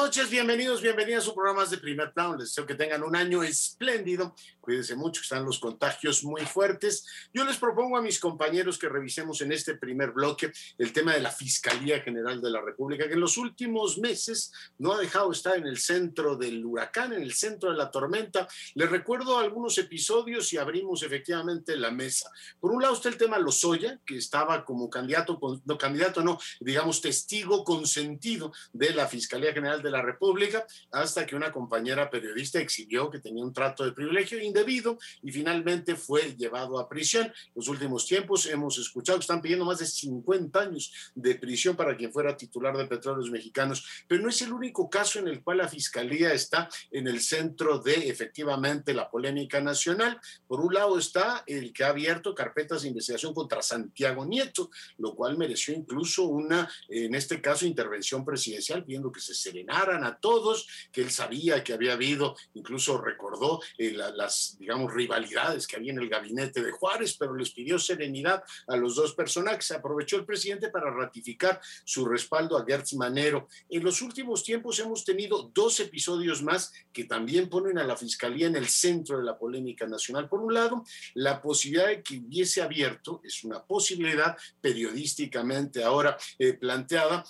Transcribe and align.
Noches, 0.00 0.30
bienvenidos, 0.30 0.80
bienvenidas 0.80 1.24
a 1.24 1.26
su 1.26 1.34
programa 1.34 1.66
de 1.66 1.76
Primer 1.76 2.12
Plano. 2.12 2.36
Les 2.36 2.50
deseo 2.50 2.64
que 2.64 2.76
tengan 2.76 3.02
un 3.02 3.16
año 3.16 3.42
espléndido. 3.42 4.32
Cuídense 4.60 4.94
mucho, 4.94 5.22
están 5.22 5.44
los 5.44 5.58
contagios 5.58 6.22
muy 6.22 6.42
fuertes. 6.42 7.04
Yo 7.34 7.44
les 7.44 7.56
propongo 7.56 7.96
a 7.96 8.02
mis 8.02 8.20
compañeros 8.20 8.78
que 8.78 8.88
revisemos 8.88 9.40
en 9.40 9.50
este 9.50 9.74
primer 9.74 10.12
bloque 10.12 10.52
el 10.78 10.92
tema 10.92 11.14
de 11.14 11.20
la 11.20 11.32
Fiscalía 11.32 12.00
General 12.00 12.40
de 12.40 12.50
la 12.50 12.60
República, 12.60 13.08
que 13.08 13.14
en 13.14 13.20
los 13.20 13.38
últimos 13.38 13.98
meses 13.98 14.52
no 14.78 14.92
ha 14.92 15.00
dejado 15.00 15.32
estar 15.32 15.56
en 15.56 15.66
el 15.66 15.78
centro 15.78 16.36
del 16.36 16.64
huracán, 16.64 17.12
en 17.12 17.22
el 17.22 17.32
centro 17.32 17.72
de 17.72 17.76
la 17.76 17.90
tormenta. 17.90 18.46
Les 18.74 18.88
recuerdo 18.88 19.38
algunos 19.38 19.78
episodios 19.78 20.52
y 20.52 20.58
abrimos 20.58 21.02
efectivamente 21.02 21.76
la 21.76 21.90
mesa. 21.90 22.30
Por 22.60 22.70
un 22.70 22.82
lado 22.82 22.94
está 22.94 23.08
el 23.08 23.16
tema 23.16 23.38
Lozoya, 23.38 23.98
que 24.06 24.16
estaba 24.16 24.64
como 24.64 24.88
candidato, 24.88 25.40
no 25.64 25.76
candidato, 25.76 26.22
no, 26.22 26.38
digamos 26.60 27.00
testigo 27.00 27.64
consentido 27.64 28.52
de 28.72 28.94
la 28.94 29.08
Fiscalía 29.08 29.52
General 29.52 29.82
de 29.82 29.87
la 29.90 30.02
República, 30.02 30.66
hasta 30.92 31.26
que 31.26 31.36
una 31.36 31.52
compañera 31.52 32.10
periodista 32.10 32.60
exhibió 32.60 33.10
que 33.10 33.20
tenía 33.20 33.44
un 33.44 33.52
trato 33.52 33.84
de 33.84 33.92
privilegio 33.92 34.42
indebido 34.42 34.98
y 35.22 35.30
finalmente 35.30 35.96
fue 35.96 36.34
llevado 36.36 36.78
a 36.78 36.88
prisión. 36.88 37.32
Los 37.54 37.68
últimos 37.68 38.06
tiempos 38.06 38.46
hemos 38.46 38.78
escuchado 38.78 39.18
que 39.18 39.24
están 39.24 39.42
pidiendo 39.42 39.64
más 39.64 39.78
de 39.78 39.86
50 39.86 40.60
años 40.60 40.92
de 41.14 41.34
prisión 41.34 41.76
para 41.76 41.96
quien 41.96 42.12
fuera 42.12 42.36
titular 42.36 42.76
de 42.76 42.86
Petróleos 42.86 43.30
Mexicanos, 43.30 44.04
pero 44.06 44.22
no 44.22 44.28
es 44.28 44.40
el 44.42 44.52
único 44.52 44.88
caso 44.88 45.18
en 45.18 45.28
el 45.28 45.42
cual 45.42 45.58
la 45.58 45.68
Fiscalía 45.68 46.32
está 46.32 46.68
en 46.90 47.06
el 47.06 47.20
centro 47.20 47.78
de 47.78 48.08
efectivamente 48.08 48.94
la 48.94 49.10
polémica 49.10 49.60
nacional. 49.60 50.20
Por 50.46 50.60
un 50.60 50.74
lado 50.74 50.98
está 50.98 51.44
el 51.46 51.72
que 51.72 51.84
ha 51.84 51.88
abierto 51.88 52.34
carpetas 52.34 52.82
de 52.82 52.88
investigación 52.88 53.34
contra 53.34 53.62
Santiago 53.62 54.24
Nieto, 54.24 54.70
lo 54.98 55.14
cual 55.14 55.36
mereció 55.36 55.74
incluso 55.74 56.24
una, 56.24 56.70
en 56.88 57.14
este 57.14 57.40
caso, 57.40 57.66
intervención 57.66 58.24
presidencial, 58.24 58.84
viendo 58.84 59.12
que 59.12 59.20
se 59.20 59.34
a 59.78 60.18
todos, 60.18 60.66
que 60.92 61.02
él 61.02 61.10
sabía 61.10 61.62
que 61.62 61.72
había 61.72 61.92
habido, 61.92 62.36
incluso 62.54 63.00
recordó 63.00 63.60
eh, 63.78 63.92
las, 63.92 64.56
digamos, 64.58 64.92
rivalidades 64.92 65.66
que 65.66 65.76
había 65.76 65.92
en 65.92 65.98
el 65.98 66.08
gabinete 66.08 66.62
de 66.62 66.72
Juárez, 66.72 67.16
pero 67.16 67.34
les 67.34 67.50
pidió 67.50 67.78
serenidad 67.78 68.42
a 68.66 68.76
los 68.76 68.96
dos 68.96 69.14
personajes. 69.14 69.70
Aprovechó 69.70 70.16
el 70.16 70.26
presidente 70.26 70.70
para 70.70 70.90
ratificar 70.90 71.60
su 71.84 72.06
respaldo 72.06 72.56
a 72.56 72.64
Gertz 72.64 72.94
Manero. 72.94 73.48
En 73.68 73.84
los 73.84 74.02
últimos 74.02 74.42
tiempos 74.42 74.78
hemos 74.80 75.04
tenido 75.04 75.50
dos 75.54 75.78
episodios 75.80 76.42
más 76.42 76.72
que 76.92 77.04
también 77.04 77.48
ponen 77.48 77.78
a 77.78 77.84
la 77.84 77.96
Fiscalía 77.96 78.48
en 78.48 78.56
el 78.56 78.68
centro 78.68 79.18
de 79.18 79.24
la 79.24 79.38
polémica 79.38 79.86
nacional. 79.86 80.28
Por 80.28 80.40
un 80.40 80.54
lado, 80.54 80.84
la 81.14 81.40
posibilidad 81.40 81.86
de 81.86 82.02
que 82.02 82.18
hubiese 82.18 82.62
abierto, 82.62 83.20
es 83.22 83.44
una 83.44 83.62
posibilidad 83.64 84.36
periodísticamente 84.60 85.84
ahora 85.84 86.16
eh, 86.38 86.54
planteada, 86.54 87.24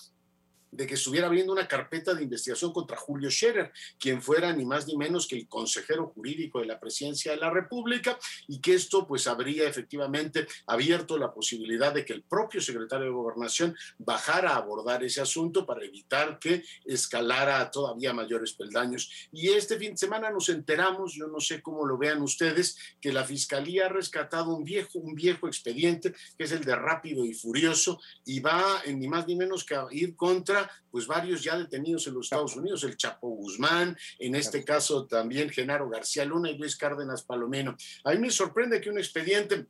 de 0.71 0.87
que 0.87 0.95
estuviera 0.95 1.27
abriendo 1.27 1.53
una 1.53 1.69
carpeta 1.69 2.15
de 2.15 2.23
investigación 2.23 2.73
contra 2.73 2.97
Julio 2.97 3.31
Scherer, 3.31 3.73
quien 3.99 4.23
fuera 4.23 4.53
ni 4.53 4.65
más 4.65 4.87
ni 4.87 4.97
menos 4.97 5.27
que 5.27 5.37
el 5.37 5.49
consejero 5.49 6.09
jurídico 6.15 6.61
de 6.61 6.67
la 6.67 6.79
presidencia 6.79 7.33
de 7.33 7.39
la 7.39 7.51
República, 7.51 8.19
y 8.47 8.61
que 8.61 8.75
esto 8.75 9.07
pues 9.07 9.27
habría 9.27 9.69
efectivamente 9.69 10.47
abierto 10.67 11.19
la 11.19 11.33
posibilidad 11.33 11.93
de 11.93 12.05
que 12.05 12.13
el 12.13 12.23
propio 12.23 12.61
secretario 12.61 13.07
de 13.07 13.13
Gobernación 13.13 13.77
bajara 13.99 14.53
a 14.53 14.57
abordar 14.57 15.03
ese 15.05 15.21
asunto 15.21 15.67
para 15.67 15.85
evitar 15.85 16.39
que 16.39 16.63
escalara 16.85 17.61
a 17.61 17.71
todavía 17.71 18.13
mayores 18.13 18.53
peldaños. 18.53 19.11
Y 19.33 19.49
este 19.49 19.79
fin 19.79 19.93
de 19.93 19.99
semana 19.99 20.31
nos 20.31 20.49
enteramos, 20.49 21.15
yo 21.15 21.27
no 21.29 21.41
sé 21.41 21.63
cómo 21.63 21.87
lo 21.87 21.99
vean 21.99 22.23
ustedes, 22.23 22.77
que 23.01 23.13
la 23.13 23.25
Fiscalía 23.25 23.87
ha 23.87 23.89
rescatado 23.89 24.55
un 24.55 24.65
viejo, 24.65 24.99
un 24.99 25.15
viejo 25.15 25.47
expediente, 25.47 26.15
que 26.37 26.45
es 26.45 26.53
el 26.53 26.65
de 26.65 26.77
Rápido 26.77 27.25
y 27.25 27.34
Furioso, 27.34 28.01
y 28.25 28.41
va 28.41 28.83
en 28.84 28.99
ni 28.99 29.09
más 29.09 29.27
ni 29.27 29.37
menos 29.37 29.65
que 29.65 29.75
a 29.75 29.87
ir 29.91 30.17
contra 30.17 30.58
pues 30.91 31.07
varios 31.07 31.43
ya 31.43 31.57
detenidos 31.57 32.07
en 32.07 32.15
los 32.15 32.27
Estados 32.27 32.57
Unidos, 32.57 32.85
el 32.85 32.97
Chapo 32.97 33.29
Guzmán, 33.29 33.97
en 34.19 34.35
este 34.35 34.65
caso 34.65 35.07
también 35.07 35.51
Genaro 35.51 35.89
García 35.89 36.25
Luna 36.25 36.51
y 36.51 36.59
Luis 36.59 36.77
Cárdenas 36.77 37.23
Palomino. 37.23 37.77
A 38.05 38.13
mí 38.13 38.19
me 38.19 38.31
sorprende 38.31 38.81
que 38.81 38.91
un 38.91 38.99
expediente 38.99 39.67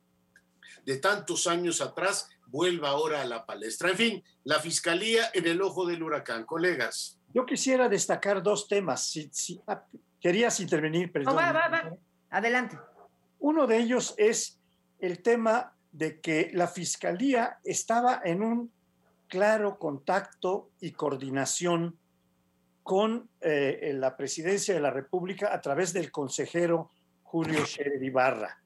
de 0.85 0.97
tantos 0.97 1.47
años 1.47 1.81
atrás 1.81 2.29
vuelva 2.47 2.89
ahora 2.89 3.21
a 3.21 3.25
la 3.25 3.45
palestra. 3.45 3.89
En 3.89 3.97
fin, 3.97 4.23
la 4.43 4.59
fiscalía 4.59 5.29
en 5.33 5.45
el 5.47 5.61
ojo 5.61 5.85
del 5.85 6.01
huracán. 6.01 6.45
Colegas. 6.45 7.19
Yo 7.33 7.45
quisiera 7.45 7.87
destacar 7.87 8.41
dos 8.41 8.67
temas. 8.67 9.07
Si, 9.07 9.61
ah, 9.67 9.83
querías 10.19 10.59
intervenir, 10.59 11.11
perdón. 11.11 11.37
va, 11.37 11.51
va, 11.51 11.67
va. 11.67 11.93
Adelante. 12.29 12.77
Uno 13.39 13.67
de 13.67 13.77
ellos 13.77 14.15
es 14.17 14.59
el 14.99 15.21
tema 15.21 15.73
de 15.91 16.19
que 16.19 16.51
la 16.53 16.67
fiscalía 16.67 17.59
estaba 17.63 18.21
en 18.23 18.43
un 18.43 18.71
claro 19.29 19.79
contacto 19.79 20.71
y 20.81 20.91
coordinación 20.91 21.97
con 22.83 23.29
eh, 23.39 23.91
la 23.95 24.17
presidencia 24.17 24.73
de 24.73 24.81
la 24.81 24.89
República 24.89 25.53
a 25.53 25.61
través 25.61 25.93
del 25.93 26.11
consejero 26.11 26.91
Julio 27.23 27.65
Scherer 27.65 28.03
Ibarra. 28.03 28.61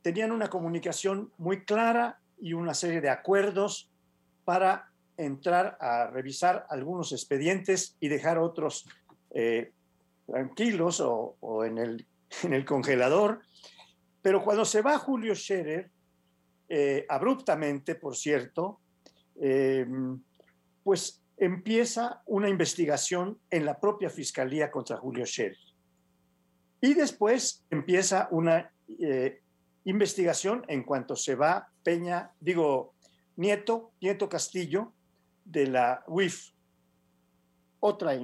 tenían 0.00 0.30
una 0.30 0.48
comunicación 0.48 1.32
muy 1.36 1.64
clara 1.64 2.20
y 2.40 2.52
una 2.52 2.72
serie 2.72 3.00
de 3.00 3.10
acuerdos 3.10 3.90
para 4.44 4.92
entrar 5.16 5.76
a 5.80 6.06
revisar 6.06 6.66
algunos 6.70 7.12
expedientes 7.12 7.96
y 7.98 8.08
dejar 8.08 8.38
otros 8.38 8.88
eh, 9.30 9.72
tranquilos 10.26 11.00
o, 11.00 11.64
en, 11.64 11.78
el, 11.78 12.06
en, 12.44 12.52
el, 12.52 12.64
congelador. 12.64 13.40
Pero 14.22 14.42
cuando 14.42 14.64
se 14.64 14.80
va 14.80 14.98
Julio 14.98 15.34
Scherer, 15.34 15.90
eh, 16.68 17.04
abruptamente, 17.08 17.94
por 17.94 18.16
cierto, 18.16 18.80
Em, 19.40 20.20
pues 20.82 21.22
empieza 21.36 22.22
una 22.26 22.48
investigación 22.48 23.38
en 23.50 23.64
la 23.64 23.78
propia 23.78 24.10
fiscalía 24.10 24.70
contra 24.70 24.96
Julio 24.96 25.24
Scherer. 25.24 25.56
Y 26.80 26.94
después 26.94 27.64
empieza 27.70 28.28
una 28.30 28.72
eh, 28.98 29.40
investigación 29.84 30.64
en 30.68 30.82
cuanto 30.82 31.14
se 31.14 31.34
va 31.34 31.68
Peña, 31.82 32.32
digo, 32.40 32.94
Nieto, 33.36 33.92
Nieto 34.00 34.28
Castillo, 34.28 34.92
de 35.44 35.66
la 35.66 36.04
UIF. 36.06 36.50
Otra. 37.80 38.18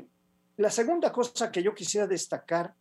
La 0.57 0.71
segunda 0.71 1.13
cosa 1.13 1.51
que 1.51 1.63
yo 1.63 1.75
quisiera 1.75 2.07
destacar 2.07 2.75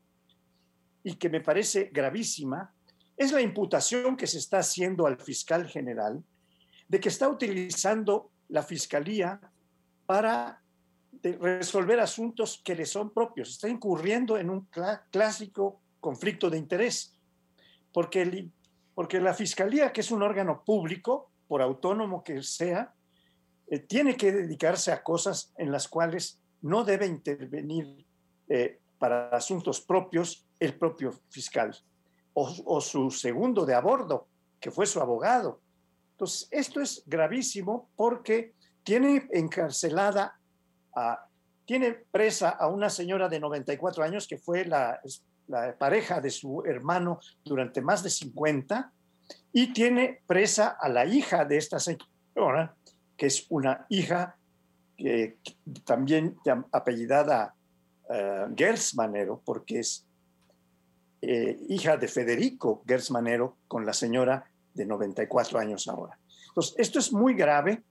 y 1.04 1.16
que 1.16 1.30
me 1.30 1.42
parece 1.42 1.90
gravísima 1.94 2.74
es 3.16 3.32
la 3.32 3.42
imputación 3.42 4.18
que 4.18 4.28
se 4.28 4.40
está 4.40 4.60
haciendo 4.60 5.06
al 5.06 5.20
fiscal 5.20 5.68
general 5.68 6.24
de 6.88 7.00
que 7.00 7.10
está 7.10 7.30
utilizando 7.30 8.32
la 8.50 8.64
fiscalía 8.64 9.40
para 10.06 10.62
resolver 11.22 12.00
asuntos 12.00 12.62
que 12.64 12.76
le 12.76 12.86
son 12.86 13.12
propios. 13.12 13.50
Está 13.50 13.70
incurriendo 13.70 14.38
en 14.38 14.50
un 14.50 14.68
clásico 15.12 15.82
conflicto 16.00 16.50
de 16.50 16.58
interés, 16.58 17.18
porque, 17.94 18.50
porque 18.94 19.22
la 19.22 19.34
fiscalía, 19.34 19.94
que 19.94 20.02
es 20.02 20.12
un 20.12 20.22
órgano 20.22 20.64
público, 20.66 21.32
por 21.48 21.62
autónomo 21.62 22.24
que 22.24 22.44
sea, 22.44 22.94
eh, 23.68 23.80
tiene 23.80 24.18
que 24.18 24.32
dedicarse 24.32 24.92
a 24.92 25.04
cosas 25.04 25.54
en 25.58 25.72
las 25.72 25.88
cuales 25.88 26.40
no 26.62 26.84
debe 26.84 27.06
intervenir 27.06 28.06
eh, 28.50 28.80
para 28.98 29.30
asuntos 29.30 29.82
propios 29.82 30.46
el 30.60 30.78
propio 30.78 31.12
fiscal 31.30 31.76
o, 32.34 32.82
su 32.82 33.12
segundo 33.12 33.66
de 33.66 33.76
a 33.76 33.82
bordo, 33.82 34.28
que 34.60 34.72
fue 34.72 34.86
su 34.86 35.00
abogado 35.00 35.62
entonces, 36.14 36.48
esto 36.52 36.80
es 36.80 37.04
gravísimo 37.08 37.90
porque 37.96 38.54
tiene 38.84 39.28
encarcelada, 39.32 40.38
a, 40.96 41.26
tiene 41.66 41.94
presa 42.12 42.50
a 42.50 42.68
una 42.68 42.90
señora 42.90 43.28
de 43.30 43.40
94 43.40 44.04
años 44.04 44.28
que 44.28 44.38
fue 44.38 44.66
la, 44.66 45.00
pareja 45.78 46.22
de 46.22 46.30
su 46.30 46.64
hermano 46.66 47.20
durante 47.44 47.82
más 47.82 48.02
de 48.02 48.10
50 48.10 48.92
y 49.52 49.74
tiene 49.74 50.22
presa 50.26 50.78
a 50.80 50.88
la 50.88 51.06
hija 51.06 51.46
de 51.46 51.58
esta 51.58 51.80
señora, 51.80 52.76
que 53.18 53.26
es 53.26 53.46
una 53.50 53.86
hija 53.90 54.38
que, 54.98 55.38
también 55.84 56.38
apellidada 56.72 57.54
uh, 58.10 58.56
Gersmanero, 58.56 59.42
porque 59.44 59.80
es 59.80 60.08
eh, 61.22 61.60
hija 61.68 61.98
de 61.98 62.08
Federico 62.08 62.84
Gersmanero 62.88 63.58
con 63.68 63.86
la 63.86 63.94
señora 63.94 64.46
de 64.74 64.86
94 64.86 65.60
años 65.60 65.88
ahora. 65.88 66.18
Entonces, 66.48 66.76
esto 66.78 67.00
es 67.00 67.12
muy 67.12 67.34
grave, 67.34 67.84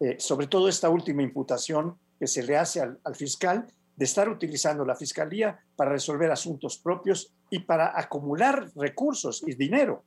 eh, 0.00 0.16
sobre 0.18 0.46
todo 0.46 0.68
esta 0.68 0.88
última 0.88 1.22
imputación 1.22 1.98
que 2.18 2.26
se 2.26 2.42
le 2.42 2.56
hace 2.56 2.80
al, 2.80 2.98
fiscal 3.14 3.66
de 3.96 4.04
estar 4.04 4.28
utilizando 4.28 4.84
la 4.84 4.96
fiscalía 4.96 5.58
para 5.76 5.90
resolver 5.90 6.30
asuntos 6.30 6.78
propios 6.78 7.32
y 7.50 7.60
para 7.60 7.98
acumular 7.98 8.70
recursos 8.76 9.42
y 9.46 9.54
dinero. 9.54 10.04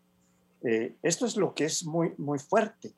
Eh, 0.64 0.96
esto 1.02 1.26
es 1.26 1.36
lo 1.36 1.54
que 1.54 1.66
es 1.66 1.86
muy, 1.86 2.14
muy 2.18 2.40
fuerte. 2.40 2.94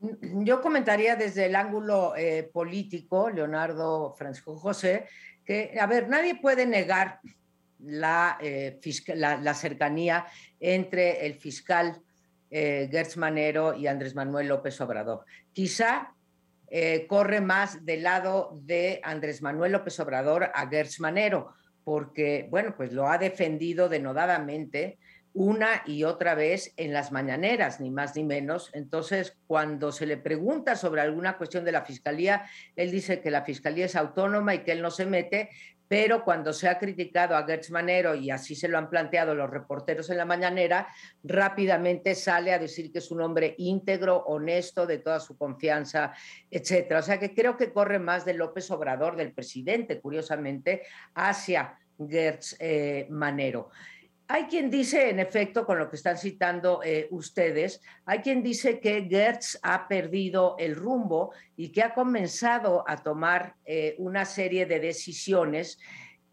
Yo 0.00 0.60
comentaría 0.60 1.16
desde 1.16 1.46
el 1.46 1.56
ángulo 1.56 2.14
eh, 2.16 2.48
político, 2.52 3.30
Leonardo 3.30 4.14
Francisco 4.16 4.56
José, 4.56 5.06
que, 5.44 5.76
a 5.80 5.86
ver, 5.86 6.08
nadie 6.08 6.40
puede 6.40 6.66
negar 6.66 7.20
la, 7.78 8.38
la, 9.14 9.54
cercanía 9.54 10.26
entre 10.60 11.26
el 11.26 11.34
fiscal 11.34 12.02
eh, 12.50 12.88
Gertz 12.90 13.16
Manero 13.16 13.74
y 13.74 13.86
Andrés 13.86 14.14
Manuel 14.14 14.48
López 14.48 14.80
Obrador. 14.80 15.24
Quizá 15.52 16.14
eh, 16.70 17.06
corre 17.06 17.40
más 17.40 17.84
del 17.84 18.02
lado 18.02 18.58
de 18.62 19.00
Andrés 19.02 19.42
Manuel 19.42 19.72
López 19.72 19.98
Obrador 20.00 20.50
a 20.54 20.68
Gertz 20.68 21.00
Manero, 21.00 21.54
porque, 21.84 22.46
bueno, 22.50 22.74
pues 22.76 22.92
lo 22.92 23.08
ha 23.08 23.16
defendido 23.16 23.88
denodadamente 23.88 24.98
una 25.32 25.82
y 25.86 26.04
otra 26.04 26.34
vez 26.34 26.72
en 26.76 26.92
las 26.92 27.12
mañaneras, 27.12 27.80
ni 27.80 27.90
más 27.90 28.16
ni 28.16 28.24
menos. 28.24 28.70
Entonces, 28.74 29.38
cuando 29.46 29.92
se 29.92 30.04
le 30.04 30.16
pregunta 30.16 30.74
sobre 30.74 31.00
alguna 31.00 31.36
cuestión 31.36 31.64
de 31.64 31.72
la 31.72 31.84
fiscalía, 31.84 32.44
él 32.76 32.90
dice 32.90 33.20
que 33.20 33.30
la 33.30 33.44
fiscalía 33.44 33.86
es 33.86 33.96
autónoma 33.96 34.54
y 34.54 34.64
que 34.64 34.72
él 34.72 34.82
no 34.82 34.90
se 34.90 35.06
mete, 35.06 35.50
pero 35.88 36.22
cuando 36.22 36.52
se 36.52 36.68
ha 36.68 36.78
criticado 36.78 37.34
a 37.34 37.44
Gertz 37.44 37.70
Manero, 37.70 38.14
y 38.14 38.30
así 38.30 38.54
se 38.54 38.68
lo 38.68 38.76
han 38.76 38.90
planteado 38.90 39.34
los 39.34 39.48
reporteros 39.48 40.10
en 40.10 40.18
la 40.18 40.26
mañanera, 40.26 40.86
rápidamente 41.24 42.14
sale 42.14 42.52
a 42.52 42.58
decir 42.58 42.92
que 42.92 42.98
es 42.98 43.10
un 43.10 43.22
hombre 43.22 43.54
íntegro, 43.56 44.18
honesto, 44.26 44.86
de 44.86 44.98
toda 44.98 45.18
su 45.18 45.36
confianza, 45.38 46.12
etcétera. 46.50 47.00
O 47.00 47.02
sea 47.02 47.18
que 47.18 47.34
creo 47.34 47.56
que 47.56 47.72
corre 47.72 47.98
más 47.98 48.26
de 48.26 48.34
López 48.34 48.70
Obrador, 48.70 49.16
del 49.16 49.32
presidente, 49.32 49.98
curiosamente, 50.00 50.82
hacia 51.14 51.78
Gertz 51.98 52.56
eh, 52.60 53.06
Manero. 53.08 53.70
Hay 54.30 54.44
quien 54.44 54.70
dice, 54.70 55.08
en 55.08 55.20
efecto, 55.20 55.64
con 55.64 55.78
lo 55.78 55.88
que 55.88 55.96
están 55.96 56.18
citando 56.18 56.82
eh, 56.84 57.08
ustedes, 57.10 57.80
hay 58.04 58.18
quien 58.18 58.42
dice 58.42 58.78
que 58.78 59.06
Gertz 59.08 59.58
ha 59.62 59.88
perdido 59.88 60.54
el 60.58 60.76
rumbo 60.76 61.32
y 61.56 61.70
que 61.70 61.82
ha 61.82 61.94
comenzado 61.94 62.84
a 62.86 62.98
tomar 62.98 63.54
eh, 63.64 63.94
una 63.96 64.26
serie 64.26 64.66
de 64.66 64.80
decisiones 64.80 65.78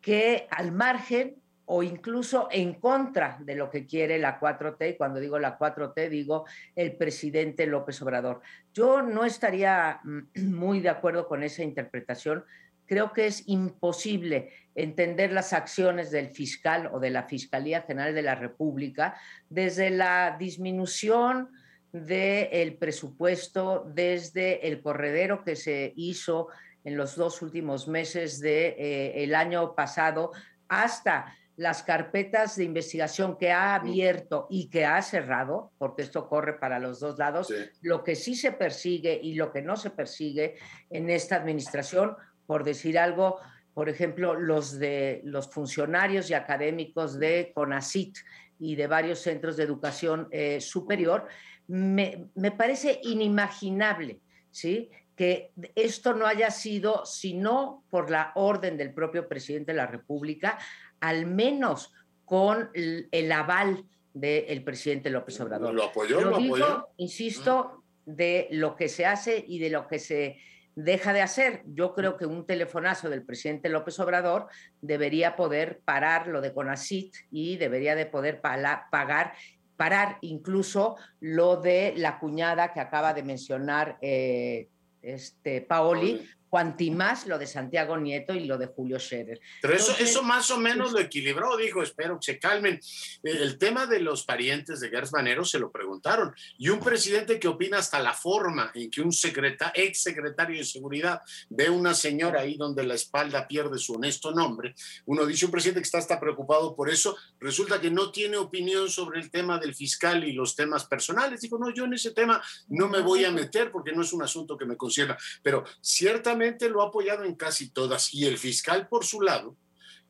que 0.01 0.45
al 0.51 0.74
margen 0.74 1.38
o 1.65 1.83
incluso 1.83 2.50
en 2.51 2.74
contra 2.75 3.38
de 3.39 3.56
lo 3.56 3.69
que 3.69 3.86
quiere 3.86 4.19
la 4.19 4.39
4T, 4.41 4.91
y 4.91 4.98
cuando 4.98 5.21
digo 5.21 5.39
la 5.39 5.57
4T 5.57 6.09
digo 6.09 6.45
el 6.75 6.98
presidente 6.98 7.65
López 7.65 8.01
Obrador. 8.01 8.41
Yo 8.74 9.01
no 9.01 9.24
estaría 9.24 10.01
mm, 10.03 10.19
muy 10.53 10.81
de 10.81 10.89
acuerdo 10.89 11.27
con 11.27 11.44
esa 11.44 11.63
interpretación 11.63 12.44
creo 12.85 13.13
que 13.13 13.27
es 13.27 13.43
imposible 13.47 14.51
entender 14.75 15.31
las 15.31 15.53
acciones 15.53 16.11
del 16.11 16.29
fiscal 16.29 16.89
o 16.91 16.99
de 16.99 17.09
la 17.09 17.23
Fiscalía 17.23 17.81
General 17.83 18.13
de 18.13 18.21
la 18.21 18.35
República 18.35 19.15
desde 19.49 19.89
la 19.89 20.35
disminución 20.37 21.49
del 21.91 22.75
presupuesto, 22.75 23.89
desde 23.93 24.67
el 24.67 24.81
corredero 24.81 25.43
que 25.43 25.55
se 25.55 25.93
hizo 25.95 26.49
en 26.83 26.97
los 26.97 27.15
dos 27.15 27.41
últimos 27.41 27.87
meses 27.87 28.39
del 28.39 28.75
de, 28.75 29.23
eh, 29.23 29.35
año 29.35 29.73
pasado 29.75 30.31
hasta 30.67 31.33
las 31.57 31.83
carpetas 31.83 32.57
de 32.57 32.65
investigación 32.65 33.38
que 33.38 33.51
ha 33.51 33.75
abierto 33.75 34.45
y 34.49 34.69
que 34.69 34.85
ha 34.85 35.01
cerrado, 35.01 35.71
porque 35.77 36.01
esto 36.01 36.27
corre 36.27 36.59
para 36.59 36.79
los 36.79 36.99
dos 36.99 37.17
lados, 37.17 37.51
lo 37.81 38.03
que 38.03 38.15
sí 38.15 38.35
se 38.35 38.51
persigue 38.51 39.17
y 39.21 39.35
lo 39.35 39.53
que 39.53 39.61
no 39.61 39.77
se 39.77 39.89
persigue 39.89 40.55
en 40.89 41.09
esta 41.09 41.38
administración 41.38 42.17
por 42.45 42.63
decir 42.63 42.97
algo, 42.97 43.39
por 43.74 43.89
ejemplo, 43.89 44.36
los 44.36 44.80
de 44.80 45.21
los 45.25 45.50
funcionarios 45.51 46.30
y 46.30 46.33
académicos 46.33 47.19
de 47.19 47.51
CONACIT 47.53 48.18
y 48.59 48.75
de 48.75 48.88
varios 48.88 49.19
centros 49.19 49.57
de 49.57 49.63
educación 49.63 50.27
eh, 50.31 50.62
superior, 50.62 51.27
me, 51.68 52.27
me, 52.36 52.51
parece 52.51 53.00
inimaginable, 53.03 54.21
¿sí? 54.51 54.89
que 55.15 55.51
esto 55.75 56.13
no 56.13 56.25
haya 56.25 56.51
sido, 56.51 57.06
sino 57.06 57.83
por 57.89 58.12
la 58.12 58.31
orden 58.36 58.77
del 58.77 58.94
propio 58.94 59.27
presidente 59.27 59.71
de 59.71 59.77
la 59.77 59.88
República, 59.88 60.57
al 61.00 61.25
menos 61.25 61.91
con 62.25 62.69
el, 62.74 63.07
el 63.12 63.31
aval 63.31 63.86
del 64.13 64.63
presidente 64.63 65.09
López 65.09 65.39
Obrador. 65.41 65.74
Lo 65.74 65.83
apoyó, 65.83 66.21
lo, 66.21 66.38
digo, 66.38 66.56
apoyó. 66.56 66.88
Insisto, 66.98 67.83
de 68.06 68.48
lo 68.51 68.75
que 68.75 68.88
se 68.88 69.06
hace 69.06 69.44
y 69.48 69.59
de 69.59 69.69
lo 69.69 69.88
que 69.88 70.00
se 70.00 70.38
deja 70.75 71.13
de 71.13 71.22
hacer. 71.22 71.63
Yo 71.66 71.94
creo 71.94 72.18
que 72.18 72.25
un 72.25 72.45
telefonazo 72.45 73.10
del 73.10 73.24
presidente 73.24 73.69
López 73.69 74.00
Obrador 74.00 74.48
debería 74.81 75.36
poder 75.36 75.81
parar 75.86 76.27
lo 76.27 76.42
de 76.42 76.54
CONACIT 76.54 77.16
y 77.31 77.57
debería 77.57 77.95
de 77.95 78.06
poder 78.06 78.42
pagar, 78.42 79.33
parar 79.77 80.18
incluso 80.22 80.98
lo 81.19 81.57
de 81.57 81.94
la 81.98 82.19
cuñada 82.19 82.74
que 82.74 82.81
acaba 82.81 83.13
de 83.13 83.24
mencionar 83.24 83.98
eh, 84.01 84.68
este, 85.01 85.62
Paoli, 85.62 86.27
cuanti 86.55 86.89
más 86.89 87.27
lo 87.27 87.37
de 87.37 87.47
Santiago 87.47 87.97
Nieto 87.97 88.33
y 88.33 88.45
lo 88.45 88.57
de 88.57 88.67
Julio 88.67 88.97
Scherer. 88.97 89.41
Pero 89.61 89.73
eso, 89.73 89.91
Entonces, 89.91 90.09
eso 90.09 90.23
más 90.23 90.49
o 90.51 90.57
menos 90.57 90.93
lo 90.93 91.01
equilibró, 91.01 91.57
dijo, 91.57 91.83
espero 91.83 92.17
que 92.17 92.31
se 92.31 92.39
calmen. 92.39 92.79
El 93.23 93.57
tema 93.57 93.85
de 93.87 93.99
los 93.99 94.23
parientes 94.23 94.79
de 94.79 94.87
Gertz 94.87 95.11
Manero 95.11 95.43
se 95.43 95.59
lo 95.59 95.69
preguntaron. 95.69 96.33
Y 96.57 96.69
un 96.69 96.79
presidente 96.79 97.41
que 97.41 97.49
opina 97.49 97.79
hasta 97.79 97.99
la 97.99 98.13
forma 98.13 98.71
en 98.73 98.89
que 98.89 99.01
un 99.01 99.11
secreta, 99.11 99.73
ex 99.75 100.01
secretario 100.01 100.57
de 100.57 100.63
seguridad 100.63 101.19
ve 101.49 101.69
una 101.69 101.93
señora 101.93 102.39
ahí 102.39 102.55
donde 102.55 102.85
la 102.85 102.93
espalda 102.93 103.49
pierde 103.49 103.77
su 103.77 103.95
honesto 103.95 104.31
nombre. 104.31 104.75
Uno 105.07 105.25
dice, 105.25 105.47
un 105.47 105.51
presidente 105.51 105.81
que 105.81 105.87
está 105.87 105.97
hasta 105.97 106.21
preocupado 106.21 106.73
por 106.73 106.89
eso, 106.89 107.17
resulta 107.37 107.81
que 107.81 107.91
no 107.91 108.13
tiene 108.13 108.37
opinión 108.37 108.89
sobre 108.89 109.19
el 109.19 109.29
tema 109.29 109.59
del 109.59 109.75
fiscal 109.75 110.23
y 110.23 110.31
los 110.31 110.55
temas 110.55 110.85
personales. 110.85 111.41
Dijo, 111.41 111.57
no, 111.57 111.69
yo 111.73 111.83
en 111.83 111.95
ese 111.95 112.11
tema 112.11 112.41
no 112.69 112.87
me 112.87 113.01
voy 113.01 113.25
a 113.25 113.31
meter 113.31 113.73
porque 113.73 113.91
no 113.91 114.03
es 114.03 114.13
un 114.13 114.23
asunto 114.23 114.57
que 114.57 114.63
me 114.63 114.77
concierne. 114.77 115.17
Pero 115.43 115.65
ciertamente 115.81 116.44
lo 116.69 116.81
ha 116.81 116.88
apoyado 116.88 117.24
en 117.24 117.36
casi 117.36 117.69
todas. 117.69 118.13
Y 118.13 118.25
el 118.25 118.38
fiscal, 118.38 118.88
por 118.88 119.06
su 119.06 119.21
lado, 119.21 119.57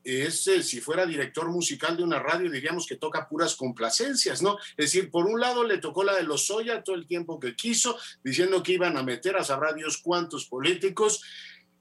es, 0.06 0.48
eh, 0.48 0.62
si 0.62 0.82
fuera 0.82 1.06
director 1.06 1.50
musical 1.50 1.98
de 1.98 2.04
una 2.04 2.20
radio, 2.20 2.50
diríamos 2.50 2.86
que 2.86 2.96
toca 2.96 3.28
puras 3.28 3.56
complacencias, 3.56 4.42
¿no? 4.42 4.58
Es 4.78 4.92
decir, 4.92 5.10
por 5.10 5.26
un 5.26 5.40
lado 5.40 5.64
le 5.64 5.80
tocó 5.80 6.04
la 6.04 6.16
de 6.16 6.24
los 6.24 6.46
Soya 6.46 6.84
todo 6.84 6.96
el 6.96 7.08
tiempo 7.08 7.40
que 7.40 7.56
quiso, 7.56 7.98
diciendo 8.24 8.62
que 8.62 8.74
iban 8.74 8.98
a 8.98 9.04
meter 9.04 9.36
a 9.36 9.44
sabrá 9.44 9.74
Dios 9.74 9.98
cuántos 9.98 10.46
políticos 10.46 11.24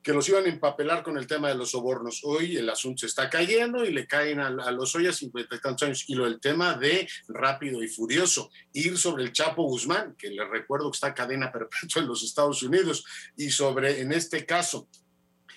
que 0.05 0.13
los 0.13 0.29
iban 0.29 0.45
a 0.45 0.51
empapelar 0.51 1.03
con 1.03 1.17
el 1.17 1.27
tema 1.27 1.49
de 1.49 1.55
los 1.55 1.71
sobornos. 1.71 2.21
Hoy 2.25 2.59
el 2.59 2.69
asunto 2.69 3.01
se 3.01 3.07
está 3.07 3.31
cayendo 3.31 3.87
y 3.87 3.91
le 3.91 4.07
caen 4.07 4.39
a, 4.39 4.49
a 4.49 4.71
los 4.71 4.95
Oya 4.95 5.15
50 5.15 5.57
y 5.57 5.61
tantos 5.61 5.87
años. 5.87 6.05
Y 6.09 6.15
lo 6.15 6.25
del 6.25 6.41
tema 6.41 6.75
de 6.75 7.09
rápido 7.27 7.83
y 7.83 7.89
furioso, 7.89 8.51
ir 8.75 8.99
sobre 8.99 9.25
el 9.25 9.33
Chapo 9.33 9.63
Guzmán, 9.63 10.15
que 10.17 10.29
le 10.29 10.45
recuerdo 10.45 10.91
que 10.91 10.97
está 10.97 11.15
cadena 11.15 11.51
perpetua 11.51 12.03
en 12.03 12.09
los 12.09 12.23
Estados 12.23 12.63
Unidos, 12.63 13.03
y 13.35 13.51
sobre, 13.51 14.03
en 14.03 14.13
este 14.13 14.45
caso, 14.45 14.89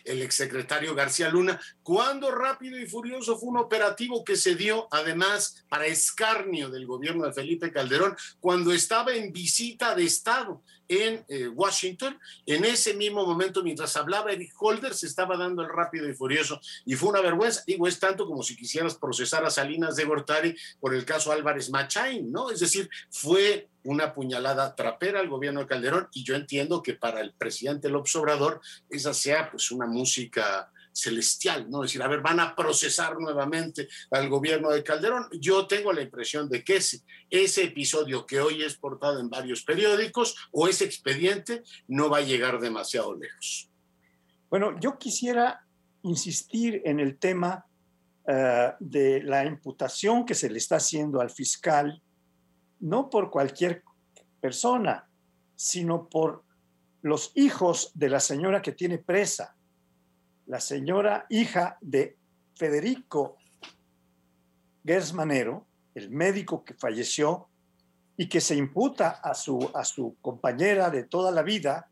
el 0.07 0.21
exsecretario 0.21 0.95
García 0.95 1.29
Luna, 1.29 1.59
cuando 1.83 2.31
Rápido 2.31 2.79
y 2.79 2.87
Furioso 2.87 3.37
fue 3.37 3.49
un 3.49 3.57
operativo 3.57 4.23
que 4.23 4.37
se 4.37 4.55
dio 4.55 4.87
además 4.91 5.65
para 5.67 5.85
escarnio 5.85 6.69
del 6.69 6.87
gobierno 6.87 7.25
de 7.25 7.33
Felipe 7.33 7.71
Calderón, 7.71 8.15
cuando 8.39 8.71
estaba 8.71 9.13
en 9.13 9.33
visita 9.33 9.93
de 9.93 10.05
Estado 10.05 10.63
en 10.87 11.25
eh, 11.27 11.47
Washington, 11.47 12.19
en 12.45 12.65
ese 12.65 12.93
mismo 12.93 13.25
momento, 13.25 13.63
mientras 13.63 13.95
hablaba 13.97 14.31
Eric 14.31 14.53
Holder, 14.57 14.93
se 14.93 15.07
estaba 15.07 15.37
dando 15.37 15.61
el 15.61 15.69
Rápido 15.69 16.09
y 16.09 16.13
Furioso 16.13 16.59
y 16.85 16.95
fue 16.95 17.09
una 17.09 17.21
vergüenza. 17.21 17.63
Digo, 17.65 17.87
es 17.87 17.99
tanto 17.99 18.25
como 18.25 18.43
si 18.43 18.55
quisieras 18.55 18.95
procesar 18.95 19.45
a 19.45 19.49
Salinas 19.49 19.95
de 19.95 20.05
Gortari 20.05 20.55
por 20.79 20.93
el 20.93 21.05
caso 21.05 21.31
Álvarez 21.31 21.69
Machain, 21.69 22.31
¿no? 22.31 22.51
Es 22.51 22.59
decir, 22.59 22.89
fue 23.09 23.69
una 23.83 24.13
puñalada 24.13 24.75
trapera 24.75 25.19
al 25.19 25.29
gobierno 25.29 25.61
de 25.61 25.67
Calderón 25.67 26.09
y 26.13 26.23
yo 26.23 26.35
entiendo 26.35 26.83
que 26.83 26.93
para 26.93 27.21
el 27.21 27.33
presidente 27.33 27.89
López 27.89 28.15
Obrador 28.15 28.61
esa 28.89 29.13
sea 29.13 29.49
pues 29.49 29.71
una 29.71 29.85
música 29.85 30.69
celestial, 30.97 31.69
¿no? 31.69 31.83
Es 31.83 31.91
decir, 31.91 32.01
a 32.01 32.07
ver, 32.07 32.21
van 32.21 32.39
a 32.39 32.55
procesar 32.55 33.19
nuevamente 33.19 33.87
al 34.09 34.27
gobierno 34.29 34.71
de 34.71 34.83
Calderón. 34.83 35.27
Yo 35.39 35.67
tengo 35.67 35.93
la 35.93 36.01
impresión 36.01 36.49
de 36.49 36.63
que 36.63 36.77
ese, 36.77 37.63
episodio 37.63 38.25
que 38.25 38.39
hoy 38.39 38.63
es 38.63 38.77
portado 38.77 39.19
en 39.19 39.29
varios 39.29 39.63
periódicos 39.63 40.35
o 40.51 40.67
ese 40.67 40.85
expediente 40.85 41.61
no 41.87 42.09
va 42.09 42.17
a 42.17 42.21
llegar 42.21 42.59
demasiado 42.59 43.15
lejos. 43.15 43.69
Bueno, 44.49 44.79
yo 44.79 44.97
quisiera 44.97 45.61
insistir 46.01 46.81
en 46.85 46.99
el 46.99 47.19
tema 47.19 47.65
uh, 48.27 48.71
de 48.79 49.21
la 49.21 49.45
imputación 49.45 50.25
que 50.25 50.33
se 50.33 50.49
le 50.49 50.57
está 50.57 50.77
haciendo 50.77 51.21
al 51.21 51.29
fiscal, 51.29 52.01
no 52.79 53.09
por 53.09 53.29
cualquier 53.29 53.83
persona, 54.41 55.07
sino 55.55 56.09
por 56.09 56.43
los 57.01 57.31
hijos 57.35 57.91
de 57.93 58.09
la 58.09 58.19
señora 58.19 58.61
que 58.61 58.71
tiene 58.71 58.97
presa 58.97 59.56
la 60.47 60.59
señora 60.59 61.25
hija 61.29 61.77
de 61.81 62.17
Federico 62.55 63.37
Gersmanero, 64.85 65.65
el 65.93 66.09
médico 66.09 66.63
que 66.63 66.73
falleció 66.73 67.49
y 68.15 68.27
que 68.29 68.41
se 68.41 68.55
imputa 68.55 69.09
a 69.09 69.33
su, 69.33 69.69
a 69.73 69.83
su 69.83 70.15
compañera 70.21 70.89
de 70.89 71.03
toda 71.03 71.31
la 71.31 71.43
vida, 71.43 71.89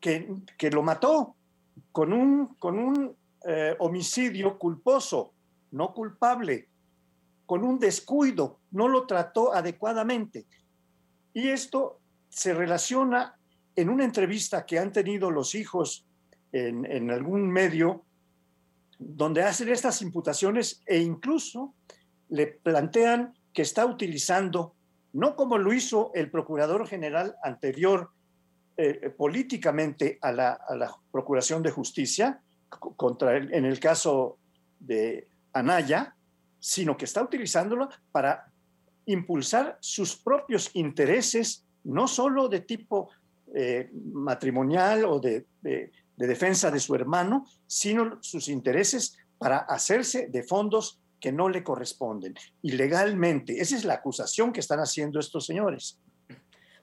que, 0.00 0.30
que 0.56 0.70
lo 0.70 0.82
mató 0.82 1.34
con 1.90 2.12
un, 2.12 2.54
con 2.56 2.78
un 2.78 3.16
eh, 3.46 3.74
homicidio 3.78 4.58
culposo, 4.58 5.32
no 5.72 5.92
culpable, 5.94 6.68
con 7.46 7.64
un 7.64 7.78
descuido, 7.78 8.60
no 8.70 8.88
lo 8.88 9.06
trató 9.06 9.54
adecuadamente. 9.54 10.46
Y 11.32 11.48
esto 11.48 12.00
se 12.28 12.52
relaciona 12.54 13.38
en 13.74 13.88
una 13.88 14.04
entrevista 14.04 14.66
que 14.66 14.78
han 14.78 14.92
tenido 14.92 15.30
los 15.30 15.54
hijos 15.54 16.05
en, 16.58 17.10
algún 17.10 17.50
medio 17.50 18.04
donde 18.98 19.42
hacen 19.42 19.68
estas 19.68 20.00
imputaciones 20.02 20.82
e 20.86 20.98
incluso 20.98 21.74
le 22.28 22.46
plantean 22.46 23.34
que 23.52 23.62
está 23.62 23.84
utilizando, 23.86 24.74
no 25.12 25.36
como 25.36 25.58
lo 25.58 25.72
hizo 25.72 26.10
el 26.14 26.30
procurador 26.30 26.86
general 26.86 27.36
anterior, 27.42 28.10
eh, 28.78 29.10
políticamente 29.16 30.18
a 30.20 30.32
la, 30.32 30.52
a 30.52 30.76
la, 30.76 30.94
Procuración 31.10 31.62
de 31.62 31.70
Justicia, 31.70 32.40
contra 32.68 33.38
en 33.38 33.64
el 33.64 33.80
caso 33.80 34.38
de 34.78 35.28
Anaya, 35.52 36.14
sino 36.60 36.96
que 36.96 37.06
está 37.06 37.22
utilizándolo 37.22 37.88
para 38.12 38.52
impulsar 39.06 39.78
sus 39.80 40.16
propios 40.16 40.70
intereses, 40.74 41.64
no 41.84 42.08
solo 42.08 42.48
de 42.48 42.60
tipo 42.60 43.08
eh, 43.54 43.88
matrimonial 44.12 45.04
o 45.04 45.20
de, 45.20 45.46
de, 46.16 46.26
defensa 46.26 46.70
de 46.70 46.80
su 46.80 46.94
hermano, 46.94 47.46
sino 47.66 48.18
sus 48.22 48.48
intereses 48.48 49.16
para 49.38 49.58
hacerse 49.58 50.28
de 50.28 50.42
fondos 50.42 51.00
que 51.20 51.32
no 51.32 51.48
le 51.48 51.62
corresponden 51.62 52.34
ilegalmente. 52.62 53.60
Esa 53.60 53.76
es 53.76 53.84
la 53.84 53.94
acusación 53.94 54.52
que 54.52 54.60
están 54.60 54.80
haciendo 54.80 55.18
estos 55.18 55.46
señores. 55.46 56.00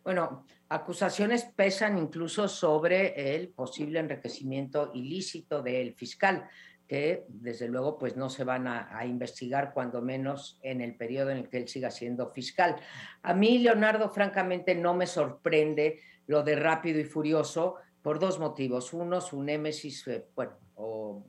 Bueno, 0.03 0.45
acusaciones 0.69 1.45
pesan 1.55 1.97
incluso 1.97 2.47
sobre 2.47 3.35
el 3.35 3.49
posible 3.49 3.99
enriquecimiento 3.99 4.91
ilícito 4.93 5.61
del 5.61 5.93
fiscal 5.93 6.49
que 6.87 7.25
desde 7.29 7.69
luego 7.69 7.97
pues 7.97 8.17
no 8.17 8.29
se 8.29 8.43
van 8.43 8.67
a, 8.67 8.95
a, 8.95 9.05
investigar 9.05 9.73
cuando 9.73 10.01
menos 10.01 10.59
en 10.61 10.81
el 10.81 10.95
periodo 10.95 11.29
en 11.29 11.37
el 11.37 11.49
que 11.49 11.57
él 11.57 11.67
siga 11.67 11.89
siendo 11.89 12.29
fiscal. 12.31 12.75
A 13.21 13.33
mí, 13.33 13.59
Leonardo, 13.59 14.09
francamente 14.09 14.75
no 14.75 14.93
me 14.93 15.07
sorprende 15.07 16.01
lo 16.27 16.43
de 16.43 16.55
rápido 16.55 16.99
y 16.99 17.05
furioso 17.05 17.75
por 18.03 18.19
dos 18.19 18.37
motivos. 18.37 18.93
Uno, 18.93 19.19
su 19.21 19.41
némesis, 19.41 20.07
eh, 20.07 20.27
bueno, 20.35 20.53
o 20.75 21.25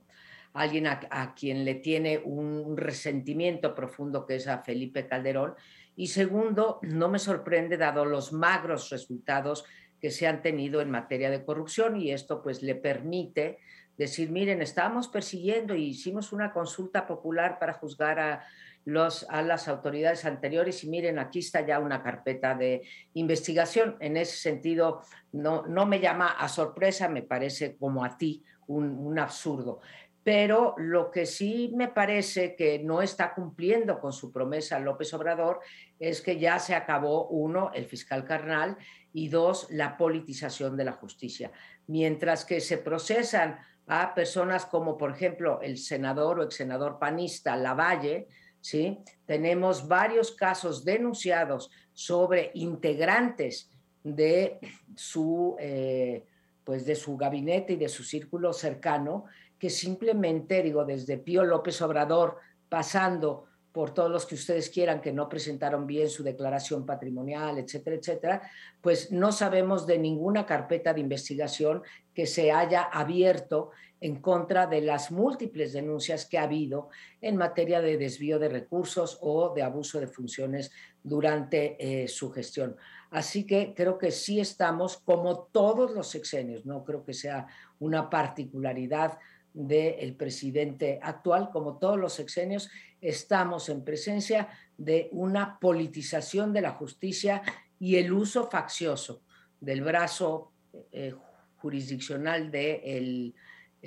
alguien 0.53 0.87
a, 0.87 1.33
quien 1.35 1.65
le 1.65 1.75
tiene 1.75 2.17
un 2.17 2.77
resentimiento 2.77 3.73
profundo 3.73 4.25
que 4.25 4.35
es 4.35 4.47
a 4.47 4.59
Felipe 4.59 5.07
Calderón. 5.07 5.55
Y 5.95 6.07
segundo, 6.07 6.79
no 6.83 7.09
me 7.09 7.19
sorprende 7.19 7.77
dado 7.77 8.05
los 8.05 8.31
magros 8.31 8.89
resultados 8.89 9.65
que 9.99 10.11
se 10.11 10.27
han 10.27 10.41
tenido 10.41 10.81
en 10.81 10.91
materia 10.91 11.29
de 11.29 11.43
corrupción 11.43 11.97
y 11.97 12.11
esto 12.11 12.41
pues 12.41 12.61
le 12.61 12.75
permite 12.75 13.57
decir, 13.97 14.29
miren, 14.29 14.61
estábamos 14.61 15.07
persiguiendo 15.07 15.75
y 15.75 15.85
hicimos 15.87 16.31
una 16.31 16.51
consulta 16.51 17.07
popular 17.07 17.59
para 17.59 17.73
juzgar 17.73 18.19
a, 18.19 18.45
los, 18.85 19.25
a 19.29 19.41
las 19.41 19.67
autoridades 19.67 20.25
anteriores 20.25 20.83
y 20.83 20.89
miren, 20.89 21.19
aquí 21.19 21.39
está 21.39 21.61
ya 21.61 21.79
una 21.79 22.01
carpeta 22.01 22.55
de 22.55 22.83
investigación. 23.15 23.97
En 23.99 24.15
ese 24.15 24.37
sentido, 24.37 25.01
no, 25.31 25.65
no 25.67 25.85
me 25.85 25.99
llama 25.99 26.29
a 26.29 26.47
sorpresa, 26.47 27.09
me 27.09 27.23
parece 27.23 27.75
como 27.75 28.05
a 28.05 28.17
ti 28.17 28.43
un, 28.67 28.89
un 28.89 29.19
absurdo. 29.19 29.81
Pero 30.23 30.73
lo 30.77 31.11
que 31.11 31.27
sí 31.27 31.71
me 31.75 31.87
parece 31.87 32.55
que 32.55 32.79
no 32.79 33.01
está 33.03 33.35
cumpliendo 33.35 33.99
con 33.99 34.11
su 34.11 34.31
promesa 34.31 34.79
López 34.79 35.13
Obrador 35.13 35.59
es 35.99 36.21
que 36.21 36.39
ya 36.39 36.57
se 36.57 36.73
acabó, 36.73 37.27
uno, 37.27 37.71
el 37.75 37.85
fiscal 37.85 38.25
carnal 38.25 38.77
y 39.13 39.29
dos, 39.29 39.67
la 39.69 39.97
politización 39.97 40.77
de 40.77 40.85
la 40.85 40.93
justicia. 40.93 41.51
Mientras 41.87 42.43
que 42.43 42.59
se 42.59 42.79
procesan 42.79 43.59
a 43.87 44.15
personas 44.15 44.65
como, 44.65 44.97
por 44.97 45.11
ejemplo, 45.11 45.61
el 45.61 45.77
senador 45.77 46.39
o 46.39 46.43
ex 46.43 46.55
senador 46.55 46.97
panista 46.97 47.55
Lavalle, 47.55 48.27
¿sí? 48.65 48.97
Tenemos 49.27 49.87
varios 49.87 50.31
casos 50.31 50.83
denunciados 50.83 51.69
sobre 51.93 52.49
integrantes 52.55 53.69
de 54.03 54.57
su, 54.95 55.55
eh, 55.59 56.23
pues 56.63 56.83
de 56.83 56.95
su 56.95 57.15
gabinete 57.15 57.73
y 57.73 57.75
de 57.75 57.89
su 57.89 58.03
círculo 58.03 58.53
cercano, 58.53 59.25
que 59.59 59.69
simplemente, 59.69 60.63
digo, 60.63 60.83
desde 60.83 61.19
Pío 61.19 61.43
López 61.43 61.79
Obrador, 61.83 62.37
pasando 62.67 63.45
por 63.71 63.93
todos 63.93 64.09
los 64.09 64.25
que 64.25 64.33
ustedes 64.33 64.71
quieran 64.71 64.99
que 64.99 65.13
no 65.13 65.29
presentaron 65.29 65.85
bien 65.85 66.09
su 66.09 66.23
declaración 66.23 66.87
patrimonial, 66.87 67.59
etcétera, 67.59 67.97
etcétera, 67.97 68.41
pues 68.81 69.11
no 69.11 69.31
sabemos 69.31 69.85
de 69.85 69.99
ninguna 69.99 70.47
carpeta 70.47 70.91
de 70.91 71.01
investigación 71.01 71.83
que 72.15 72.25
se 72.25 72.51
haya 72.51 72.81
abierto 72.81 73.69
en 74.01 74.21
contra 74.21 74.67
de 74.67 74.81
las 74.81 75.11
múltiples 75.11 75.73
denuncias 75.73 76.25
que 76.25 76.37
ha 76.37 76.43
habido 76.43 76.89
en 77.21 77.37
materia 77.37 77.81
de 77.81 77.97
desvío 77.97 78.39
de 78.39 78.49
recursos 78.49 79.17
o 79.21 79.53
de 79.53 79.63
abuso 79.63 79.99
de 79.99 80.07
funciones 80.07 80.71
durante 81.01 81.77
eh, 81.79 82.07
su 82.07 82.31
gestión. 82.31 82.75
Así 83.11 83.45
que 83.45 83.73
creo 83.75 83.97
que 83.97 84.11
sí 84.11 84.39
estamos, 84.39 84.97
como 84.97 85.47
todos 85.51 85.91
los 85.91 86.09
sexenios, 86.09 86.65
no 86.65 86.83
creo 86.83 87.03
que 87.05 87.13
sea 87.13 87.47
una 87.79 88.09
particularidad 88.09 89.17
del 89.53 90.15
presidente 90.15 90.99
actual, 91.01 91.49
como 91.49 91.77
todos 91.77 91.97
los 91.97 92.11
sexenios, 92.13 92.69
estamos 92.99 93.69
en 93.69 93.85
presencia 93.85 94.49
de 94.77 95.07
una 95.13 95.57
politización 95.59 96.51
de 96.51 96.61
la 96.61 96.71
justicia 96.71 97.41
y 97.79 97.95
el 97.95 98.11
uso 98.11 98.49
faccioso 98.49 99.21
del 99.61 99.81
brazo 99.81 100.51
eh, 100.91 101.15
jurisdiccional 101.57 102.51
del 102.51 103.33
de 103.33 103.33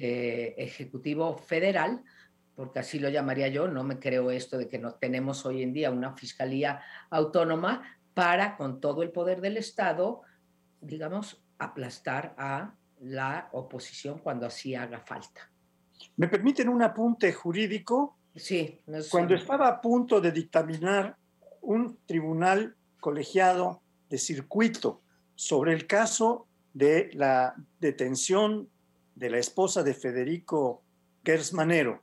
eh, 0.01 0.55
Ejecutivo 0.59 1.37
Federal, 1.39 2.05
porque 2.55 2.79
así 2.79 3.01
lo 3.01 3.09
llamaría 3.09 3.49
yo, 3.49 3.67
no 3.67 3.83
me 3.83 3.99
creo 3.99 4.31
esto 4.31 4.57
de 4.57 4.69
que 4.69 4.79
no 4.79 4.95
tenemos 4.95 5.45
hoy 5.45 5.63
en 5.63 5.73
día 5.73 5.91
una 5.91 6.17
fiscalía 6.17 6.81
autónoma 7.11 7.83
para, 8.15 8.57
con 8.57 8.81
todo 8.81 9.03
el 9.03 9.11
poder 9.11 9.41
del 9.41 9.57
Estado, 9.57 10.23
digamos, 10.81 11.43
aplastar 11.59 12.37
a 12.39 12.75
la 13.01 13.49
oposición 13.53 14.19
cuando 14.19 14.47
así 14.47 14.77
haga 14.77 15.01
falta. 15.01 15.51
¿Me 16.17 16.29
permiten 16.29 16.69
un 16.69 16.83
apunte 16.83 17.33
jurídico? 17.33 18.19
Sí. 18.37 18.81
No 18.87 19.03
sé. 19.03 19.11
Cuando 19.11 19.35
estaba 19.35 19.67
a 19.67 19.81
punto 19.81 20.21
de 20.21 20.31
dictaminar 20.31 21.17
un 21.61 21.99
tribunal 22.07 22.77
colegiado 23.01 23.83
de 24.09 24.19
circuito 24.19 25.03
sobre 25.35 25.73
el 25.73 25.89
caso 25.89 26.47
de 26.73 27.11
la 27.15 27.57
detención 27.81 28.69
de 29.19 29.31
la 29.31 29.39
esposa 29.39 29.83
de 29.83 29.95
Federico 29.95 30.83
Gersmanero, 31.25 32.03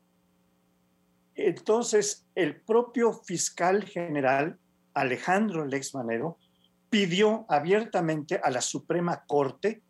entonces 1.36 2.26
el 2.36 2.62
propio 2.62 3.14
fiscal 3.14 3.84
general 3.84 4.58
Alejandro 4.94 5.66
Lexmanero 5.66 6.38
pidió 6.90 7.46
abiertamente 7.50 8.40
a 8.42 8.50
la 8.50 8.62
Suprema 8.62 9.24
Corte 9.26 9.82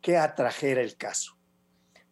que 0.00 0.16
atrajera 0.16 0.82
el 0.82 0.96
caso. 0.96 1.36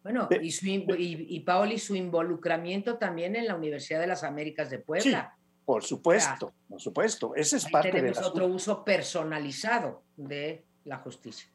Bueno, 0.03 0.27
y, 0.41 0.51
su, 0.51 0.65
y, 0.65 0.85
y, 0.97 1.39
Paoli, 1.41 1.77
su 1.77 1.95
involucramiento 1.95 2.97
también 2.97 3.35
en 3.35 3.45
la 3.45 3.55
Universidad 3.55 3.99
de 3.99 4.07
las 4.07 4.23
Américas 4.23 4.71
de 4.71 4.79
Puebla. 4.79 5.35
Sí, 5.35 5.41
por 5.63 5.83
supuesto, 5.83 6.47
o 6.47 6.49
sea, 6.49 6.67
por 6.69 6.81
supuesto. 6.81 7.35
Ese 7.35 7.57
es 7.57 7.69
parte 7.69 7.91
tenemos 7.91 8.19
de 8.19 8.25
otro 8.25 8.47
uso 8.47 8.83
personalizado 8.83 10.03
de 10.17 10.65
la 10.85 10.97
justicia. 10.97 11.51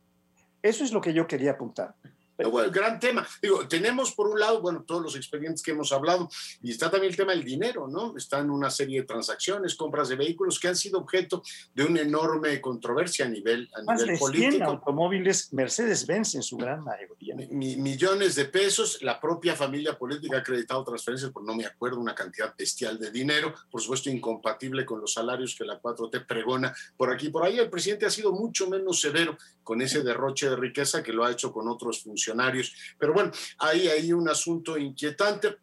Eso 0.62 0.84
es 0.84 0.92
lo 0.92 1.00
que 1.00 1.12
yo 1.12 1.26
quería 1.26 1.52
apuntar. 1.52 1.96
Bueno, 2.36 2.70
gran 2.70 3.00
tema. 3.00 3.26
Digo, 3.40 3.66
tenemos 3.66 4.12
por 4.12 4.28
un 4.28 4.38
lado, 4.38 4.60
bueno, 4.60 4.84
todos 4.86 5.02
los 5.02 5.16
expedientes 5.16 5.62
que 5.62 5.70
hemos 5.70 5.90
hablado, 5.92 6.28
y 6.62 6.70
está 6.70 6.90
también 6.90 7.10
el 7.10 7.16
tema 7.16 7.32
del 7.32 7.44
dinero, 7.44 7.88
¿no? 7.88 8.14
Están 8.16 8.50
una 8.50 8.70
serie 8.70 9.00
de 9.00 9.06
transacciones, 9.06 9.74
compras 9.74 10.08
de 10.08 10.16
vehículos 10.16 10.60
que 10.60 10.68
han 10.68 10.76
sido 10.76 10.98
objeto 10.98 11.42
de 11.74 11.84
una 11.84 12.02
enorme 12.02 12.60
controversia 12.60 13.24
a 13.24 13.28
nivel, 13.28 13.68
a 13.74 13.82
Más 13.82 14.00
nivel 14.00 14.14
de 14.14 14.18
político. 14.18 14.50
100 14.50 14.62
automóviles 14.64 15.52
Mercedes-Benz 15.52 16.34
en 16.34 16.42
su 16.42 16.58
gran 16.58 16.84
mayoría. 16.84 17.36
Mi, 17.50 17.76
millones 17.76 18.34
de 18.34 18.44
pesos, 18.44 19.02
la 19.02 19.18
propia 19.18 19.56
familia 19.56 19.98
política 19.98 20.36
ha 20.36 20.40
acreditado 20.40 20.84
transferencias 20.84 21.32
por 21.32 21.42
no 21.42 21.54
me 21.54 21.64
acuerdo, 21.64 21.98
una 21.98 22.14
cantidad 22.14 22.54
bestial 22.56 22.98
de 22.98 23.10
dinero, 23.10 23.54
por 23.70 23.80
supuesto 23.80 24.10
incompatible 24.10 24.84
con 24.84 25.00
los 25.00 25.14
salarios 25.14 25.54
que 25.56 25.64
la 25.64 25.80
4T 25.80 26.26
pregona 26.26 26.74
por 26.96 27.10
aquí 27.10 27.30
por 27.30 27.44
ahí. 27.44 27.58
El 27.58 27.70
presidente 27.70 28.04
ha 28.04 28.10
sido 28.10 28.32
mucho 28.32 28.68
menos 28.68 29.00
severo 29.00 29.38
con 29.62 29.80
ese 29.80 30.02
derroche 30.02 30.50
de 30.50 30.56
riqueza 30.56 31.02
que 31.02 31.12
lo 31.12 31.24
ha 31.24 31.32
hecho 31.32 31.52
con 31.52 31.68
otros 31.68 32.02
funcionarios 32.02 32.25
funcionarios. 32.26 32.74
Pero 32.98 33.12
bueno, 33.12 33.30
hay 33.58 33.88
ahí 33.88 34.12
un 34.12 34.28
asunto 34.28 34.76
inquietante. 34.76 35.56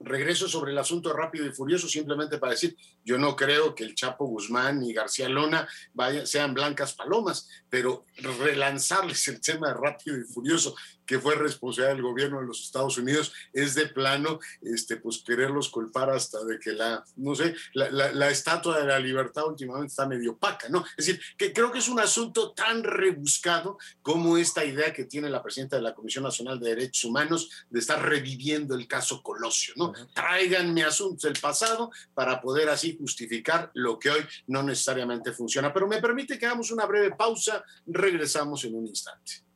Regreso 0.00 0.46
sobre 0.46 0.70
el 0.70 0.78
asunto 0.78 1.12
rápido 1.12 1.44
y 1.44 1.50
furioso 1.50 1.88
simplemente 1.88 2.38
para 2.38 2.52
decir, 2.52 2.76
yo 3.04 3.18
no 3.18 3.34
creo 3.34 3.74
que 3.74 3.82
el 3.82 3.96
Chapo 3.96 4.26
Guzmán 4.26 4.80
y 4.84 4.92
García 4.92 5.28
Lona 5.28 5.68
vaya, 5.92 6.24
sean 6.24 6.54
blancas 6.54 6.94
palomas, 6.94 7.48
pero 7.68 8.04
relanzarles 8.40 9.26
el 9.26 9.40
tema 9.40 9.68
de 9.68 9.74
rápido 9.74 10.16
y 10.16 10.22
furioso 10.22 10.76
que 11.08 11.18
fue 11.18 11.34
responsabilidad 11.34 11.94
del 11.94 12.02
gobierno 12.02 12.40
de 12.40 12.46
los 12.46 12.60
Estados 12.60 12.98
Unidos, 12.98 13.32
es 13.54 13.74
de 13.74 13.86
plano, 13.86 14.38
este, 14.60 14.98
pues 14.98 15.22
quererlos 15.26 15.70
culpar 15.70 16.10
hasta 16.10 16.44
de 16.44 16.58
que 16.58 16.72
la, 16.72 17.02
no 17.16 17.34
sé, 17.34 17.54
la, 17.72 17.90
la, 17.90 18.12
la, 18.12 18.28
estatua 18.28 18.78
de 18.78 18.86
la 18.86 18.98
libertad 18.98 19.46
últimamente 19.46 19.86
está 19.86 20.06
medio 20.06 20.32
opaca, 20.32 20.68
¿no? 20.68 20.84
Es 20.98 21.06
decir, 21.06 21.20
que 21.38 21.54
creo 21.54 21.72
que 21.72 21.78
es 21.78 21.88
un 21.88 21.98
asunto 21.98 22.52
tan 22.52 22.84
rebuscado 22.84 23.78
como 24.02 24.36
esta 24.36 24.66
idea 24.66 24.92
que 24.92 25.06
tiene 25.06 25.30
la 25.30 25.42
presidenta 25.42 25.76
de 25.76 25.82
la 25.82 25.94
Comisión 25.94 26.24
Nacional 26.24 26.60
de 26.60 26.68
Derechos 26.68 27.04
Humanos 27.04 27.48
de 27.70 27.80
estar 27.80 28.06
reviviendo 28.06 28.74
el 28.74 28.86
caso 28.86 29.22
Colosio, 29.22 29.72
¿no? 29.76 29.86
Uh 29.86 29.94
-huh. 29.94 30.12
Tráiganme 30.12 30.84
asuntos 30.84 31.22
del 31.22 31.40
pasado 31.40 31.90
para 32.12 32.38
poder 32.42 32.68
así 32.68 32.98
justificar 32.98 33.70
lo 33.72 33.98
que 33.98 34.10
hoy 34.10 34.20
no 34.48 34.62
necesariamente 34.62 35.32
funciona. 35.32 35.72
Pero 35.72 35.88
me 35.88 36.02
permite 36.02 36.38
que 36.38 36.44
hagamos 36.44 36.70
una 36.70 36.84
breve 36.84 37.16
pausa, 37.16 37.64
regresamos 37.86 38.62
en 38.64 38.74
un 38.74 38.86
instante. 38.86 39.47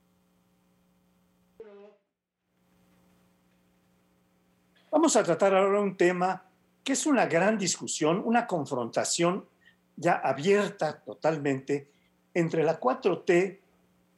Vamos 4.92 5.16
a 5.16 5.24
tratar 5.24 5.54
ahora 5.54 5.80
un 5.80 5.96
tema 5.96 6.44
que 6.84 6.92
es 6.92 7.06
una 7.06 7.24
gran 7.24 7.56
discusión, 7.56 8.20
una 8.26 8.46
confrontación 8.46 9.46
ya 9.96 10.16
abierta 10.16 11.00
totalmente 11.00 11.88
entre 12.34 12.62
la 12.62 12.78
4T 12.78 13.58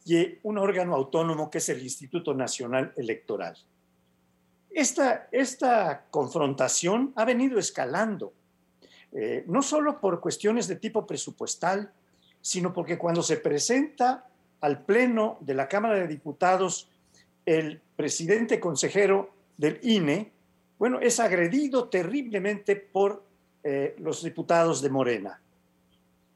y 0.05 0.39
un 0.43 0.59
órgano 0.59 0.97
autónomo 0.97 1.49
que 1.49 1.59
es 1.59 1.69
el 1.69 1.81
Instituto 1.81 2.35
Nacional 2.35 2.93
Electoral. 2.97 3.57
Esta, 4.69 5.29
esta 5.31 6.07
confrontación 6.11 7.13
ha 7.15 7.25
venido 7.25 7.61
escalando, 7.61 8.33
eh, 9.13 9.45
no 9.47 9.63
solo 9.63 10.01
por 10.01 10.19
cuestiones 10.19 10.67
de 10.67 10.75
tipo 10.75 11.07
presupuestal, 11.07 11.93
sino 12.41 12.73
porque 12.73 12.99
cuando 12.99 13.23
se 13.23 13.37
presenta 13.37 14.27
al 14.61 14.85
Pleno 14.85 15.39
de 15.41 15.55
la 15.55 15.69
Cámara 15.69 15.95
de 16.01 16.09
Diputados 16.09 16.91
el 17.47 17.81
presidente 17.95 18.59
consejero 18.59 19.31
del 19.57 19.79
INE, 19.85 20.35
bueno, 20.79 21.01
es 21.01 21.21
agredido 21.21 21.89
terriblemente 21.89 22.77
por 22.77 23.25
eh, 23.63 23.95
los 23.99 24.23
diputados 24.23 24.83
de 24.83 24.91
Morena. 24.91 25.41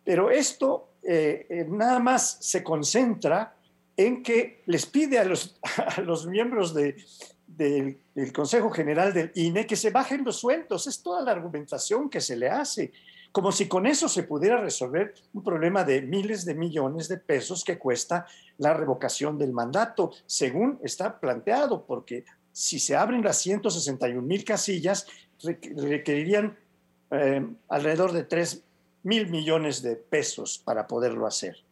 Pero 0.05 0.31
esto 0.31 0.91
eh, 1.03 1.47
eh, 1.49 1.67
nada 1.69 1.99
más 1.99 2.39
se 2.41 2.63
concentra 2.63 3.55
en 3.97 4.23
que 4.23 4.63
les 4.67 4.87
pide 4.87 5.19
a 5.19 5.25
los, 5.25 5.59
a 5.97 6.01
los 6.01 6.27
miembros 6.27 6.73
de, 6.73 6.97
del, 7.47 7.99
del 8.15 8.33
Consejo 8.33 8.71
General 8.71 9.13
del 9.13 9.31
INE 9.35 9.67
que 9.67 9.77
se 9.77 9.91
bajen 9.91 10.25
los 10.25 10.37
sueldos. 10.37 10.87
Es 10.87 11.03
toda 11.03 11.23
la 11.23 11.33
argumentación 11.33 12.09
que 12.09 12.21
se 12.21 12.37
le 12.37 12.49
hace 12.49 12.93
como 13.33 13.53
si 13.53 13.69
con 13.69 13.87
eso 13.87 14.09
se 14.09 14.23
pudiera 14.23 14.61
resolver 14.61 15.15
un 15.33 15.43
problema 15.43 15.85
de 15.85 16.03
miles 16.03 16.45
de 16.45 16.55
millones 16.55 17.09
de 17.09 17.19
pesos 17.19 17.63
que 17.63 17.79
cuesta 17.79 18.27
la 18.57 18.75
revocación 18.75 19.39
del 19.39 19.53
mandato, 19.53 20.13
según 20.27 20.79
está 20.83 21.21
planteado, 21.21 21.85
porque 21.85 22.25
si 22.59 22.81
se 22.81 22.97
abren 22.97 23.23
las 23.23 23.39
161 23.39 24.21
mil 24.21 24.45
casillas, 24.45 25.07
requerirían 25.45 26.59
eh, 27.13 27.47
alrededor 27.69 28.11
de 28.11 28.25
3 28.25 28.65
mil 29.05 29.29
millones 29.31 29.81
de 29.81 29.95
pesos 29.95 30.61
para 30.65 30.89
poderlo 30.89 31.29
hacer, 31.29 31.63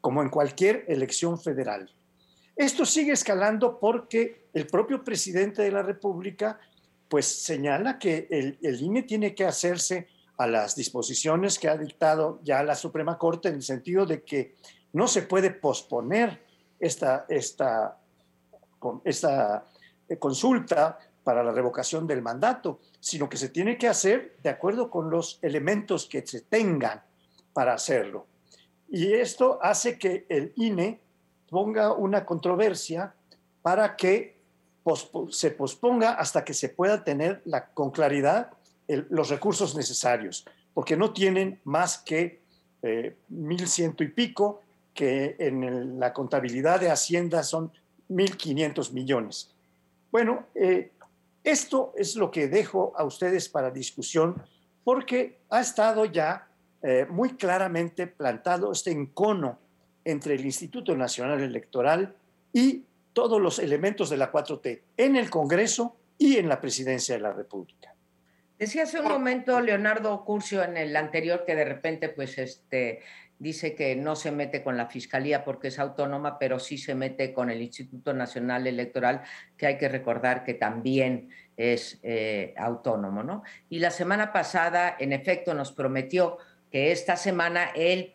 como 0.00 0.22
en 0.22 0.28
cualquier 0.28 0.84
elección 0.86 1.40
federal. 1.40 1.90
Esto 2.54 2.86
sigue 2.86 3.10
escalando 3.10 3.80
porque 3.80 4.46
el 4.54 4.68
propio 4.68 5.02
presidente 5.02 5.62
de 5.62 5.72
la 5.72 5.82
República 5.82 6.60
pues 7.08 7.26
señala 7.26 7.98
que 7.98 8.28
el, 8.30 8.56
el 8.62 8.80
INE 8.80 9.02
tiene 9.02 9.34
que 9.34 9.44
hacerse 9.44 10.06
a 10.38 10.46
las 10.46 10.76
disposiciones 10.76 11.58
que 11.58 11.68
ha 11.68 11.76
dictado 11.76 12.38
ya 12.44 12.62
la 12.62 12.76
Suprema 12.76 13.18
Corte 13.18 13.48
en 13.48 13.56
el 13.56 13.62
sentido 13.62 14.06
de 14.06 14.22
que 14.22 14.54
no 14.92 15.08
se 15.08 15.22
puede 15.22 15.50
posponer 15.50 16.40
esta, 16.78 17.26
esta, 17.28 17.98
esta 19.04 19.66
consulta 20.18 20.98
para 21.24 21.42
la 21.42 21.50
revocación 21.50 22.06
del 22.06 22.22
mandato, 22.22 22.78
sino 23.00 23.28
que 23.28 23.36
se 23.36 23.48
tiene 23.48 23.76
que 23.76 23.88
hacer 23.88 24.36
de 24.42 24.50
acuerdo 24.50 24.90
con 24.90 25.10
los 25.10 25.40
elementos 25.42 26.06
que 26.06 26.24
se 26.24 26.42
tengan 26.42 27.02
para 27.52 27.74
hacerlo. 27.74 28.26
Y 28.88 29.12
esto 29.12 29.58
hace 29.60 29.98
que 29.98 30.26
el 30.28 30.52
INE 30.54 31.00
ponga 31.50 31.92
una 31.92 32.24
controversia 32.24 33.14
para 33.62 33.96
que 33.96 34.36
se 35.30 35.50
posponga 35.50 36.12
hasta 36.12 36.44
que 36.44 36.54
se 36.54 36.68
pueda 36.68 37.02
tener 37.02 37.42
con 37.74 37.90
claridad 37.90 38.50
los 38.86 39.28
recursos 39.28 39.74
necesarios, 39.74 40.44
porque 40.74 40.96
no 40.96 41.12
tienen 41.12 41.60
más 41.64 41.98
que 41.98 42.40
eh, 42.82 43.16
mil 43.28 43.66
ciento 43.66 44.04
y 44.04 44.08
pico, 44.08 44.60
que 44.94 45.34
en 45.40 45.98
la 45.98 46.12
contabilidad 46.12 46.78
de 46.78 46.90
Hacienda 46.90 47.42
son 47.42 47.72
mil 48.08 48.36
quinientos 48.36 48.92
millones. 48.92 49.55
Bueno, 50.10 50.46
eh, 50.54 50.92
esto 51.44 51.92
es 51.96 52.16
lo 52.16 52.30
que 52.30 52.48
dejo 52.48 52.92
a 52.96 53.04
ustedes 53.04 53.48
para 53.48 53.70
discusión 53.70 54.42
porque 54.84 55.40
ha 55.50 55.60
estado 55.60 56.04
ya 56.04 56.48
eh, 56.82 57.06
muy 57.08 57.30
claramente 57.36 58.06
plantado 58.06 58.72
este 58.72 58.90
encono 58.90 59.58
entre 60.04 60.34
el 60.34 60.44
Instituto 60.44 60.96
Nacional 60.96 61.40
Electoral 61.40 62.14
y 62.52 62.84
todos 63.12 63.40
los 63.40 63.58
elementos 63.58 64.10
de 64.10 64.16
la 64.16 64.30
4T 64.30 64.82
en 64.96 65.16
el 65.16 65.30
Congreso 65.30 65.96
y 66.18 66.36
en 66.36 66.48
la 66.48 66.60
Presidencia 66.60 67.14
de 67.14 67.20
la 67.22 67.32
República. 67.32 67.94
Decía 68.58 68.84
hace 68.84 69.00
un 69.00 69.08
momento 69.08 69.60
Leonardo 69.60 70.24
Curcio 70.24 70.62
en 70.62 70.76
el 70.76 70.96
anterior 70.96 71.44
que 71.44 71.54
de 71.54 71.64
repente 71.64 72.08
pues 72.08 72.38
este 72.38 73.00
dice 73.38 73.74
que 73.74 73.96
no 73.96 74.16
se 74.16 74.30
mete 74.30 74.62
con 74.62 74.76
la 74.76 74.86
Fiscalía 74.86 75.44
porque 75.44 75.68
es 75.68 75.78
autónoma, 75.78 76.38
pero 76.38 76.58
sí 76.58 76.78
se 76.78 76.94
mete 76.94 77.32
con 77.32 77.50
el 77.50 77.60
Instituto 77.60 78.14
Nacional 78.14 78.66
Electoral, 78.66 79.22
que 79.56 79.66
hay 79.66 79.78
que 79.78 79.88
recordar 79.88 80.44
que 80.44 80.54
también 80.54 81.30
es 81.56 81.98
eh, 82.02 82.54
autónomo. 82.56 83.22
¿no? 83.22 83.42
Y 83.68 83.78
la 83.78 83.90
semana 83.90 84.32
pasada, 84.32 84.96
en 84.98 85.12
efecto, 85.12 85.54
nos 85.54 85.72
prometió 85.72 86.38
que 86.70 86.92
esta 86.92 87.16
semana 87.16 87.70
él 87.74 88.14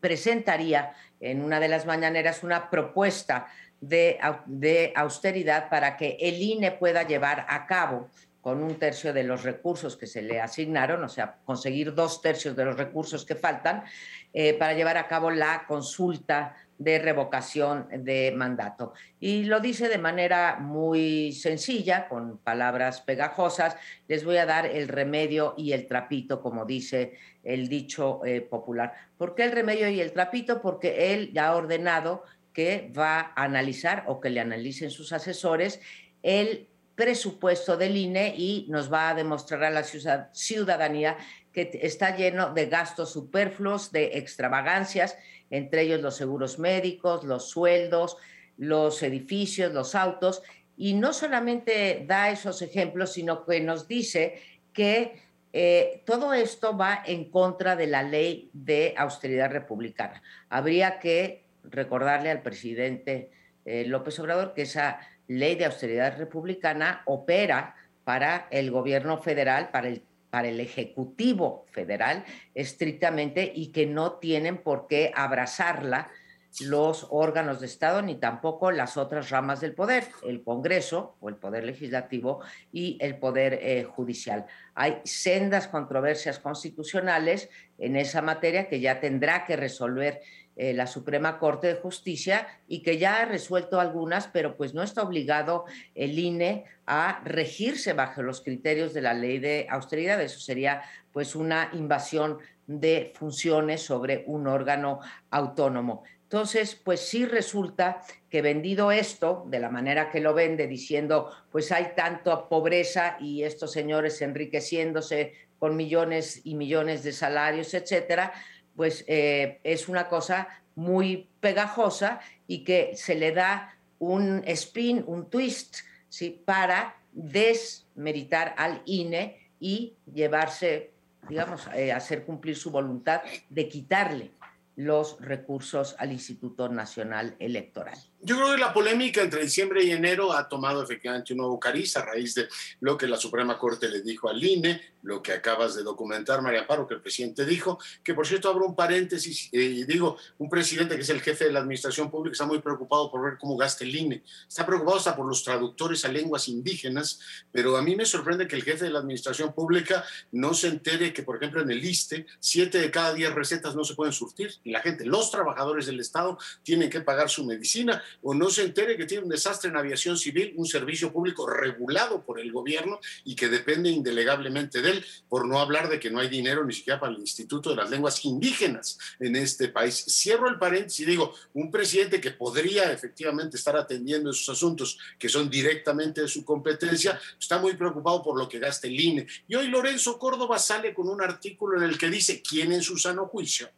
presentaría 0.00 0.94
en 1.20 1.42
una 1.42 1.60
de 1.60 1.68
las 1.68 1.84
mañaneras 1.84 2.42
una 2.42 2.70
propuesta 2.70 3.48
de, 3.80 4.18
de 4.46 4.92
austeridad 4.94 5.68
para 5.68 5.96
que 5.96 6.16
el 6.20 6.40
INE 6.40 6.72
pueda 6.72 7.02
llevar 7.02 7.46
a 7.48 7.66
cabo 7.66 8.08
con 8.40 8.62
un 8.62 8.76
tercio 8.76 9.12
de 9.12 9.24
los 9.24 9.42
recursos 9.42 9.96
que 9.96 10.06
se 10.06 10.22
le 10.22 10.40
asignaron, 10.40 11.04
o 11.04 11.08
sea, 11.08 11.38
conseguir 11.44 11.94
dos 11.94 12.22
tercios 12.22 12.56
de 12.56 12.64
los 12.64 12.76
recursos 12.76 13.24
que 13.24 13.34
faltan 13.34 13.84
eh, 14.32 14.54
para 14.54 14.74
llevar 14.74 14.96
a 14.96 15.08
cabo 15.08 15.30
la 15.30 15.64
consulta 15.66 16.56
de 16.78 16.98
revocación 16.98 17.88
de 17.92 18.32
mandato. 18.34 18.94
Y 19.20 19.44
lo 19.44 19.60
dice 19.60 19.90
de 19.90 19.98
manera 19.98 20.56
muy 20.58 21.32
sencilla, 21.32 22.08
con 22.08 22.38
palabras 22.38 23.02
pegajosas. 23.02 23.76
Les 24.08 24.24
voy 24.24 24.38
a 24.38 24.46
dar 24.46 24.64
el 24.64 24.88
remedio 24.88 25.52
y 25.58 25.72
el 25.72 25.86
trapito, 25.86 26.40
como 26.40 26.64
dice 26.64 27.18
el 27.44 27.68
dicho 27.68 28.24
eh, 28.24 28.40
popular. 28.40 28.94
¿Por 29.18 29.34
qué 29.34 29.44
el 29.44 29.52
remedio 29.52 29.90
y 29.90 30.00
el 30.00 30.12
trapito? 30.12 30.62
Porque 30.62 31.12
él 31.12 31.32
ya 31.34 31.48
ha 31.48 31.56
ordenado 31.56 32.24
que 32.54 32.90
va 32.96 33.20
a 33.36 33.44
analizar 33.44 34.04
o 34.06 34.18
que 34.18 34.30
le 34.30 34.40
analicen 34.40 34.90
sus 34.90 35.12
asesores 35.12 35.82
el 36.22 36.66
presupuesto 37.00 37.78
del 37.78 37.96
INE 37.96 38.34
y 38.36 38.66
nos 38.68 38.92
va 38.92 39.08
a 39.08 39.14
demostrar 39.14 39.64
a 39.64 39.70
la 39.70 39.84
ciudadanía 39.84 41.16
que 41.50 41.70
está 41.82 42.14
lleno 42.14 42.52
de 42.52 42.66
gastos 42.66 43.10
superfluos, 43.10 43.90
de 43.90 44.18
extravagancias, 44.18 45.16
entre 45.48 45.80
ellos 45.80 46.02
los 46.02 46.18
seguros 46.18 46.58
médicos, 46.58 47.24
los 47.24 47.48
sueldos, 47.48 48.18
los 48.58 49.02
edificios, 49.02 49.72
los 49.72 49.94
autos, 49.94 50.42
y 50.76 50.92
no 50.92 51.14
solamente 51.14 52.04
da 52.06 52.28
esos 52.28 52.60
ejemplos, 52.60 53.14
sino 53.14 53.46
que 53.46 53.62
nos 53.62 53.88
dice 53.88 54.38
que 54.74 55.22
eh, 55.54 56.02
todo 56.04 56.34
esto 56.34 56.76
va 56.76 57.02
en 57.06 57.30
contra 57.30 57.76
de 57.76 57.86
la 57.86 58.02
ley 58.02 58.50
de 58.52 58.92
austeridad 58.98 59.50
republicana. 59.50 60.22
Habría 60.50 60.98
que 60.98 61.46
recordarle 61.64 62.30
al 62.30 62.42
presidente 62.42 63.30
eh, 63.64 63.86
López 63.86 64.18
Obrador 64.18 64.52
que 64.52 64.62
esa 64.62 65.00
ley 65.30 65.54
de 65.54 65.64
austeridad 65.64 66.18
republicana 66.18 67.02
opera 67.06 67.76
para 68.02 68.48
el 68.50 68.72
gobierno 68.72 69.18
federal, 69.18 69.70
para 69.70 69.86
el, 69.86 70.02
para 70.28 70.48
el 70.48 70.58
Ejecutivo 70.58 71.66
federal 71.70 72.24
estrictamente 72.52 73.52
y 73.54 73.68
que 73.68 73.86
no 73.86 74.14
tienen 74.14 74.58
por 74.58 74.88
qué 74.88 75.12
abrazarla 75.14 76.10
los 76.58 77.06
órganos 77.10 77.60
de 77.60 77.66
Estado 77.66 78.02
ni 78.02 78.16
tampoco 78.16 78.72
las 78.72 78.96
otras 78.96 79.30
ramas 79.30 79.60
del 79.60 79.72
poder, 79.72 80.08
el 80.26 80.42
Congreso 80.42 81.16
o 81.20 81.28
el 81.28 81.36
Poder 81.36 81.62
Legislativo 81.62 82.40
y 82.72 82.98
el 83.00 83.16
Poder 83.16 83.60
eh, 83.62 83.84
Judicial. 83.84 84.46
Hay 84.74 85.00
sendas 85.04 85.68
controversias 85.68 86.40
constitucionales 86.40 87.48
en 87.78 87.94
esa 87.94 88.20
materia 88.20 88.68
que 88.68 88.80
ya 88.80 88.98
tendrá 88.98 89.44
que 89.44 89.56
resolver 89.56 90.22
eh, 90.56 90.74
la 90.74 90.86
Suprema 90.86 91.38
Corte 91.38 91.68
de 91.68 91.74
Justicia 91.74 92.46
y 92.68 92.82
que 92.82 92.98
ya 92.98 93.20
ha 93.20 93.24
resuelto 93.24 93.80
algunas, 93.80 94.26
pero 94.26 94.56
pues 94.56 94.74
no 94.74 94.82
está 94.82 95.02
obligado 95.02 95.64
el 95.94 96.18
INE 96.18 96.64
a 96.86 97.20
regirse 97.24 97.92
bajo 97.92 98.22
los 98.22 98.40
criterios 98.40 98.92
de 98.92 99.00
la 99.00 99.14
ley 99.14 99.38
de 99.38 99.66
austeridad. 99.70 100.20
Eso 100.20 100.40
sería 100.40 100.82
pues 101.12 101.34
una 101.34 101.70
invasión 101.72 102.38
de 102.66 103.12
funciones 103.14 103.82
sobre 103.82 104.24
un 104.26 104.46
órgano 104.46 105.00
autónomo. 105.30 106.04
Entonces, 106.30 106.76
pues 106.76 107.00
sí 107.00 107.26
resulta 107.26 108.02
que 108.28 108.40
vendido 108.40 108.92
esto, 108.92 109.44
de 109.48 109.58
la 109.58 109.68
manera 109.68 110.10
que 110.12 110.20
lo 110.20 110.32
vende, 110.32 110.68
diciendo, 110.68 111.28
pues 111.50 111.72
hay 111.72 111.92
tanta 111.96 112.48
pobreza 112.48 113.16
y 113.18 113.42
estos 113.42 113.72
señores 113.72 114.22
enriqueciéndose 114.22 115.32
con 115.58 115.76
millones 115.76 116.40
y 116.44 116.54
millones 116.54 117.02
de 117.02 117.12
salarios, 117.12 117.74
etcétera, 117.74 118.32
pues 118.76 119.04
eh, 119.06 119.60
es 119.64 119.88
una 119.88 120.08
cosa 120.08 120.48
muy 120.74 121.28
pegajosa 121.40 122.20
y 122.46 122.64
que 122.64 122.92
se 122.94 123.14
le 123.14 123.32
da 123.32 123.76
un 123.98 124.42
spin, 124.46 125.04
un 125.06 125.28
twist, 125.28 125.78
¿sí? 126.08 126.42
para 126.44 126.96
desmeritar 127.12 128.54
al 128.56 128.82
INE 128.86 129.50
y 129.60 129.94
llevarse, 130.12 130.90
digamos, 131.28 131.68
eh, 131.74 131.92
hacer 131.92 132.24
cumplir 132.24 132.56
su 132.56 132.70
voluntad 132.70 133.22
de 133.48 133.68
quitarle 133.68 134.30
los 134.76 135.20
recursos 135.20 135.94
al 135.98 136.12
Instituto 136.12 136.68
Nacional 136.68 137.36
Electoral. 137.38 137.98
Yo 138.22 138.36
creo 138.36 138.52
que 138.52 138.58
la 138.58 138.74
polémica 138.74 139.22
entre 139.22 139.42
diciembre 139.42 139.82
y 139.82 139.92
enero 139.92 140.34
ha 140.34 140.46
tomado 140.46 140.82
efectivamente 140.82 141.32
un 141.32 141.38
nuevo 141.38 141.58
cariz 141.58 141.96
a 141.96 142.04
raíz 142.04 142.34
de 142.34 142.48
lo 142.80 142.98
que 142.98 143.06
la 143.06 143.16
Suprema 143.16 143.58
Corte 143.58 143.88
le 143.88 144.02
dijo 144.02 144.28
al 144.28 144.44
INE, 144.44 144.78
lo 145.02 145.22
que 145.22 145.32
acabas 145.32 145.74
de 145.74 145.82
documentar, 145.82 146.42
María 146.42 146.66
Paro, 146.66 146.86
que 146.86 146.92
el 146.92 147.00
presidente 147.00 147.46
dijo, 147.46 147.78
que 148.04 148.12
por 148.12 148.26
cierto 148.26 148.50
abro 148.50 148.66
un 148.66 148.76
paréntesis 148.76 149.48
eh, 149.52 149.62
y 149.62 149.84
digo, 149.84 150.18
un 150.36 150.50
presidente 150.50 150.96
que 150.96 151.00
es 151.00 151.08
el 151.08 151.22
jefe 151.22 151.46
de 151.46 151.52
la 151.52 151.60
administración 151.60 152.10
pública 152.10 152.32
está 152.32 152.44
muy 152.44 152.60
preocupado 152.60 153.10
por 153.10 153.22
ver 153.22 153.38
cómo 153.38 153.56
gasta 153.56 153.84
el 153.84 153.96
INE, 153.96 154.22
está 154.46 154.66
preocupado 154.66 154.98
hasta 154.98 155.16
por 155.16 155.26
los 155.26 155.42
traductores 155.42 156.04
a 156.04 156.08
lenguas 156.08 156.48
indígenas, 156.48 157.20
pero 157.50 157.78
a 157.78 157.82
mí 157.82 157.96
me 157.96 158.04
sorprende 158.04 158.46
que 158.46 158.56
el 158.56 158.64
jefe 158.64 158.84
de 158.84 158.90
la 158.90 158.98
administración 158.98 159.54
pública 159.54 160.04
no 160.32 160.52
se 160.52 160.68
entere 160.68 161.14
que, 161.14 161.22
por 161.22 161.36
ejemplo, 161.36 161.62
en 161.62 161.70
el 161.70 161.82
ISTE, 161.82 162.26
siete 162.38 162.78
de 162.78 162.90
cada 162.90 163.14
diez 163.14 163.32
recetas 163.34 163.74
no 163.74 163.84
se 163.84 163.94
pueden 163.94 164.12
surtir 164.12 164.52
y 164.62 164.72
la 164.72 164.80
gente, 164.80 165.06
los 165.06 165.30
trabajadores 165.30 165.86
del 165.86 166.00
Estado, 166.00 166.36
tienen 166.62 166.90
que 166.90 167.00
pagar 167.00 167.30
su 167.30 167.46
medicina 167.46 168.02
o 168.22 168.34
no 168.34 168.50
se 168.50 168.62
entere 168.62 168.96
que 168.96 169.06
tiene 169.06 169.24
un 169.24 169.30
desastre 169.30 169.70
en 169.70 169.76
aviación 169.76 170.16
civil, 170.16 170.54
un 170.56 170.66
servicio 170.66 171.12
público 171.12 171.48
regulado 171.48 172.22
por 172.24 172.40
el 172.40 172.52
gobierno 172.52 173.00
y 173.24 173.34
que 173.34 173.48
depende 173.48 173.90
indelegablemente 173.90 174.82
de 174.82 174.90
él, 174.90 175.06
por 175.28 175.46
no 175.46 175.60
hablar 175.60 175.88
de 175.88 175.98
que 175.98 176.10
no 176.10 176.20
hay 176.20 176.28
dinero 176.28 176.64
ni 176.64 176.72
siquiera 176.72 177.00
para 177.00 177.12
el 177.12 177.20
Instituto 177.20 177.70
de 177.70 177.76
las 177.76 177.90
Lenguas 177.90 178.24
Indígenas 178.24 178.98
en 179.18 179.36
este 179.36 179.68
país. 179.68 180.04
Cierro 180.08 180.48
el 180.48 180.58
paréntesis 180.58 181.00
y 181.00 181.04
digo, 181.04 181.34
un 181.54 181.70
presidente 181.70 182.20
que 182.20 182.30
podría 182.30 182.92
efectivamente 182.92 183.56
estar 183.56 183.76
atendiendo 183.76 184.30
esos 184.30 184.48
asuntos 184.48 184.98
que 185.18 185.28
son 185.28 185.50
directamente 185.50 186.22
de 186.22 186.28
su 186.28 186.44
competencia, 186.44 187.20
está 187.38 187.58
muy 187.58 187.74
preocupado 187.74 188.22
por 188.22 188.38
lo 188.38 188.48
que 188.48 188.58
gasta 188.58 188.86
el 188.86 188.98
INE. 188.98 189.26
Y 189.48 189.54
hoy 189.54 189.68
Lorenzo 189.68 190.18
Córdoba 190.18 190.58
sale 190.58 190.94
con 190.94 191.08
un 191.08 191.22
artículo 191.22 191.78
en 191.78 191.84
el 191.84 191.98
que 191.98 192.10
dice, 192.10 192.42
¿quién 192.42 192.72
en 192.72 192.82
su 192.82 192.96
sano 192.96 193.26
juicio? 193.26 193.70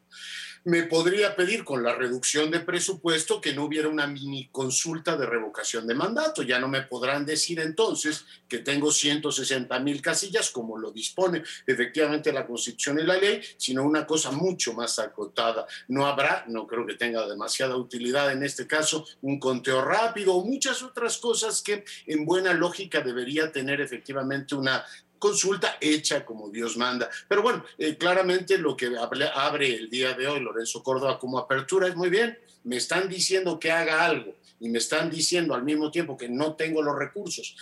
Me 0.64 0.85
podría 0.85 1.35
pedir 1.35 1.64
con 1.64 1.83
la 1.83 1.94
reducción 1.94 2.51
de 2.51 2.61
presupuesto 2.61 3.40
que 3.40 3.53
no 3.53 3.64
hubiera 3.64 3.88
una 3.88 4.07
mini 4.07 4.48
consulta 4.53 5.16
de 5.16 5.27
revocación 5.27 5.87
de 5.87 5.94
mandato. 5.94 6.42
Ya 6.42 6.59
no 6.59 6.68
me 6.68 6.83
podrán 6.83 7.27
decir 7.27 7.59
entonces 7.61 8.25
que 8.48 8.59
tengo 8.59 8.92
160 8.92 9.79
mil 9.81 10.01
casillas 10.01 10.51
como 10.51 10.79
lo 10.79 10.92
dispone 10.92 11.42
efectivamente 11.66 12.33
la 12.33 12.46
Constitución 12.46 12.98
y 13.01 13.03
la 13.03 13.16
ley, 13.16 13.40
sino 13.57 13.83
una 13.83 14.07
cosa 14.07 14.31
mucho 14.31 14.72
más 14.72 14.98
acotada. 14.98 15.66
No 15.88 16.07
habrá, 16.07 16.44
no 16.48 16.66
creo 16.66 16.87
que 16.87 16.94
tenga 16.94 17.27
demasiada 17.27 17.77
utilidad 17.77 18.31
en 18.33 18.42
este 18.42 18.66
caso, 18.66 19.07
un 19.22 19.40
conteo 19.40 19.85
rápido 19.85 20.35
o 20.35 20.44
muchas 20.44 20.83
otras 20.83 21.18
cosas 21.18 21.62
que 21.62 21.85
en 22.07 22.25
buena 22.25 22.53
lógica 22.55 23.01
debería 23.01 23.51
tener 23.51 23.81
efectivamente 23.81 24.55
una 24.55 24.85
consulta 25.22 25.76
hecha 25.80 26.24
como 26.24 26.50
Dios 26.50 26.76
manda. 26.76 27.08
Pero 27.28 27.42
bueno, 27.42 27.64
eh, 27.78 27.96
claramente 27.96 28.58
lo 28.58 28.76
que 28.76 28.90
abre 29.32 29.72
el 29.72 29.88
día 29.88 30.14
de 30.14 30.26
hoy 30.26 30.40
Lorenzo 30.40 30.82
Córdoba 30.82 31.16
como 31.20 31.38
apertura 31.38 31.87
es 31.87 31.94
muy 31.94 32.11
bien, 32.11 32.37
me 32.64 32.76
están 32.76 33.08
diciendo 33.08 33.61
que 33.61 33.70
haga 33.70 34.04
algo 34.04 34.35
y 34.58 34.68
me 34.68 34.78
están 34.78 35.11
diciendo 35.11 35.54
al 35.54 35.62
mismo 35.62 35.92
tiempo 35.92 36.16
que 36.16 36.28
no 36.28 36.56
tengo 36.56 36.82
los 36.82 36.98
recursos. 36.98 37.56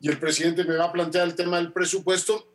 Y 0.00 0.08
el 0.08 0.18
presidente 0.18 0.64
me 0.64 0.74
va 0.74 0.86
a 0.86 0.92
plantear 0.92 1.28
el 1.28 1.36
tema 1.36 1.58
del 1.58 1.72
presupuesto 1.72 2.50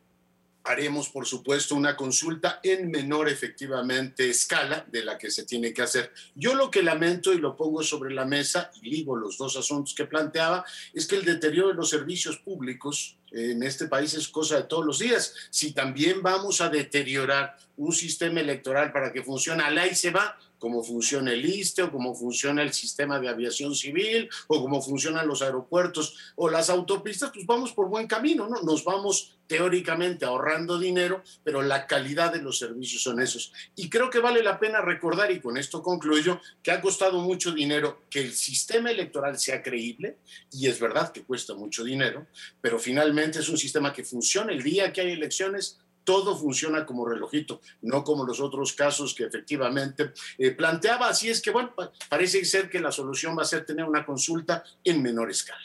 haremos, 0.66 1.10
por 1.10 1.26
supuesto, 1.26 1.76
una 1.76 1.96
consulta 1.96 2.60
en 2.64 2.90
menor 2.90 3.30
efectivamente 3.30 4.30
escala 4.30 4.86
de 4.92 5.06
la 5.06 5.18
que 5.18 5.30
se 5.30 5.46
tiene 5.46 5.74
que 5.74 5.84
hacer. 5.84 6.12
Yo 6.34 6.56
lo 6.56 6.72
que 6.72 6.82
lamento 6.82 7.32
y 7.32 7.38
lo 7.38 7.56
pongo 7.56 7.84
sobre 7.84 8.14
la 8.14 8.26
mesa 8.26 8.72
y 8.82 8.90
digo 8.90 9.16
los 9.16 9.38
dos 9.38 9.56
asuntos 9.56 9.94
que 9.94 10.06
planteaba 10.06 10.66
es 10.94 11.08
que 11.08 11.18
el 11.18 11.26
deterioro 11.26 11.70
de 11.70 11.76
los 11.76 11.90
servicios 11.90 12.38
públicos 12.40 13.18
en 13.36 13.64
este 13.64 13.88
país 13.88 14.14
es 14.14 14.30
cosa 14.30 14.58
de 14.58 14.64
todos 14.64 14.86
los 14.86 15.00
días. 15.00 15.34
Si 15.50 15.74
también 15.74 16.22
vamos 16.22 16.62
a 16.62 16.70
deteriorar 16.70 17.58
un 17.78 17.94
sistema 17.94 18.40
electoral 18.40 18.92
para 18.94 19.12
que 19.12 19.24
funcione, 19.24 19.64
al 19.64 19.78
ahí 19.78 19.94
se 19.94 20.12
va, 20.12 20.38
cómo 20.66 20.84
funciona 20.84 21.32
el 21.32 21.46
ISTE 21.46 21.84
o 21.84 21.92
cómo 21.92 22.16
funciona 22.16 22.64
el 22.64 22.74
sistema 22.74 23.20
de 23.20 23.30
aviación 23.30 23.76
civil 23.76 24.28
o 24.48 24.60
cómo 24.60 24.82
funcionan 24.82 25.28
los 25.28 25.44
aeropuertos 25.44 26.34
o 26.36 26.50
las 26.50 26.72
autopistas, 26.72 27.30
pues 27.32 27.46
vamos 27.46 27.72
por 27.72 27.88
buen 27.88 28.08
camino, 28.08 28.48
¿no? 28.50 28.64
Nos 28.64 28.84
vamos 28.84 29.38
teóricamente 29.46 30.26
ahorrando 30.26 30.80
dinero, 30.80 31.22
pero 31.44 31.62
la 31.62 31.86
calidad 31.86 32.34
de 32.34 32.42
los 32.42 32.58
servicios 32.58 33.04
son 33.04 33.22
esos. 33.22 33.54
Y 33.76 33.92
creo 33.92 34.10
que 34.10 34.18
vale 34.18 34.42
la 34.42 34.60
pena 34.60 34.82
recordar, 34.82 35.32
y 35.32 35.40
con 35.40 35.56
esto 35.56 35.84
concluyo, 35.84 36.42
que 36.64 36.72
ha 36.72 36.82
costado 36.82 37.20
mucho 37.20 37.52
dinero 37.52 38.02
que 38.10 38.22
el 38.22 38.34
sistema 38.34 38.90
electoral 38.90 39.38
sea 39.38 39.62
creíble, 39.62 40.18
y 40.52 40.66
es 40.66 40.80
verdad 40.80 41.12
que 41.12 41.22
cuesta 41.22 41.54
mucho 41.54 41.84
dinero, 41.84 42.26
pero 42.60 42.80
finalmente 42.80 43.38
es 43.38 43.50
un 43.50 43.60
sistema 43.60 43.94
que 43.94 44.04
funciona 44.04 44.52
el 44.52 44.64
día 44.64 44.92
que 44.92 45.02
hay 45.02 45.12
elecciones, 45.12 45.78
todo 46.06 46.38
funciona 46.38 46.86
como 46.86 47.06
relojito, 47.06 47.60
no 47.82 48.04
como 48.04 48.26
los 48.26 48.40
otros 48.40 48.72
casos 48.72 49.14
que 49.14 49.26
efectivamente 49.26 50.14
eh, 50.38 50.52
planteaba. 50.52 51.10
Así 51.10 51.30
es 51.30 51.42
que, 51.42 51.52
bueno, 51.52 51.74
parece 52.08 52.46
ser 52.46 52.70
que 52.70 52.80
la 52.80 52.92
solución 52.92 53.38
va 53.38 53.42
a 53.42 53.46
ser 53.46 53.66
tener 53.66 53.84
una 53.84 54.06
consulta 54.06 54.64
en 54.84 55.02
menor 55.02 55.30
escala. 55.30 55.60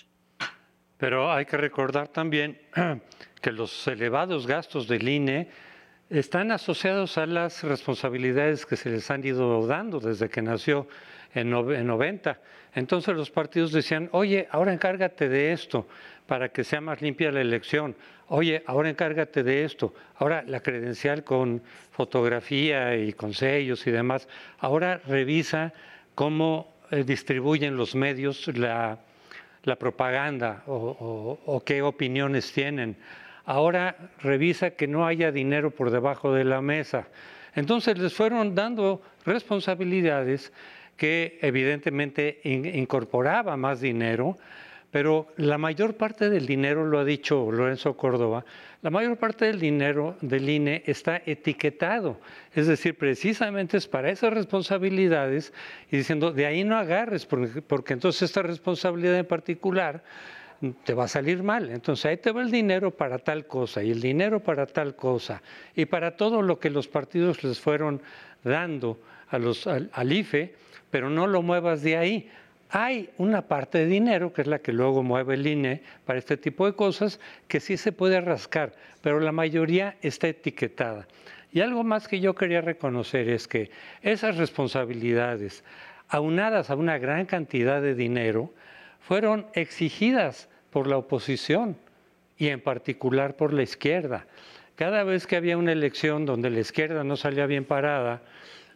Pero 0.96 1.32
hay 1.32 1.46
que 1.46 1.56
recordar 1.56 2.08
también 2.08 2.60
que 3.40 3.52
los 3.52 3.86
elevados 3.86 4.46
gastos 4.46 4.88
del 4.88 5.08
INE 5.08 5.50
están 6.10 6.50
asociados 6.50 7.18
a 7.18 7.26
las 7.26 7.62
responsabilidades 7.62 8.66
que 8.66 8.76
se 8.76 8.90
les 8.90 9.10
han 9.10 9.24
ido 9.24 9.64
dando 9.66 10.00
desde 10.00 10.28
que 10.28 10.42
nació 10.42 10.88
en, 11.34 11.50
90. 11.50 12.38
Entonces 12.74 13.16
los 13.16 13.30
partidos 13.30 13.72
decían, 13.72 14.08
oye, 14.12 14.48
ahora 14.50 14.72
encárgate 14.72 15.28
de 15.28 15.52
esto 15.52 15.86
para 16.26 16.50
que 16.50 16.62
sea 16.62 16.80
más 16.80 17.00
limpia 17.02 17.32
la 17.32 17.40
elección. 17.40 17.96
Oye, 18.28 18.62
ahora 18.66 18.90
encárgate 18.90 19.42
de 19.42 19.64
esto. 19.64 19.92
Ahora 20.16 20.44
la 20.46 20.60
credencial 20.60 21.24
con 21.24 21.62
fotografía 21.90 22.96
y 22.96 23.12
con 23.12 23.34
sellos 23.34 23.86
y 23.86 23.90
demás. 23.90 24.28
Ahora 24.58 25.00
revisa 25.06 25.72
cómo 26.14 26.72
eh, 26.90 27.02
distribuyen 27.04 27.76
los 27.76 27.94
medios 27.94 28.46
la, 28.56 28.98
propaganda 29.78 30.62
o 30.66 31.62
qué 31.64 31.82
opiniones 31.82 32.52
tienen. 32.52 32.96
Ahora 33.44 33.96
revisa 34.20 34.70
que 34.70 34.86
no 34.86 35.06
haya 35.06 35.32
dinero 35.32 35.70
por 35.72 35.90
debajo 35.90 36.32
de 36.32 36.44
la 36.44 36.60
mesa. 36.60 37.08
Entonces 37.54 37.98
les 37.98 38.14
fueron 38.14 38.54
dando 38.54 39.02
responsabilidades 39.24 40.52
que 41.00 41.38
evidentemente 41.40 42.42
incorporaba 42.44 43.56
más 43.56 43.80
dinero, 43.80 44.36
pero 44.90 45.28
la 45.38 45.56
mayor 45.56 45.94
parte 45.94 46.28
del 46.28 46.44
dinero, 46.44 46.84
lo 46.84 46.98
ha 46.98 47.06
dicho 47.06 47.50
Lorenzo 47.50 47.96
Córdoba, 47.96 48.44
la 48.82 48.90
mayor 48.90 49.16
parte 49.16 49.46
del 49.46 49.58
dinero 49.58 50.18
del 50.20 50.46
INE 50.46 50.82
está 50.84 51.22
etiquetado, 51.24 52.20
es 52.54 52.66
decir, 52.66 52.98
precisamente 52.98 53.78
es 53.78 53.88
para 53.88 54.10
esas 54.10 54.34
responsabilidades 54.34 55.54
y 55.90 55.96
diciendo, 55.96 56.32
de 56.32 56.44
ahí 56.44 56.64
no 56.64 56.76
agarres, 56.76 57.24
porque, 57.24 57.62
porque 57.62 57.94
entonces 57.94 58.20
esta 58.20 58.42
responsabilidad 58.42 59.16
en 59.16 59.24
particular 59.24 60.04
te 60.84 60.92
va 60.92 61.04
a 61.04 61.08
salir 61.08 61.42
mal. 61.42 61.70
Entonces 61.70 62.04
ahí 62.04 62.18
te 62.18 62.30
va 62.30 62.42
el 62.42 62.50
dinero 62.50 62.90
para 62.90 63.16
tal 63.18 63.46
cosa 63.46 63.82
y 63.82 63.90
el 63.90 64.02
dinero 64.02 64.40
para 64.40 64.66
tal 64.66 64.94
cosa 64.96 65.40
y 65.74 65.86
para 65.86 66.14
todo 66.14 66.42
lo 66.42 66.60
que 66.60 66.68
los 66.68 66.88
partidos 66.88 67.42
les 67.42 67.58
fueron 67.58 68.02
dando 68.44 69.00
al 69.30 70.12
IFE 70.12 70.60
pero 70.90 71.10
no 71.10 71.26
lo 71.26 71.42
muevas 71.42 71.82
de 71.82 71.96
ahí. 71.96 72.30
Hay 72.70 73.10
una 73.18 73.42
parte 73.42 73.78
de 73.78 73.86
dinero, 73.86 74.32
que 74.32 74.42
es 74.42 74.46
la 74.46 74.60
que 74.60 74.72
luego 74.72 75.02
mueve 75.02 75.34
el 75.34 75.46
INE 75.46 75.82
para 76.04 76.18
este 76.18 76.36
tipo 76.36 76.66
de 76.66 76.74
cosas, 76.74 77.18
que 77.48 77.58
sí 77.58 77.76
se 77.76 77.90
puede 77.90 78.20
rascar, 78.20 78.72
pero 79.02 79.18
la 79.18 79.32
mayoría 79.32 79.96
está 80.02 80.28
etiquetada. 80.28 81.06
Y 81.52 81.60
algo 81.62 81.82
más 81.82 82.06
que 82.06 82.20
yo 82.20 82.34
quería 82.34 82.60
reconocer 82.60 83.28
es 83.28 83.48
que 83.48 83.70
esas 84.02 84.36
responsabilidades, 84.36 85.64
aunadas 86.08 86.70
a 86.70 86.76
una 86.76 86.98
gran 86.98 87.26
cantidad 87.26 87.82
de 87.82 87.96
dinero, 87.96 88.52
fueron 89.00 89.46
exigidas 89.54 90.48
por 90.70 90.86
la 90.86 90.96
oposición 90.96 91.76
y 92.38 92.48
en 92.48 92.60
particular 92.60 93.36
por 93.36 93.52
la 93.52 93.62
izquierda. 93.62 94.26
Cada 94.76 95.02
vez 95.02 95.26
que 95.26 95.36
había 95.36 95.58
una 95.58 95.72
elección 95.72 96.24
donde 96.24 96.50
la 96.50 96.60
izquierda 96.60 97.02
no 97.02 97.16
salía 97.16 97.46
bien 97.46 97.64
parada, 97.64 98.22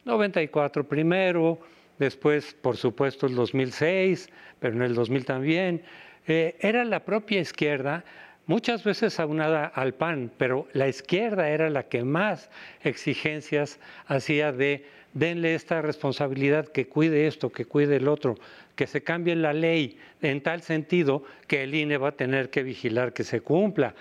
94 0.05 0.87
primero, 0.87 1.59
después 1.99 2.55
por 2.55 2.77
supuesto 2.77 3.27
el 3.27 3.35
2006, 3.35 4.29
pero 4.59 4.75
en 4.75 4.83
el 4.83 4.95
2000 4.95 5.25
también, 5.25 5.83
eh, 6.27 6.57
era 6.61 6.85
la 6.85 7.05
propia 7.05 7.41
izquierda, 7.41 8.05
muchas 8.47 8.85
veces 8.85 9.21
aunada 9.21 9.67
al 9.67 9.95
PAN, 9.95 10.31
pero 10.37 10.69
la 10.73 10.89
izquierda 10.89 11.49
era 11.49 11.71
la 11.71 11.85
que 11.85 12.05
más 12.05 12.51
exigencias 12.83 13.79
hacía 14.07 14.53
de 14.53 14.85
denle 15.15 15.55
esta 15.55 15.81
responsabilidad, 15.81 16.67
que 16.69 16.89
cuide 16.89 17.27
esto, 17.27 17.51
que 17.51 17.65
cuide 17.65 17.97
el 17.97 18.09
otro, 18.09 18.37
que 18.75 18.87
se 18.87 19.03
cambie 19.03 19.37
la 19.37 19.53
ley 19.53 19.97
en 20.21 20.43
tal 20.43 20.61
sentido 20.63 21.25
que 21.47 21.63
el 21.63 21.75
INE 21.75 21.97
va 21.99 22.09
a 22.09 22.17
tener 22.17 22.51
que 22.51 22.65
vigilar 22.65 23.13
que 23.13 23.23
se 23.25 23.41
cumpla. 23.41 23.95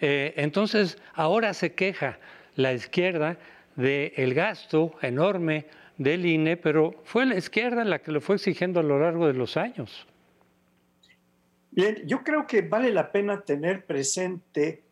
Eh, 0.00 0.34
entonces, 0.36 0.98
ahora 1.14 1.54
se 1.54 1.72
queja 1.72 2.18
la 2.56 2.72
izquierda 2.72 3.38
del 3.76 4.34
gasto 4.34 4.96
enorme 5.02 5.66
del 5.98 6.26
INE, 6.26 6.56
pero 6.56 6.94
fue 7.04 7.26
la 7.26 7.36
izquierda 7.36 7.84
la 7.84 8.00
que 8.00 8.12
lo 8.12 8.20
fue 8.20 8.36
exigiendo 8.36 8.80
a 8.80 8.82
lo 8.82 8.98
largo 8.98 9.26
de 9.26 9.34
los 9.34 9.56
años. 9.56 10.06
Bien, 11.70 12.02
yo 12.06 12.22
creo 12.22 12.46
que 12.46 12.62
vale 12.62 12.90
la 12.90 13.12
pena 13.12 13.42
tener 13.42 13.84
presente 13.84 14.82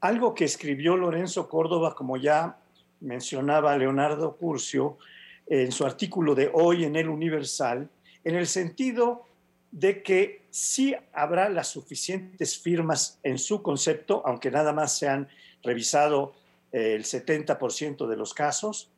algo 0.00 0.34
que 0.34 0.44
escribió 0.44 0.96
Lorenzo 0.96 1.48
Córdoba, 1.48 1.94
como 1.94 2.16
ya 2.16 2.58
mencionaba 3.00 3.76
Leonardo 3.76 4.36
Curcio 4.36 4.98
en 5.46 5.72
su 5.72 5.84
artículo 5.84 6.34
de 6.34 6.50
hoy 6.52 6.84
en 6.84 6.96
El 6.96 7.08
Universal, 7.08 7.88
en 8.22 8.34
el 8.34 8.46
sentido 8.46 9.24
de 9.70 10.02
que 10.02 10.42
sí 10.50 10.94
habrá 11.12 11.48
las 11.48 11.68
suficientes 11.68 12.58
firmas 12.58 13.18
en 13.22 13.38
su 13.38 13.62
concepto, 13.62 14.22
aunque 14.24 14.50
nada 14.50 14.72
más 14.72 14.96
se 14.96 15.08
han 15.08 15.28
revisado 15.62 16.34
eh, 16.72 16.94
el 16.94 17.04
70% 17.04 18.06
de 18.06 18.16
los 18.16 18.34
casos, 18.34 18.90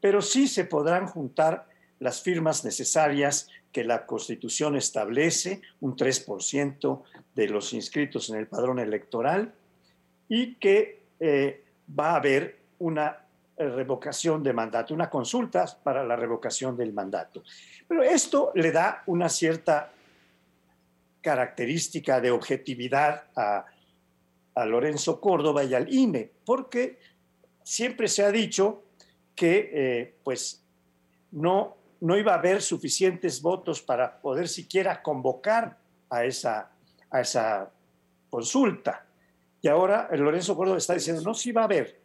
pero 0.00 0.22
sí 0.22 0.48
se 0.48 0.64
podrán 0.64 1.06
juntar 1.06 1.66
las 1.98 2.22
firmas 2.22 2.64
necesarias 2.64 3.48
que 3.72 3.84
la 3.84 4.06
Constitución 4.06 4.76
establece, 4.76 5.62
un 5.80 5.96
3% 5.96 7.02
de 7.34 7.48
los 7.48 7.72
inscritos 7.72 8.30
en 8.30 8.36
el 8.36 8.46
padrón 8.46 8.78
electoral, 8.78 9.52
y 10.28 10.54
que 10.54 11.02
eh, 11.20 11.64
va 11.98 12.12
a 12.12 12.16
haber 12.16 12.58
una 12.78 13.18
eh, 13.56 13.68
revocación 13.68 14.42
de 14.42 14.52
mandato, 14.52 14.94
una 14.94 15.10
consulta 15.10 15.66
para 15.82 16.04
la 16.04 16.14
revocación 16.14 16.76
del 16.76 16.92
mandato. 16.92 17.42
Pero 17.88 18.02
esto 18.02 18.52
le 18.54 18.70
da 18.70 19.02
una 19.06 19.28
cierta 19.28 19.90
característica 21.20 22.20
de 22.20 22.30
objetividad 22.30 23.24
a, 23.34 23.66
Lorenzo 24.66 25.20
Córdoba 25.20 25.62
y 25.62 25.72
al 25.72 25.92
INE, 25.92 26.32
porque 26.44 26.98
siempre 27.62 28.08
se 28.08 28.24
ha 28.24 28.32
dicho 28.32 28.82
que 29.38 29.70
eh, 29.72 30.14
pues 30.24 30.64
no, 31.30 31.76
no 32.00 32.18
iba 32.18 32.32
a 32.32 32.38
haber 32.38 32.60
suficientes 32.60 33.40
votos 33.40 33.80
para 33.80 34.20
poder 34.20 34.48
siquiera 34.48 35.00
convocar 35.00 35.78
a 36.10 36.24
esa, 36.24 36.72
a 37.08 37.20
esa 37.20 37.70
consulta. 38.30 39.06
Y 39.62 39.68
ahora 39.68 40.08
Lorenzo 40.10 40.56
Córdoba 40.56 40.78
está 40.78 40.94
diciendo, 40.94 41.22
no, 41.22 41.34
sí 41.34 41.52
va 41.52 41.60
a 41.60 41.64
haber. 41.64 42.00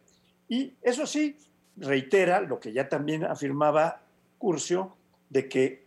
Y 0.48 0.74
eso 0.80 1.06
sí, 1.06 1.36
reitera 1.76 2.40
lo 2.40 2.60
que 2.60 2.72
ya 2.72 2.88
también 2.88 3.24
afirmaba 3.24 4.00
Curcio, 4.38 4.96
de 5.28 5.48
que 5.48 5.86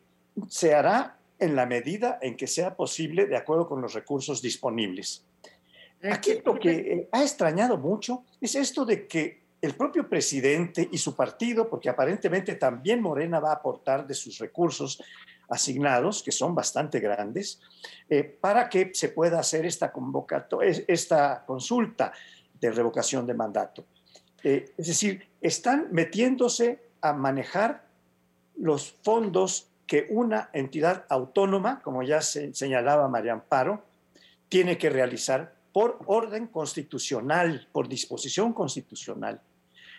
se 0.49 0.73
hará 0.73 1.17
en 1.39 1.55
la 1.55 1.65
medida 1.65 2.19
en 2.21 2.35
que 2.35 2.47
sea 2.47 2.75
posible 2.75 3.25
de 3.25 3.37
acuerdo 3.37 3.69
con 3.69 3.81
los 3.81 3.93
recursos 3.93 4.41
disponibles. 4.41 5.23
Aquí 6.11 6.41
lo 6.43 6.59
que 6.59 6.71
eh, 6.71 7.09
ha 7.13 7.21
extrañado 7.21 7.77
mucho 7.77 8.25
es 8.41 8.55
esto 8.55 8.83
de 8.83 9.07
que 9.07 9.46
el 9.61 9.73
propio 9.75 10.07
presidente 10.07 10.87
y 10.91 10.97
su 10.97 11.15
partido, 11.15 11.69
porque 11.69 11.89
aparentemente 11.89 12.55
también 12.55 13.01
Morena 13.01 13.39
va 13.39 13.51
a 13.51 13.55
aportar 13.55 14.05
de 14.05 14.13
sus 14.13 14.37
recursos 14.37 15.01
asignados, 15.49 16.21
que 16.21 16.31
son 16.31 16.53
bastante 16.53 16.99
grandes, 16.99 17.59
eh, 18.09 18.23
para 18.23 18.69
que 18.69 18.91
se 18.93 19.09
pueda 19.09 19.39
hacer 19.39 19.65
esta, 19.65 19.93
esta 20.87 21.43
consulta 21.45 22.11
de 22.59 22.71
revocación 22.71 23.25
de 23.25 23.33
mandato. 23.33 23.85
Eh, 24.43 24.73
es 24.77 24.87
decir, 24.87 25.27
están 25.41 25.87
metiéndose 25.91 26.79
a 27.01 27.13
manejar 27.13 27.85
los 28.55 28.91
fondos 29.03 29.69
que 29.85 30.07
una 30.09 30.49
entidad 30.53 31.05
autónoma, 31.09 31.81
como 31.81 32.03
ya 32.03 32.21
se 32.21 32.53
señalaba 32.53 33.07
María 33.07 33.33
Amparo, 33.33 33.83
tiene 34.49 34.77
que 34.77 34.89
realizar 34.89 35.55
por 35.71 35.99
orden 36.07 36.47
constitucional, 36.47 37.67
por 37.71 37.87
disposición 37.87 38.51
constitucional. 38.51 39.39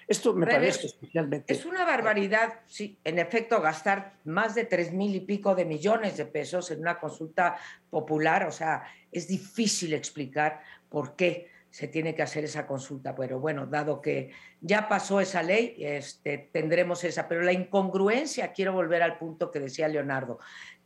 Esto 0.08 0.32
me 0.32 0.46
parece 0.46 0.86
especialmente... 0.86 1.52
Es 1.52 1.66
una 1.66 1.84
barbaridad, 1.84 2.60
sí, 2.66 2.98
en 3.04 3.18
efecto, 3.18 3.60
gastar 3.60 4.14
más 4.24 4.54
de 4.54 4.64
tres 4.64 4.92
mil 4.92 5.14
y 5.14 5.20
pico 5.20 5.54
de 5.54 5.66
millones 5.66 6.16
de 6.16 6.24
pesos 6.24 6.70
en 6.70 6.80
una 6.80 6.98
consulta 6.98 7.56
popular, 7.90 8.48
o 8.48 8.50
sea, 8.50 8.84
es 9.12 9.28
difícil 9.28 9.92
explicar 9.92 10.62
por 10.88 11.14
qué 11.14 11.50
se 11.70 11.88
tiene 11.88 12.14
que 12.14 12.22
hacer 12.22 12.44
esa 12.44 12.66
consulta. 12.66 13.14
Pero 13.14 13.38
bueno, 13.40 13.66
dado 13.66 14.00
que 14.00 14.30
ya 14.60 14.88
pasó 14.88 15.20
esa 15.20 15.42
ley, 15.42 15.76
este, 15.78 16.48
tendremos 16.50 17.04
esa. 17.04 17.28
Pero 17.28 17.42
la 17.42 17.52
incongruencia, 17.52 18.52
quiero 18.52 18.72
volver 18.72 19.02
al 19.02 19.18
punto 19.18 19.50
que 19.50 19.60
decía 19.60 19.88
Leonardo, 19.88 20.38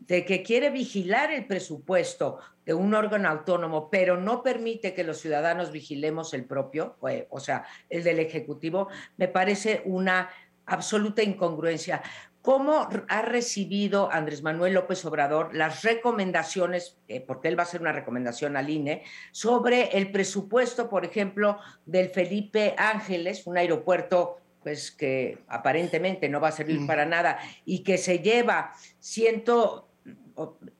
de 0.06 0.24
que 0.24 0.42
quiere 0.42 0.70
vigilar 0.70 1.30
el 1.32 1.46
presupuesto 1.46 2.38
de 2.64 2.74
un 2.74 2.94
órgano 2.94 3.28
autónomo, 3.28 3.88
pero 3.90 4.16
no 4.16 4.42
permite 4.42 4.94
que 4.94 5.04
los 5.04 5.18
ciudadanos 5.18 5.70
vigilemos 5.70 6.34
el 6.34 6.44
propio, 6.44 6.96
eh, 7.08 7.26
o 7.30 7.40
sea, 7.40 7.64
el 7.88 8.02
del 8.02 8.18
Ejecutivo, 8.18 8.88
me 9.16 9.28
parece 9.28 9.82
una 9.84 10.30
absoluta 10.66 11.22
incongruencia. 11.22 12.02
¿Cómo 12.40 12.88
ha 13.08 13.22
recibido 13.22 14.10
Andrés 14.10 14.42
Manuel 14.42 14.74
López 14.74 15.04
Obrador 15.04 15.54
las 15.54 15.84
recomendaciones, 15.84 16.98
eh, 17.06 17.20
porque 17.20 17.46
él 17.46 17.56
va 17.56 17.62
a 17.62 17.66
hacer 17.66 17.80
una 17.80 17.92
recomendación 17.92 18.56
al 18.56 18.68
INE, 18.68 19.04
sobre 19.30 19.96
el 19.96 20.10
presupuesto, 20.10 20.90
por 20.90 21.04
ejemplo, 21.04 21.58
del 21.86 22.08
Felipe 22.08 22.74
Ángeles, 22.76 23.46
un 23.46 23.58
aeropuerto 23.58 24.38
pues 24.62 24.90
que 24.90 25.38
aparentemente 25.48 26.28
no 26.28 26.40
va 26.40 26.48
a 26.48 26.52
servir 26.52 26.80
mm. 26.80 26.86
para 26.86 27.04
nada 27.04 27.38
y 27.64 27.82
que 27.82 27.98
se 27.98 28.20
lleva 28.20 28.72
ciento, 29.00 29.88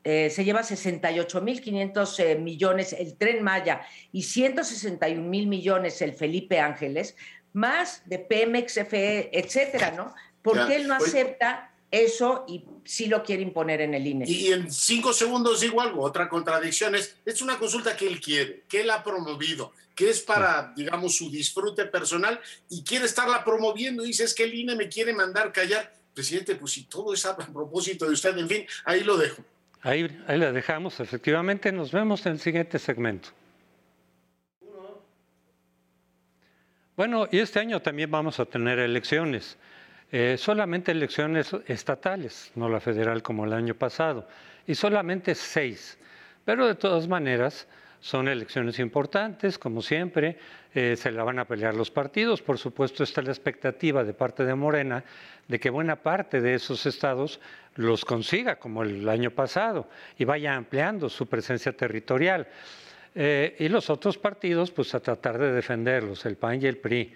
eh, 0.05 0.31
se 0.31 0.45
lleva 0.45 0.63
68.500 0.63 2.19
eh, 2.19 2.35
millones 2.37 2.93
el 2.93 3.17
Tren 3.17 3.43
Maya 3.43 3.83
y 4.13 4.23
161 4.23 5.23
mil 5.23 5.47
millones 5.47 6.01
el 6.03 6.15
Felipe 6.15 6.59
Ángeles, 6.59 7.17
más 7.53 8.03
de 8.07 8.19
Pemex, 8.19 8.75
FE, 8.89 9.31
etcétera, 9.33 9.93
¿no? 9.93 10.15
¿Por 10.43 10.67
qué 10.67 10.77
él 10.77 10.89
no 10.89 10.95
acepta 10.95 11.73
eso 11.91 12.45
y 12.49 12.65
sí 12.85 13.07
lo 13.07 13.23
quiere 13.23 13.43
imponer 13.43 13.81
en 13.83 13.95
el 13.95 14.07
INE? 14.07 14.25
Y 14.29 14.53
en 14.53 14.73
cinco 14.73 15.13
segundos 15.13 15.61
digo 15.61 15.81
algo, 15.81 16.03
otra 16.03 16.29
contradicción 16.29 16.95
es, 16.95 17.17
es 17.25 17.43
una 17.43 17.59
consulta 17.59 17.97
que 17.97 18.07
él 18.07 18.21
quiere, 18.21 18.65
que 18.69 18.81
él 18.81 18.91
ha 18.91 19.05
promovido, 19.05 19.73
que 19.95 20.11
es 20.11 20.21
para, 20.21 20.73
digamos, 20.75 21.17
su 21.17 21.31
disfrute 21.31 21.85
personal 21.85 22.41
y 22.71 22.83
quiere 22.83 23.05
estarla 23.05 23.45
promoviendo. 23.45 24.03
Dice, 24.03 24.25
es 24.25 24.35
que 24.35 24.45
el 24.45 24.55
INE 24.55 24.75
me 24.75 24.89
quiere 24.89 25.13
mandar 25.13 25.53
callar. 25.53 25.93
Presidente, 26.15 26.57
pues 26.57 26.73
si 26.73 26.85
todo 26.85 27.15
es 27.15 27.25
a 27.27 27.37
propósito 27.53 28.07
de 28.07 28.13
usted, 28.13 28.37
en 28.39 28.49
fin, 28.49 28.67
ahí 28.85 29.03
lo 29.05 29.17
dejo. 29.17 29.43
Ahí, 29.83 30.25
ahí 30.27 30.39
la 30.39 30.53
dejamos, 30.53 31.01
efectivamente. 31.01 31.73
Nos 31.73 31.91
vemos 31.91 32.25
en 32.27 32.33
el 32.33 32.41
siguiente 32.41 32.79
segmento. 32.79 33.31
Bueno, 36.95 37.27
y 37.31 37.39
este 37.39 37.59
año 37.59 37.81
también 37.81 38.11
vamos 38.11 38.39
a 38.39 38.45
tener 38.45 38.79
elecciones. 38.79 39.57
Eh, 40.13 40.37
solamente 40.39 40.93
elecciones 40.93 41.57
estatales, 41.67 42.53
no 42.55 42.69
la 42.69 42.81
federal 42.81 43.23
como 43.23 43.47
el 43.47 43.55
año 43.55 43.75
pasado, 43.75 44.29
y 44.67 44.75
solamente 44.75 45.35
seis. 45.35 45.99
Pero 46.45 46.67
de 46.67 46.75
todas 46.75 47.09
maneras, 47.09 47.67
son 48.03 48.27
elecciones 48.27 48.81
importantes, 48.81 49.59
como 49.59 49.81
siempre, 49.81 50.37
eh, 50.75 50.97
se 50.97 51.13
la 51.13 51.23
van 51.23 51.39
a 51.39 51.45
pelear 51.45 51.73
los 51.77 51.89
partidos. 51.89 52.43
Por 52.43 52.59
supuesto, 52.59 53.05
está 53.05 53.23
la 53.23 53.31
expectativa 53.31 54.03
de 54.03 54.13
parte 54.13 54.45
de 54.45 54.57
Morena 54.57 55.05
de 55.47 55.61
que 55.61 55.71
buena 55.71 55.95
parte 55.95 56.41
de 56.41 56.55
esos 56.55 56.85
estados 56.85 57.41
los 57.77 58.05
consiga, 58.05 58.57
como 58.57 58.83
el 58.83 59.09
año 59.09 59.31
pasado, 59.31 59.89
y 60.19 60.25
vaya 60.25 60.57
ampliando 60.57 61.09
su 61.09 61.27
presencia 61.27 61.77
territorial. 61.77 62.49
Eh, 63.15 63.55
y 63.61 63.69
los 63.69 63.89
otros 63.89 64.19
partidos, 64.19 64.73
pues 64.73 64.93
a 64.97 65.01
tratar 65.01 65.39
de 65.39 65.53
defenderlos, 65.53 66.27
el 66.27 66.37
PAN 66.37 66.61
y 66.61 66.67
el 66.67 66.79
PRI. 66.79 67.15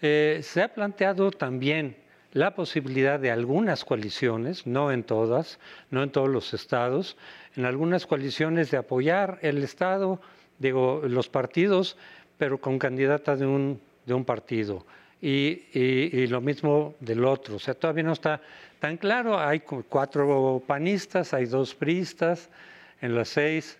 se 0.00 0.60
ha 0.60 0.74
planteado 0.74 1.30
también 1.30 1.96
la 2.32 2.54
posibilidad 2.54 3.20
de 3.20 3.30
algunas 3.30 3.84
coaliciones, 3.84 4.66
no 4.66 4.90
en 4.90 5.04
todas, 5.04 5.58
no 5.90 6.02
en 6.02 6.10
todos 6.10 6.28
los 6.28 6.52
estados, 6.52 7.16
en 7.56 7.64
algunas 7.64 8.06
coaliciones 8.06 8.70
de 8.70 8.76
apoyar 8.76 9.38
el 9.42 9.62
Estado, 9.62 10.20
digo, 10.58 11.02
los 11.04 11.28
partidos, 11.28 11.96
pero 12.38 12.58
con 12.58 12.78
candidata 12.78 13.36
de 13.36 13.46
un, 13.46 13.80
de 14.04 14.14
un 14.14 14.24
partido. 14.24 14.86
Y, 15.20 15.64
y, 15.72 16.26
lo 16.26 16.42
mismo 16.42 16.94
del 17.00 17.24
otro. 17.24 17.56
O 17.56 17.58
sea, 17.58 17.72
todavía 17.72 18.04
no 18.04 18.12
está 18.12 18.40
tan 18.78 18.98
claro. 18.98 19.40
Hay 19.40 19.60
cuatro 19.60 20.62
panistas, 20.66 21.32
hay 21.32 21.46
dos 21.46 21.74
priistas 21.74 22.50
en 23.00 23.14
las 23.14 23.30
seis, 23.30 23.78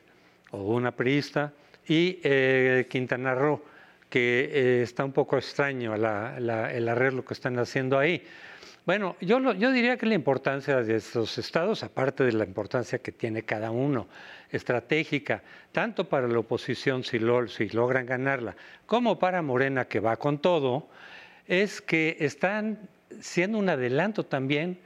o 0.50 0.62
una 0.62 0.92
priista, 0.92 1.52
y 1.86 2.18
eh, 2.22 2.86
Quintana 2.88 3.34
Roo, 3.34 3.62
que 4.08 4.50
eh, 4.52 4.82
está 4.82 5.04
un 5.04 5.12
poco 5.12 5.36
extraño 5.36 5.94
el 5.94 6.88
arreglo 6.88 7.24
que 7.24 7.34
están 7.34 7.58
haciendo 7.58 7.98
ahí. 7.98 8.22
Bueno, 8.86 9.16
yo, 9.20 9.40
yo 9.54 9.72
diría 9.72 9.96
que 9.96 10.06
la 10.06 10.14
importancia 10.14 10.80
de 10.80 10.94
estos 10.94 11.38
estados, 11.38 11.82
aparte 11.82 12.22
de 12.22 12.30
la 12.30 12.44
importancia 12.44 13.00
que 13.00 13.10
tiene 13.10 13.42
cada 13.42 13.72
uno, 13.72 14.06
estratégica, 14.48 15.42
tanto 15.72 16.08
para 16.08 16.28
la 16.28 16.38
oposición 16.38 17.02
si, 17.02 17.18
logran 17.18 18.06
ganarla, 18.06 18.54
como 18.86 19.18
para 19.18 19.42
Morena 19.42 19.86
que 19.86 19.98
va 19.98 20.16
con 20.16 20.38
todo, 20.38 20.88
es 21.48 21.80
que 21.80 22.16
están 22.20 22.78
siendo 23.20 23.58
un 23.58 23.68
adelanto 23.68 24.24
también 24.24 24.78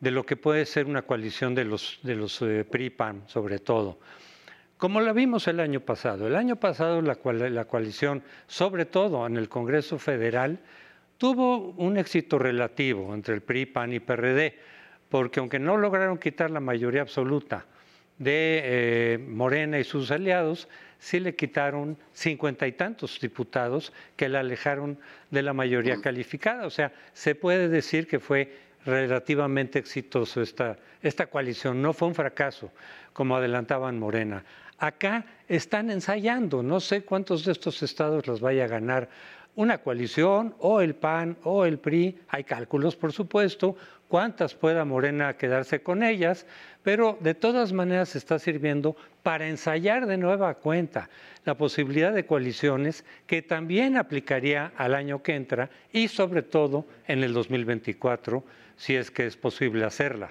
de 0.00 0.12
lo 0.12 0.24
que 0.24 0.36
puede 0.36 0.64
ser 0.64 0.86
una 0.86 1.02
coalición 1.02 1.54
de 1.54 1.66
los, 1.66 2.00
de 2.02 2.14
los 2.14 2.40
eh, 2.40 2.64
PRI-PAN, 2.64 3.24
sobre 3.26 3.58
todo. 3.58 3.98
Como 4.78 5.02
la 5.02 5.12
vimos 5.12 5.46
el 5.46 5.60
año 5.60 5.80
pasado. 5.80 6.26
El 6.26 6.36
año 6.36 6.56
pasado 6.56 7.02
la 7.02 7.64
coalición, 7.66 8.22
sobre 8.46 8.86
todo 8.86 9.26
en 9.26 9.36
el 9.36 9.50
Congreso 9.50 9.98
Federal, 9.98 10.58
tuvo 11.22 11.72
un 11.76 11.98
éxito 11.98 12.36
relativo 12.36 13.14
entre 13.14 13.32
el 13.36 13.42
PRI, 13.42 13.66
PAN 13.66 13.92
y 13.92 14.00
PRD, 14.00 14.58
porque 15.08 15.38
aunque 15.38 15.60
no 15.60 15.76
lograron 15.76 16.18
quitar 16.18 16.50
la 16.50 16.58
mayoría 16.58 17.02
absoluta 17.02 17.64
de 18.18 18.60
eh, 18.64 19.18
Morena 19.18 19.78
y 19.78 19.84
sus 19.84 20.10
aliados, 20.10 20.66
sí 20.98 21.20
le 21.20 21.36
quitaron 21.36 21.96
cincuenta 22.12 22.66
y 22.66 22.72
tantos 22.72 23.20
diputados 23.20 23.92
que 24.16 24.28
la 24.28 24.40
alejaron 24.40 24.98
de 25.30 25.42
la 25.42 25.52
mayoría 25.52 26.00
calificada. 26.00 26.66
O 26.66 26.70
sea, 26.70 26.90
se 27.12 27.36
puede 27.36 27.68
decir 27.68 28.08
que 28.08 28.18
fue 28.18 28.58
relativamente 28.84 29.78
exitoso 29.78 30.42
esta, 30.42 30.76
esta 31.02 31.26
coalición, 31.26 31.80
no 31.80 31.92
fue 31.92 32.08
un 32.08 32.16
fracaso, 32.16 32.72
como 33.12 33.36
adelantaban 33.36 33.96
Morena. 33.96 34.44
Acá 34.76 35.24
están 35.46 35.92
ensayando, 35.92 36.64
no 36.64 36.80
sé 36.80 37.02
cuántos 37.02 37.44
de 37.44 37.52
estos 37.52 37.80
estados 37.84 38.26
los 38.26 38.40
vaya 38.40 38.64
a 38.64 38.66
ganar 38.66 39.08
una 39.54 39.78
coalición 39.78 40.54
o 40.58 40.80
el 40.80 40.94
PAN 40.94 41.36
o 41.44 41.64
el 41.64 41.78
PRI, 41.78 42.18
hay 42.28 42.44
cálculos 42.44 42.96
por 42.96 43.12
supuesto, 43.12 43.76
cuántas 44.08 44.54
pueda 44.54 44.84
Morena 44.84 45.36
quedarse 45.36 45.82
con 45.82 46.02
ellas, 46.02 46.46
pero 46.82 47.16
de 47.20 47.34
todas 47.34 47.72
maneras 47.72 48.14
está 48.16 48.38
sirviendo 48.38 48.96
para 49.22 49.48
ensayar 49.48 50.06
de 50.06 50.18
nueva 50.18 50.54
cuenta 50.54 51.08
la 51.44 51.56
posibilidad 51.56 52.12
de 52.12 52.26
coaliciones 52.26 53.04
que 53.26 53.42
también 53.42 53.96
aplicaría 53.96 54.72
al 54.76 54.94
año 54.94 55.22
que 55.22 55.34
entra 55.34 55.70
y 55.92 56.08
sobre 56.08 56.42
todo 56.42 56.86
en 57.06 57.24
el 57.24 57.32
2024, 57.32 58.44
si 58.76 58.96
es 58.96 59.10
que 59.10 59.26
es 59.26 59.36
posible 59.36 59.84
hacerla. 59.84 60.30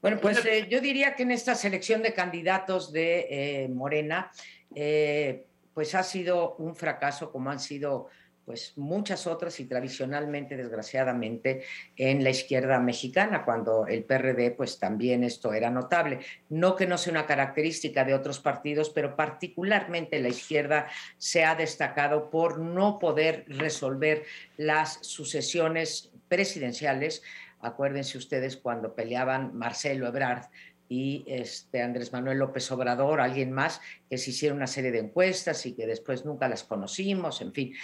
Bueno, 0.00 0.20
pues 0.20 0.44
eh, 0.44 0.66
yo 0.68 0.80
diría 0.80 1.14
que 1.14 1.22
en 1.22 1.30
esta 1.30 1.54
selección 1.54 2.02
de 2.02 2.12
candidatos 2.12 2.92
de 2.92 3.26
eh, 3.30 3.68
Morena, 3.68 4.30
eh, 4.74 5.46
pues 5.74 5.94
ha 5.94 6.02
sido 6.02 6.56
un 6.56 6.74
fracaso 6.76 7.30
como 7.30 7.50
han 7.50 7.60
sido 7.60 8.08
pues 8.44 8.74
muchas 8.76 9.26
otras 9.26 9.58
y 9.60 9.64
tradicionalmente, 9.64 10.56
desgraciadamente, 10.56 11.64
en 11.96 12.22
la 12.22 12.30
izquierda 12.30 12.78
mexicana, 12.78 13.44
cuando 13.44 13.86
el 13.86 14.04
PRD, 14.04 14.50
pues 14.50 14.78
también 14.78 15.24
esto 15.24 15.52
era 15.54 15.70
notable. 15.70 16.20
No 16.50 16.76
que 16.76 16.86
no 16.86 16.98
sea 16.98 17.12
una 17.12 17.26
característica 17.26 18.04
de 18.04 18.14
otros 18.14 18.40
partidos, 18.40 18.90
pero 18.90 19.16
particularmente 19.16 20.20
la 20.20 20.28
izquierda 20.28 20.88
se 21.16 21.44
ha 21.44 21.54
destacado 21.54 22.30
por 22.30 22.58
no 22.58 22.98
poder 22.98 23.46
resolver 23.48 24.24
las 24.56 24.98
sucesiones 25.00 26.12
presidenciales. 26.28 27.22
Acuérdense 27.60 28.18
ustedes 28.18 28.58
cuando 28.58 28.94
peleaban 28.94 29.56
Marcelo 29.56 30.06
Ebrard 30.06 30.48
y 30.88 31.24
este 31.26 31.82
Andrés 31.82 32.12
Manuel 32.12 32.38
López 32.38 32.70
Obrador, 32.70 33.20
alguien 33.20 33.52
más, 33.52 33.80
que 34.08 34.18
se 34.18 34.30
hicieron 34.30 34.58
una 34.58 34.66
serie 34.66 34.92
de 34.92 35.00
encuestas 35.00 35.64
y 35.66 35.72
que 35.74 35.86
después 35.86 36.24
nunca 36.24 36.48
las 36.48 36.64
conocimos, 36.64 37.40
en 37.40 37.52
fin. 37.52 37.74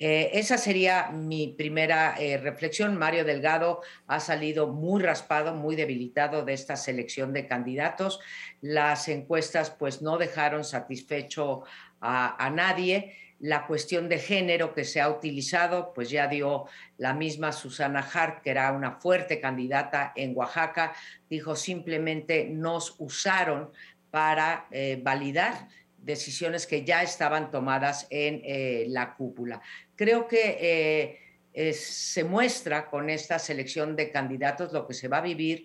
Eh, 0.00 0.30
esa 0.34 0.58
sería 0.58 1.10
mi 1.10 1.48
primera 1.48 2.14
eh, 2.18 2.38
reflexión. 2.38 2.96
Mario 2.96 3.24
Delgado 3.24 3.80
ha 4.06 4.20
salido 4.20 4.68
muy 4.68 5.02
raspado, 5.02 5.54
muy 5.54 5.74
debilitado 5.74 6.44
de 6.44 6.52
esta 6.52 6.76
selección 6.76 7.32
de 7.32 7.48
candidatos. 7.48 8.20
Las 8.60 9.08
encuestas 9.08 9.70
pues 9.70 10.00
no 10.00 10.16
dejaron 10.16 10.64
satisfecho 10.64 11.64
a, 12.00 12.50
nadie. 12.54 13.16
La 13.40 13.66
cuestión 13.66 14.08
de 14.08 14.18
género 14.18 14.74
que 14.74 14.84
se 14.84 15.00
ha 15.00 15.08
utilizado, 15.08 15.92
pues 15.94 16.10
ya 16.10 16.26
dio 16.26 16.64
la 16.96 17.14
misma 17.14 17.52
Susana 17.52 18.00
Hart, 18.00 18.42
que 18.42 18.50
era 18.50 18.72
una 18.72 18.92
fuerte 18.92 19.40
candidata 19.40 20.12
en 20.16 20.36
Oaxaca, 20.36 20.92
dijo 21.30 21.54
simplemente 21.54 22.46
nos 22.46 22.96
usaron 22.98 23.70
para 24.10 24.66
eh, 24.70 24.98
validar 25.02 25.68
decisiones 25.98 26.66
que 26.66 26.84
ya 26.84 27.02
estaban 27.02 27.50
tomadas 27.50 28.06
en 28.10 28.40
eh, 28.44 28.86
la 28.88 29.14
cúpula. 29.14 29.60
Creo 29.94 30.26
que 30.26 31.18
eh, 31.52 31.72
se 31.74 32.24
muestra 32.24 32.88
con 32.88 33.10
esta 33.10 33.38
selección 33.38 33.96
de 33.96 34.10
candidatos 34.10 34.72
lo 34.72 34.86
que 34.86 34.94
se 34.94 35.08
va 35.08 35.18
a 35.18 35.22
vivir 35.22 35.64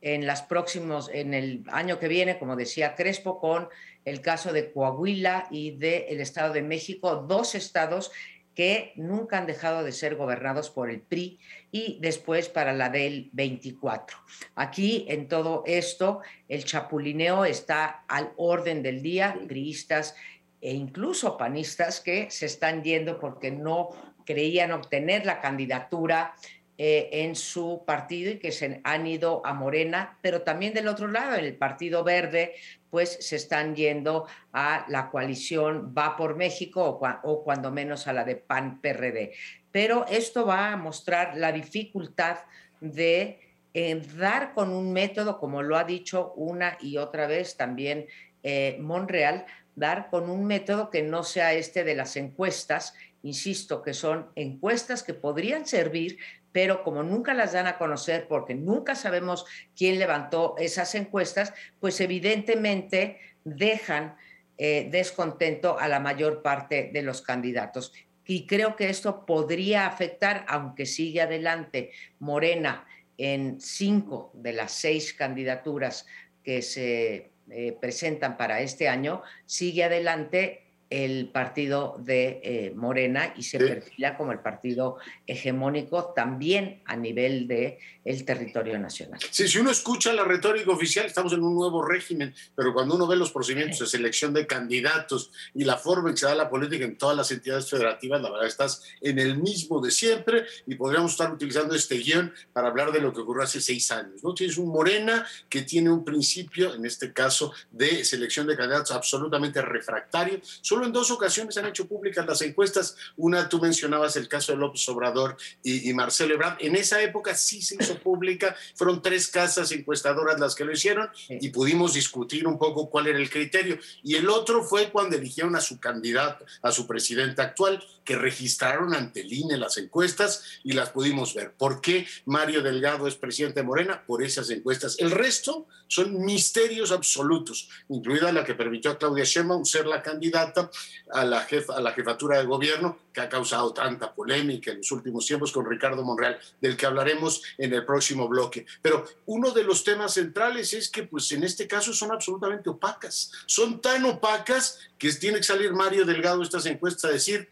en 0.00 0.26
las 0.26 0.42
próximos, 0.42 1.10
en 1.12 1.34
el 1.34 1.64
año 1.68 1.98
que 1.98 2.08
viene, 2.08 2.38
como 2.38 2.56
decía 2.56 2.94
Crespo, 2.94 3.38
con 3.38 3.68
el 4.04 4.20
caso 4.20 4.52
de 4.52 4.72
Coahuila 4.72 5.48
y 5.50 5.72
del 5.72 6.20
Estado 6.20 6.52
de 6.52 6.62
México, 6.62 7.16
dos 7.16 7.54
estados 7.54 8.10
que 8.54 8.92
nunca 8.96 9.38
han 9.38 9.46
dejado 9.46 9.82
de 9.82 9.92
ser 9.92 10.16
gobernados 10.16 10.70
por 10.70 10.90
el 10.90 11.00
PRI 11.00 11.38
y 11.70 11.98
después 12.00 12.48
para 12.48 12.72
la 12.72 12.90
del 12.90 13.30
24. 13.32 14.18
Aquí 14.54 15.06
en 15.08 15.28
todo 15.28 15.62
esto 15.66 16.20
el 16.48 16.64
chapulineo 16.64 17.44
está 17.44 18.04
al 18.08 18.32
orden 18.36 18.82
del 18.82 19.02
día, 19.02 19.38
priistas 19.48 20.14
e 20.60 20.74
incluso 20.74 21.36
panistas 21.36 22.00
que 22.00 22.30
se 22.30 22.46
están 22.46 22.84
yendo 22.84 23.18
porque 23.18 23.50
no 23.50 23.90
creían 24.24 24.72
obtener 24.72 25.26
la 25.26 25.40
candidatura 25.40 26.34
eh, 26.78 27.10
en 27.12 27.36
su 27.36 27.84
partido 27.86 28.32
y 28.32 28.38
que 28.38 28.50
se 28.50 28.80
han 28.84 29.06
ido 29.06 29.44
a 29.44 29.52
Morena, 29.52 30.18
pero 30.22 30.40
también 30.40 30.72
del 30.72 30.88
otro 30.88 31.06
lado, 31.06 31.36
en 31.36 31.44
el 31.44 31.54
Partido 31.54 32.02
Verde, 32.02 32.54
pues 32.88 33.18
se 33.20 33.36
están 33.36 33.76
yendo 33.76 34.26
a 34.52 34.86
la 34.88 35.10
coalición 35.10 35.94
Va 35.96 36.16
por 36.16 36.34
México 36.34 36.98
o, 37.22 37.44
cuando 37.44 37.70
menos 37.70 38.06
a 38.06 38.12
la 38.12 38.24
de 38.24 38.36
PAN-PRD. 38.36 39.32
Pero 39.70 40.06
esto 40.08 40.46
va 40.46 40.72
a 40.72 40.76
mostrar 40.76 41.36
la 41.36 41.52
dificultad 41.52 42.38
de 42.80 43.40
eh, 43.74 44.02
dar 44.16 44.54
con 44.54 44.70
un 44.70 44.92
método, 44.92 45.38
como 45.38 45.62
lo 45.62 45.76
ha 45.76 45.84
dicho 45.84 46.32
una 46.36 46.78
y 46.80 46.96
otra 46.96 47.26
vez 47.26 47.56
también 47.56 48.06
eh, 48.42 48.76
Monreal, 48.80 49.46
dar 49.74 50.10
con 50.10 50.28
un 50.28 50.44
método 50.44 50.90
que 50.90 51.02
no 51.02 51.22
sea 51.22 51.54
este 51.54 51.84
de 51.84 51.94
las 51.94 52.16
encuestas, 52.16 52.94
insisto, 53.22 53.82
que 53.82 53.94
son 53.94 54.30
encuestas 54.34 55.02
que 55.02 55.14
podrían 55.14 55.66
servir 55.66 56.18
pero 56.52 56.84
como 56.84 57.02
nunca 57.02 57.34
las 57.34 57.52
dan 57.52 57.66
a 57.66 57.78
conocer 57.78 58.28
porque 58.28 58.54
nunca 58.54 58.94
sabemos 58.94 59.46
quién 59.76 59.98
levantó 59.98 60.54
esas 60.58 60.94
encuestas, 60.94 61.52
pues 61.80 62.00
evidentemente 62.00 63.18
dejan 63.44 64.16
eh, 64.58 64.88
descontento 64.90 65.78
a 65.78 65.88
la 65.88 65.98
mayor 65.98 66.42
parte 66.42 66.90
de 66.92 67.02
los 67.02 67.22
candidatos. 67.22 67.92
Y 68.24 68.46
creo 68.46 68.76
que 68.76 68.88
esto 68.88 69.26
podría 69.26 69.86
afectar, 69.86 70.44
aunque 70.46 70.86
sigue 70.86 71.22
adelante 71.22 71.90
Morena 72.18 72.86
en 73.18 73.60
cinco 73.60 74.30
de 74.34 74.52
las 74.52 74.72
seis 74.72 75.12
candidaturas 75.14 76.06
que 76.44 76.62
se 76.62 77.30
eh, 77.50 77.76
presentan 77.80 78.36
para 78.36 78.60
este 78.60 78.88
año, 78.88 79.22
sigue 79.46 79.84
adelante 79.84 80.71
el 80.92 81.28
partido 81.28 81.96
de 81.98 82.40
eh, 82.44 82.72
Morena 82.76 83.32
y 83.34 83.44
se 83.44 83.58
perfila 83.58 84.14
como 84.14 84.30
el 84.30 84.40
partido 84.40 84.98
hegemónico 85.26 86.12
también 86.14 86.82
a 86.84 86.96
nivel 86.96 87.48
de 87.48 87.78
el 88.04 88.24
territorio 88.26 88.78
nacional. 88.78 89.18
Sí, 89.30 89.48
si 89.48 89.58
uno 89.58 89.70
escucha 89.70 90.12
la 90.12 90.24
retórica 90.24 90.70
oficial, 90.70 91.06
estamos 91.06 91.32
en 91.32 91.42
un 91.42 91.54
nuevo 91.54 91.82
régimen, 91.82 92.34
pero 92.54 92.74
cuando 92.74 92.96
uno 92.96 93.06
ve 93.06 93.16
los 93.16 93.30
procedimientos 93.30 93.78
de 93.78 93.86
selección 93.86 94.34
de 94.34 94.46
candidatos 94.46 95.30
y 95.54 95.64
la 95.64 95.78
forma 95.78 96.10
en 96.10 96.14
que 96.14 96.20
se 96.20 96.26
da 96.26 96.34
la 96.34 96.50
política 96.50 96.84
en 96.84 96.98
todas 96.98 97.16
las 97.16 97.30
entidades 97.30 97.70
federativas, 97.70 98.20
la 98.20 98.30
verdad 98.30 98.46
estás 98.46 98.82
en 99.00 99.18
el 99.18 99.38
mismo 99.38 99.80
de 99.80 99.90
siempre 99.90 100.44
y 100.66 100.74
podríamos 100.74 101.12
estar 101.12 101.32
utilizando 101.32 101.74
este 101.74 101.96
guion 101.96 102.34
para 102.52 102.68
hablar 102.68 102.92
de 102.92 103.00
lo 103.00 103.14
que 103.14 103.20
ocurrió 103.20 103.44
hace 103.44 103.62
seis 103.62 103.90
años. 103.92 104.22
¿no? 104.22 104.34
Tienes 104.34 104.58
un 104.58 104.68
Morena 104.68 105.26
que 105.48 105.62
tiene 105.62 105.90
un 105.90 106.04
principio, 106.04 106.74
en 106.74 106.84
este 106.84 107.14
caso, 107.14 107.52
de 107.70 108.04
selección 108.04 108.46
de 108.46 108.56
candidatos 108.56 108.90
absolutamente 108.90 109.62
refractario. 109.62 110.40
Solo 110.60 110.81
en 110.84 110.92
dos 110.92 111.10
ocasiones 111.10 111.56
han 111.56 111.66
hecho 111.66 111.86
públicas 111.86 112.26
las 112.26 112.42
encuestas. 112.42 112.96
Una, 113.16 113.48
tú 113.48 113.60
mencionabas 113.60 114.16
el 114.16 114.28
caso 114.28 114.52
de 114.52 114.58
López 114.58 114.88
Obrador 114.88 115.36
y, 115.62 115.88
y 115.90 115.94
Marcelo 115.94 116.34
Ebrard. 116.34 116.56
En 116.60 116.76
esa 116.76 117.02
época 117.02 117.34
sí 117.34 117.62
se 117.62 117.76
hizo 117.80 117.98
pública. 118.02 118.56
Fueron 118.74 119.02
tres 119.02 119.28
casas 119.28 119.72
encuestadoras 119.72 120.38
las 120.40 120.54
que 120.54 120.64
lo 120.64 120.72
hicieron 120.72 121.08
y 121.28 121.50
pudimos 121.50 121.94
discutir 121.94 122.46
un 122.46 122.58
poco 122.58 122.90
cuál 122.90 123.06
era 123.06 123.18
el 123.18 123.30
criterio. 123.30 123.78
Y 124.02 124.16
el 124.16 124.28
otro 124.28 124.62
fue 124.64 124.90
cuando 124.90 125.16
eligieron 125.16 125.56
a 125.56 125.60
su 125.60 125.80
candidato, 125.80 126.44
a 126.62 126.72
su 126.72 126.86
presidente 126.86 127.42
actual, 127.42 127.82
que 128.04 128.16
registraron 128.16 128.94
ante 128.94 129.20
el 129.20 129.32
INE 129.32 129.56
las 129.56 129.76
encuestas 129.78 130.44
y 130.64 130.72
las 130.72 130.90
pudimos 130.90 131.34
ver. 131.34 131.52
¿Por 131.52 131.80
qué 131.80 132.06
Mario 132.24 132.62
Delgado 132.62 133.06
es 133.06 133.14
presidente 133.14 133.60
de 133.60 133.66
Morena? 133.66 134.04
Por 134.04 134.22
esas 134.22 134.50
encuestas. 134.50 134.96
El 134.98 135.10
resto 135.10 135.66
son 135.86 136.24
misterios 136.24 136.90
absolutos, 136.90 137.68
incluida 137.88 138.32
la 138.32 138.44
que 138.44 138.54
permitió 138.54 138.90
a 138.90 138.98
Claudia 138.98 139.24
Sheinbaum 139.24 139.64
ser 139.64 139.86
la 139.86 140.02
candidata 140.02 140.70
a 141.12 141.24
la, 141.24 141.40
jefa, 141.42 141.76
a 141.76 141.80
la 141.80 141.92
jefatura 141.92 142.38
de 142.38 142.44
gobierno, 142.44 142.98
que 143.12 143.20
ha 143.20 143.28
causado 143.28 143.72
tanta 143.72 144.14
polémica 144.14 144.70
en 144.70 144.78
los 144.78 144.90
últimos 144.92 145.26
tiempos 145.26 145.52
con 145.52 145.68
Ricardo 145.68 146.02
Monreal, 146.02 146.38
del 146.60 146.76
que 146.76 146.86
hablaremos 146.86 147.42
en 147.58 147.72
el 147.74 147.84
próximo 147.84 148.28
bloque. 148.28 148.66
Pero 148.80 149.06
uno 149.26 149.50
de 149.50 149.64
los 149.64 149.84
temas 149.84 150.14
centrales 150.14 150.72
es 150.72 150.88
que, 150.88 151.02
pues 151.04 151.30
en 151.32 151.44
este 151.44 151.66
caso, 151.66 151.92
son 151.92 152.12
absolutamente 152.12 152.70
opacas. 152.70 153.32
Son 153.46 153.80
tan 153.80 154.04
opacas 154.04 154.78
que 154.98 155.12
tiene 155.12 155.38
que 155.38 155.44
salir 155.44 155.72
Mario 155.72 156.04
Delgado 156.04 156.42
estas 156.42 156.66
encuestas 156.66 157.10
a 157.10 157.12
decir 157.12 157.48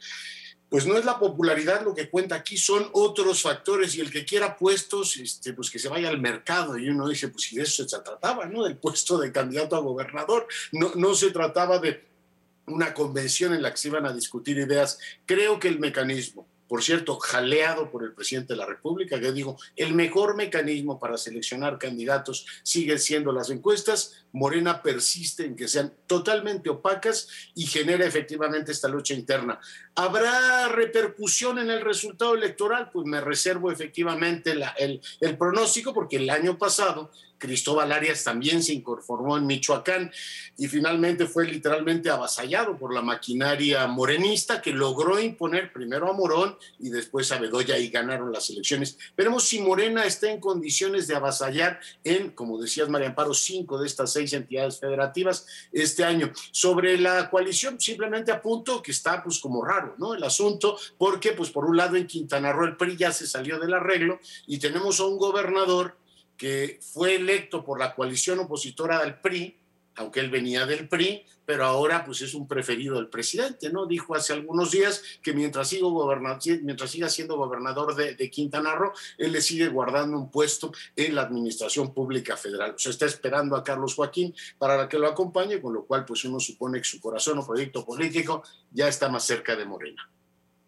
pues 0.70 0.86
no 0.86 0.96
es 0.96 1.04
la 1.04 1.18
popularidad 1.18 1.82
lo 1.84 1.94
que 1.94 2.08
cuenta 2.08 2.36
aquí, 2.36 2.56
son 2.56 2.88
otros 2.92 3.42
factores 3.42 3.96
y 3.96 4.00
el 4.00 4.10
que 4.10 4.24
quiera 4.24 4.56
puestos, 4.56 5.16
este, 5.16 5.52
pues 5.52 5.68
que 5.68 5.80
se 5.80 5.88
vaya 5.88 6.08
al 6.08 6.20
mercado 6.20 6.78
y 6.78 6.88
uno 6.88 7.08
dice, 7.08 7.28
pues 7.28 7.42
si 7.42 7.56
de 7.56 7.64
eso 7.64 7.82
se 7.82 8.00
trataba, 8.02 8.46
¿no? 8.46 8.62
Del 8.62 8.76
puesto 8.76 9.18
de 9.18 9.32
candidato 9.32 9.74
a 9.74 9.80
gobernador, 9.80 10.46
no, 10.70 10.92
no 10.94 11.14
se 11.14 11.32
trataba 11.32 11.80
de 11.80 12.09
una 12.72 12.94
convención 12.94 13.54
en 13.54 13.62
la 13.62 13.70
que 13.70 13.76
se 13.76 13.88
iban 13.88 14.06
a 14.06 14.12
discutir 14.12 14.58
ideas. 14.58 14.98
Creo 15.26 15.58
que 15.58 15.68
el 15.68 15.78
mecanismo 15.78 16.46
por 16.70 16.84
cierto, 16.84 17.18
jaleado 17.18 17.90
por 17.90 18.04
el 18.04 18.12
presidente 18.12 18.52
de 18.52 18.58
la 18.58 18.64
República, 18.64 19.18
que 19.18 19.32
digo, 19.32 19.58
el 19.74 19.92
mejor 19.92 20.36
mecanismo 20.36 21.00
para 21.00 21.18
seleccionar 21.18 21.78
candidatos 21.78 22.46
siguen 22.62 23.00
siendo 23.00 23.32
las 23.32 23.50
encuestas. 23.50 24.24
Morena 24.30 24.80
persiste 24.80 25.44
en 25.44 25.56
que 25.56 25.66
sean 25.66 25.92
totalmente 26.06 26.70
opacas 26.70 27.26
y 27.56 27.66
genera 27.66 28.06
efectivamente 28.06 28.70
esta 28.70 28.86
lucha 28.86 29.14
interna. 29.14 29.58
¿Habrá 29.96 30.68
repercusión 30.68 31.58
en 31.58 31.72
el 31.72 31.80
resultado 31.80 32.36
electoral? 32.36 32.90
Pues 32.92 33.04
me 33.04 33.20
reservo 33.20 33.72
efectivamente 33.72 34.52
el, 34.78 35.00
el 35.20 35.36
pronóstico 35.36 35.92
porque 35.92 36.18
el 36.18 36.30
año 36.30 36.56
pasado 36.56 37.10
Cristóbal 37.40 37.90
Arias 37.90 38.22
también 38.22 38.62
se 38.62 38.74
incorporó 38.74 39.36
en 39.36 39.46
Michoacán 39.46 40.12
y 40.56 40.68
finalmente 40.68 41.26
fue 41.26 41.48
literalmente 41.48 42.10
avasallado 42.10 42.76
por 42.78 42.94
la 42.94 43.02
maquinaria 43.02 43.86
morenista 43.88 44.60
que 44.62 44.72
logró 44.72 45.18
imponer 45.18 45.72
primero 45.72 46.08
a 46.08 46.12
Morón 46.12 46.56
y 46.78 46.90
después 46.90 47.32
a 47.32 47.38
Bedoya 47.38 47.78
y 47.78 47.88
ganaron 47.88 48.30
las 48.30 48.50
elecciones. 48.50 48.98
Veremos 49.16 49.44
si 49.44 49.60
Morena 49.60 50.04
está 50.04 50.30
en 50.30 50.38
condiciones 50.38 51.08
de 51.08 51.16
avasallar 51.16 51.80
en, 52.04 52.30
como 52.30 52.60
decías 52.60 52.88
María 52.88 53.08
Amparo, 53.08 53.32
cinco 53.32 53.80
de 53.80 53.86
estas 53.86 54.12
seis 54.12 54.32
entidades 54.34 54.78
federativas 54.78 55.46
este 55.72 56.04
año. 56.04 56.32
Sobre 56.52 56.98
la 56.98 57.30
coalición, 57.30 57.80
simplemente 57.80 58.30
apunto 58.30 58.82
que 58.82 58.92
está 58.92 59.24
pues 59.24 59.38
como 59.38 59.64
raro, 59.64 59.94
¿no? 59.98 60.14
El 60.14 60.22
asunto, 60.22 60.78
porque 60.98 61.32
pues 61.32 61.48
por 61.48 61.64
un 61.64 61.78
lado 61.78 61.96
en 61.96 62.06
Quintana 62.06 62.52
Roo 62.52 62.66
el 62.66 62.76
PRI 62.76 62.96
ya 62.96 63.12
se 63.12 63.26
salió 63.26 63.58
del 63.58 63.72
arreglo 63.72 64.20
y 64.46 64.58
tenemos 64.58 65.00
a 65.00 65.06
un 65.06 65.16
gobernador 65.16 65.96
que 66.40 66.80
fue 66.80 67.16
electo 67.16 67.62
por 67.62 67.78
la 67.78 67.94
coalición 67.94 68.38
opositora 68.38 69.04
del 69.04 69.16
PRI, 69.16 69.58
aunque 69.96 70.20
él 70.20 70.30
venía 70.30 70.64
del 70.64 70.88
PRI, 70.88 71.22
pero 71.44 71.66
ahora 71.66 72.02
pues 72.02 72.22
es 72.22 72.32
un 72.32 72.48
preferido 72.48 72.94
del 72.94 73.08
presidente, 73.08 73.68
¿no? 73.68 73.84
Dijo 73.84 74.14
hace 74.14 74.32
algunos 74.32 74.70
días 74.70 75.02
que 75.22 75.34
mientras, 75.34 75.68
siga, 75.68 77.10
siendo 77.10 77.36
gobernador 77.36 77.94
de, 77.94 78.14
de, 78.14 78.30
Quintana 78.30 78.74
Roo, 78.74 78.94
él 79.18 79.32
le 79.32 79.42
sigue 79.42 79.68
guardando 79.68 80.16
un 80.16 80.30
puesto 80.30 80.72
en 80.96 81.14
la 81.14 81.22
administración 81.22 81.92
pública 81.92 82.38
federal. 82.38 82.70
O 82.70 82.78
sea, 82.78 82.88
está 82.88 83.04
esperando 83.04 83.54
a 83.54 83.62
Carlos 83.62 83.94
Joaquín 83.94 84.34
para 84.56 84.88
que 84.88 84.98
lo 84.98 85.08
acompañe, 85.08 85.60
con 85.60 85.74
lo 85.74 85.84
cual 85.84 86.06
pues 86.06 86.24
uno 86.24 86.40
supone 86.40 86.78
que 86.78 86.84
su 86.84 87.02
corazón 87.02 87.38
o 87.38 87.46
proyecto 87.46 87.84
político 87.84 88.44
ya 88.70 88.88
está 88.88 89.10
más 89.10 89.24
cerca 89.24 89.56
de 89.56 89.66
Morena. 89.66 90.10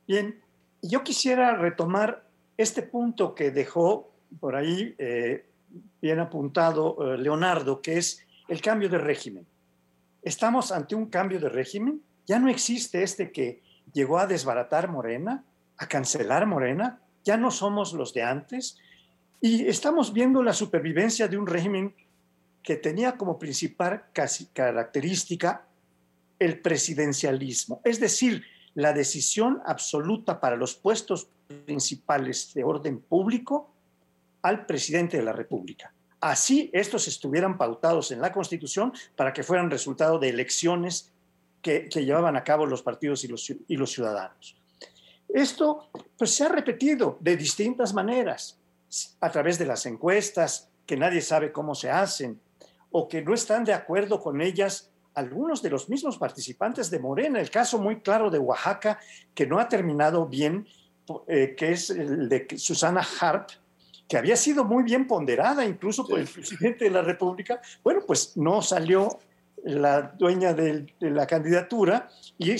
Bien, 0.07 0.39
yo 0.83 1.03
quisiera 1.03 1.57
retomar 1.57 2.29
este 2.59 2.83
punto 2.83 3.35
que 3.35 3.51
dejó 3.51 4.12
por 4.39 4.55
ahí 4.55 4.95
eh, 4.99 5.47
bien 6.01 6.20
apuntado 6.20 7.14
eh, 7.14 7.18
Leonardo, 7.18 7.81
que 7.81 7.99
es 7.99 8.25
el 8.49 8.61
cambio 8.61 8.89
de 8.89 8.99
régimen. 8.99 9.47
Estamos 10.23 10.73
ante 10.73 10.95
un 10.95 11.07
cambio 11.07 11.41
de 11.41 11.49
régimen. 11.49 12.03
Ya 12.27 12.39
no 12.39 12.49
existe 12.49 13.03
este 13.03 13.33
que 13.33 13.62
llegó 13.93 14.18
a 14.18 14.27
desbaratar 14.27 14.89
Morena, 14.89 15.45
a 15.77 15.87
cancelar 15.87 16.47
Morena. 16.47 17.01
Ya 17.25 17.37
no 17.37 17.51
somos 17.51 17.93
los 17.93 18.14
de 18.14 18.23
antes. 18.23 18.79
Y 19.41 19.66
estamos 19.66 20.12
viendo 20.12 20.43
la 20.43 20.53
supervivencia 20.53 21.29
de 21.29 21.37
un 21.37 21.47
régimen 21.47 21.95
que 22.62 22.77
tenía 22.77 23.16
como 23.16 23.39
principal 23.39 24.05
característica 24.53 25.66
el 26.39 26.61
presidencialismo, 26.61 27.81
es 27.85 28.01
decir, 28.01 28.45
la 28.75 28.93
decisión 28.93 29.61
absoluta 29.64 30.41
para 30.41 30.57
los 30.57 30.75
puestos 30.75 31.29
principales 31.66 32.55
de 32.55 32.64
orden 32.64 33.01
público 33.01 33.72
al 34.43 34.66
presidente 34.66 35.16
de 35.16 35.22
la 35.22 35.32
República. 35.32 35.93
Así 36.20 36.70
estos 36.72 37.09
estuvieran 37.09 37.59
pautados 37.59 38.12
en 38.12 38.20
la 38.20 38.32
Constitución 38.32 38.93
para 39.16 39.32
que 39.32 39.43
fueran 39.43 39.70
resultado 39.70 40.18
de 40.18 40.28
elecciones 40.28 41.12
que, 41.61 41.88
llevaban 41.88 42.36
a 42.36 42.45
cabo 42.45 42.66
los 42.66 42.82
partidos 42.82 43.24
y 43.24 43.28
los, 43.28 43.90
ciudadanos. 43.90 44.57
Esto 45.28 45.88
pues, 46.16 46.34
se 46.34 46.45
ha 46.45 46.49
repetido 46.49 47.18
de 47.20 47.36
distintas 47.36 47.95
maneras, 47.95 48.59
a 49.20 49.30
través 49.30 49.59
de 49.59 49.66
las 49.66 49.86
encuestas, 49.86 50.68
que 50.86 50.97
nadie 50.97 51.22
sabe 51.22 51.51
cómo 51.51 51.74
se 51.74 51.90
hacen, 51.90 52.40
o 52.90 53.09
que 53.09 53.22
no 53.22 53.32
están 53.32 53.64
de 53.64 53.72
acuerdo 53.72 54.20
con 54.20 54.40
ellas 54.40 54.90
algunos 55.14 55.62
de 55.62 55.70
los 55.70 55.88
mismos 55.88 56.18
participantes 56.18 56.90
de 56.90 56.99
Morena. 56.99 57.40
El 57.40 57.51
caso 57.51 57.78
muy 57.78 58.01
claro 58.01 58.30
de 58.30 58.38
Oaxaca, 58.38 58.99
que 59.34 59.47
no 59.47 59.59
ha 59.59 59.68
terminado 59.68 60.26
bien, 60.26 60.66
eh, 61.26 61.55
que 61.57 61.72
es 61.72 61.90
el 61.90 62.28
de 62.28 62.47
Susana 62.57 63.07
Harp, 63.20 63.51
que 64.09 64.18
había 64.18 64.36
sido 64.36 64.64
muy 64.64 64.82
bien 64.82 65.07
ponderada 65.07 65.64
incluso 65.64 66.07
por 66.07 66.18
el 66.18 66.26
presidente 66.26 66.84
de 66.84 66.90
la 66.90 67.03
República, 67.03 67.61
bueno, 67.82 68.00
pues 68.07 68.36
no 68.36 68.61
salió 68.61 69.18
la 69.64 70.03
dueña 70.18 70.55
de, 70.55 70.92
la 71.00 71.26
candidatura 71.26 72.09
y, 72.38 72.53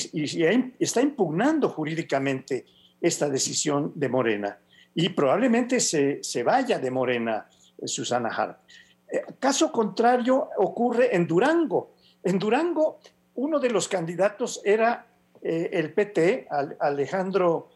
está 0.79 1.01
impugnando 1.01 1.69
jurídicamente 1.69 2.65
esta 3.01 3.29
decisión 3.29 3.93
de 3.95 4.09
Morena. 4.09 4.59
Y 4.95 5.09
probablemente 5.11 5.81
se, 5.81 6.43
vaya 6.45 6.79
de 6.79 6.91
Morena 6.91 7.47
eh, 7.79 7.89
Susana 7.89 8.29
Hart. 8.29 8.59
Eh, 9.11 9.23
caso 9.39 9.73
contrario 9.73 10.49
ocurre 10.59 11.15
en 11.15 11.27
Durango. 11.27 11.95
En 12.23 12.39
Durango, 12.39 13.01
uno 13.35 13.59
de 13.59 13.71
los 13.71 13.89
candidatos 13.89 14.61
era 14.65 15.07
eh, 15.43 15.71
el 15.73 15.93
PT, 15.93 16.47
Alejandro 16.79 17.71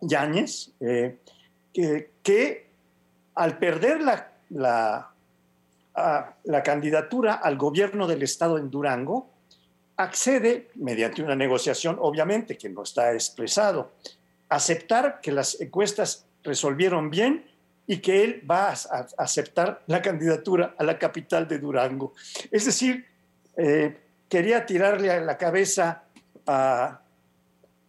Yáñez, 0.00 0.72
que, 1.72 2.66
al 3.34 3.58
perder 3.58 4.00
la, 4.00 4.32
la, 4.50 5.12
la 6.44 6.62
candidatura 6.62 7.34
al 7.34 7.56
gobierno 7.56 8.06
del 8.06 8.22
estado 8.22 8.58
en 8.58 8.70
Durango, 8.70 9.30
accede, 9.96 10.68
mediante 10.76 11.22
una 11.22 11.34
negociación, 11.34 11.98
obviamente, 12.00 12.56
que 12.56 12.68
no 12.68 12.82
está 12.82 13.12
expresado, 13.12 13.92
aceptar 14.48 15.20
que 15.20 15.32
las 15.32 15.60
encuestas 15.60 16.24
resolvieron 16.42 17.10
bien 17.10 17.44
y 17.86 17.98
que 17.98 18.22
él 18.22 18.42
va 18.48 18.68
a 18.70 19.06
aceptar 19.18 19.82
la 19.86 20.00
candidatura 20.02 20.74
a 20.78 20.84
la 20.84 20.98
capital 20.98 21.48
de 21.48 21.58
Durango. 21.58 22.12
Es 22.50 22.66
decir, 22.66 23.06
eh, 23.56 23.96
quería 24.28 24.66
tirarle 24.66 25.10
a 25.10 25.20
la 25.20 25.36
cabeza 25.36 26.04
a, 26.46 27.00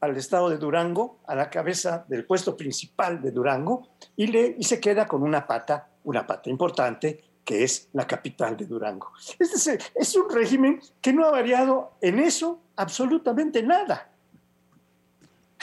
al 0.02 0.16
estado 0.18 0.50
de 0.50 0.58
Durango, 0.58 1.20
a 1.28 1.36
la 1.36 1.50
cabeza 1.50 2.06
del 2.08 2.26
puesto 2.26 2.56
principal 2.56 3.22
de 3.22 3.32
Durango, 3.32 3.88
y, 4.16 4.28
le, 4.28 4.56
y 4.58 4.64
se 4.64 4.80
queda 4.80 5.08
con 5.08 5.24
una 5.24 5.46
pata, 5.46 5.90
una 6.04 6.26
pata 6.26 6.50
importante, 6.50 7.24
que 7.44 7.64
es 7.64 7.90
la 7.94 8.06
capital 8.06 8.56
de 8.56 8.66
Durango. 8.66 9.12
Es 9.40 9.68
es 9.68 10.16
un 10.16 10.30
régimen 10.30 10.80
que 11.02 11.12
no 11.12 11.26
ha 11.26 11.32
variado 11.32 11.94
en 12.02 12.20
eso 12.20 12.62
absolutamente 12.76 13.64
nada. 13.64 14.10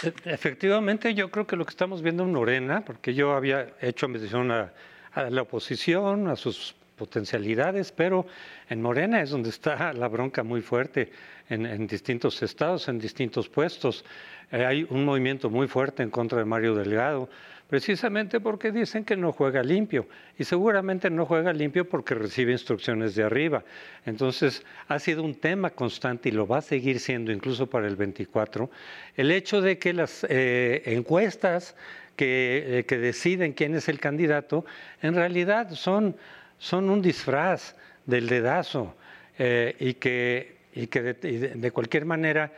E, 0.03 0.12
efectivamente, 0.24 1.14
yo 1.14 1.30
creo 1.30 1.47
que 1.47 1.57
lo 1.57 1.64
que 1.64 1.70
estamos 1.70 2.03
viendo 2.03 2.24
en 2.24 2.32
Morena, 2.32 2.84
porque 2.84 3.14
yo 3.14 3.32
había 3.32 3.74
hecho 3.80 4.09
mención 4.09 4.51
a, 4.51 4.72
a 5.12 5.30
la 5.30 5.43
oposición, 5.43 6.28
a 6.28 6.37
sus 6.37 6.74
potencialidades, 6.97 7.92
pero 7.92 8.26
en 8.68 8.82
Morena 8.82 9.22
es 9.22 9.30
donde 9.30 9.51
está 9.51 9.92
la 9.92 10.09
bronca 10.09 10.42
muy 10.42 10.62
fuerte 10.62 11.11
en, 11.49 11.86
distintos 11.86 12.42
estados, 12.42 12.88
en 12.88 12.99
distintos 12.99 13.49
puestos. 13.49 14.05
Eh, 14.51 14.64
hay 14.64 14.86
un 14.90 15.05
movimiento 15.05 15.51
muy 15.51 15.68
fuerte 15.68 16.03
en 16.03 16.11
contra 16.11 16.38
de 16.38 16.44
Mario 16.44 16.74
Delgado, 16.74 17.28
precisamente 17.68 18.40
porque 18.40 18.70
dicen 18.70 19.05
que 19.05 19.16
no 19.16 19.32
juega 19.32 19.62
limpio 19.62 20.07
y 20.38 20.44
seguramente 20.44 21.11
no 21.11 21.26
juega 21.26 21.53
limpio 21.53 21.88
porque 21.88 22.14
recibe 22.14 22.53
instrucciones 22.53 23.14
de 23.14 23.24
arriba. 23.24 23.64
Entonces 24.05 24.64
ha 24.88 24.99
sido 24.99 25.22
un 25.22 25.34
tema 25.34 25.70
constante 25.70 26.28
y 26.28 26.32
lo 26.32 26.47
va 26.47 26.59
a 26.59 26.62
seguir 26.62 27.01
siendo 27.01 27.32
incluso 27.32 27.66
para 27.66 27.86
el 27.86 27.97
24 27.97 28.70
el 29.16 29.30
hecho 29.30 29.61
de 29.61 29.78
que 29.78 29.92
las 29.92 30.24
eh, 30.28 30.82
encuestas 30.86 31.74
que, 32.14 32.78
eh, 32.78 32.84
que 32.84 32.99
deciden 32.99 33.53
quién 33.53 33.74
es 33.74 33.88
el 33.88 33.99
candidato 33.99 34.64
en 35.03 35.14
realidad 35.14 35.70
son 35.72 36.16
son 36.59 36.90
un 36.90 37.02
disfraz 37.02 37.76
del 38.07 38.28
dedazo 38.28 38.94
eh, 39.38 39.76
y 39.78 39.94
que, 39.94 40.57
y 40.74 40.86
que 40.86 41.02
de, 41.02 41.70
cualquier 41.70 42.04
manera 42.04 42.52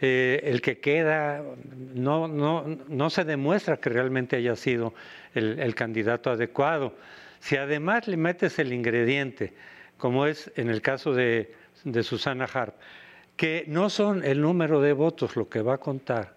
eh, 0.00 0.40
el 0.44 0.60
que 0.60 0.78
queda 0.78 1.42
no, 1.94 2.26
no, 2.26 2.64
no, 2.88 3.10
se 3.10 3.24
demuestra 3.24 3.76
que 3.76 3.90
realmente 3.90 4.36
haya 4.36 4.56
sido 4.56 4.94
el, 5.34 5.74
candidato 5.74 6.30
adecuado. 6.30 6.94
Si 7.40 7.56
además 7.56 8.08
le 8.08 8.16
metes 8.16 8.58
el 8.58 8.72
ingrediente, 8.72 9.52
como 9.98 10.26
es 10.26 10.50
en 10.56 10.70
el 10.70 10.82
caso 10.82 11.14
de, 11.14 11.54
de 11.84 12.02
Susana 12.02 12.48
Harp, 12.52 12.74
que 13.36 13.64
no 13.68 13.90
son 13.90 14.24
el 14.24 14.40
número 14.40 14.80
de 14.80 14.92
votos 14.92 15.36
lo 15.36 15.48
que 15.48 15.62
va 15.62 15.74
a 15.74 15.78
contar, 15.78 16.34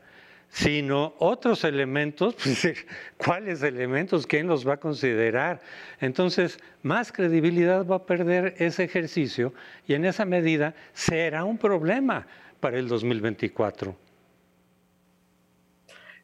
sino 0.49 1.13
otros 1.19 1.63
elementos, 1.63 2.35
pues, 2.43 2.85
¿cuáles 3.17 3.61
elementos? 3.63 4.25
¿Quién 4.25 4.47
los 4.47 4.67
va 4.67 4.73
a 4.73 4.79
considerar? 4.79 5.61
Entonces, 5.99 6.59
más 6.83 7.11
credibilidad 7.11 7.85
va 7.85 7.97
a 7.97 8.05
perder 8.05 8.55
ese 8.57 8.83
ejercicio 8.83 9.53
y 9.87 9.93
en 9.93 10.05
esa 10.05 10.25
medida 10.25 10.73
será 10.93 11.43
un 11.43 11.57
problema 11.57 12.27
para 12.59 12.77
el 12.77 12.87
2024. 12.87 13.95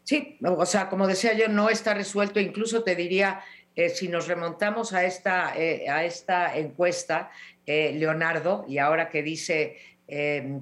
Sí, 0.03 0.38
o 0.43 0.65
sea, 0.65 0.89
como 0.89 1.07
decía 1.07 1.34
yo, 1.34 1.47
no 1.47 1.69
está 1.69 1.93
resuelto. 1.93 2.39
Incluso 2.39 2.84
te 2.84 2.95
diría, 2.95 3.41
eh, 3.76 3.89
si 3.89 4.09
nos 4.09 4.28
remontamos 4.28 4.93
a 4.93 5.05
esta, 5.05 5.57
eh, 5.57 5.89
a 5.89 6.03
esta 6.03 6.57
encuesta, 6.57 7.32
eh, 7.65 7.93
Leonardo, 7.93 8.65
y 8.67 8.78
ahora 8.80 9.09
que 9.09 9.24
dice 9.24 9.78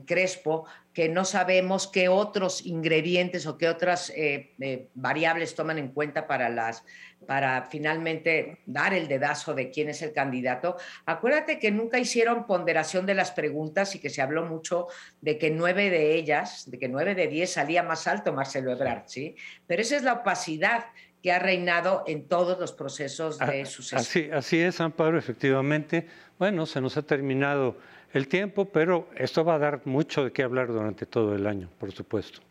Crespo, 0.05 0.65
que 0.93 1.07
no 1.07 1.23
sabemos 1.23 1.87
qué 1.87 2.09
otros 2.09 2.65
ingredientes 2.65 3.45
o 3.45 3.57
qué 3.57 3.69
otras 3.69 4.09
eh, 4.09 4.53
eh, 4.59 4.87
variables 4.93 5.55
toman 5.55 5.77
en 5.77 5.89
cuenta 5.89 6.27
para, 6.27 6.49
las, 6.49 6.83
para 7.25 7.63
finalmente 7.63 8.59
dar 8.65 8.93
el 8.93 9.07
dedazo 9.07 9.53
de 9.53 9.71
quién 9.71 9.89
es 9.89 10.01
el 10.01 10.11
candidato. 10.11 10.75
Acuérdate 11.05 11.59
que 11.59 11.71
nunca 11.71 11.97
hicieron 11.97 12.45
ponderación 12.45 13.05
de 13.05 13.15
las 13.15 13.31
preguntas 13.31 13.95
y 13.95 13.99
que 13.99 14.09
se 14.09 14.21
habló 14.21 14.45
mucho 14.45 14.87
de 15.21 15.37
que 15.37 15.49
nueve 15.49 15.89
de 15.89 16.15
ellas, 16.15 16.69
de 16.69 16.77
que 16.77 16.89
nueve 16.89 17.15
de 17.15 17.27
diez 17.27 17.53
salía 17.53 17.83
más 17.83 18.07
alto 18.07 18.33
Marcelo 18.33 18.71
Ebrard, 18.71 19.03
¿sí? 19.07 19.35
Pero 19.67 19.81
esa 19.81 19.95
es 19.95 20.03
la 20.03 20.13
opacidad 20.13 20.85
que 21.21 21.31
ha 21.31 21.39
reinado 21.39 22.03
en 22.07 22.27
todos 22.27 22.59
los 22.59 22.71
procesos 22.71 23.37
de 23.37 23.61
ah, 23.61 23.65
sucesión. 23.65 23.99
Así, 23.99 24.29
así 24.31 24.59
es, 24.59 24.81
Amparo, 24.81 25.17
efectivamente. 25.17 26.07
Bueno, 26.39 26.65
se 26.65 26.81
nos 26.81 26.97
ha 26.97 27.03
terminado 27.03 27.77
el 28.13 28.27
tiempo, 28.27 28.65
pero 28.65 29.09
esto 29.15 29.45
va 29.45 29.55
a 29.55 29.59
dar 29.59 29.81
mucho 29.85 30.23
de 30.23 30.31
qué 30.31 30.43
hablar 30.43 30.67
durante 30.67 31.05
todo 31.05 31.35
el 31.35 31.45
año, 31.47 31.69
por 31.79 31.91
supuesto. 31.91 32.41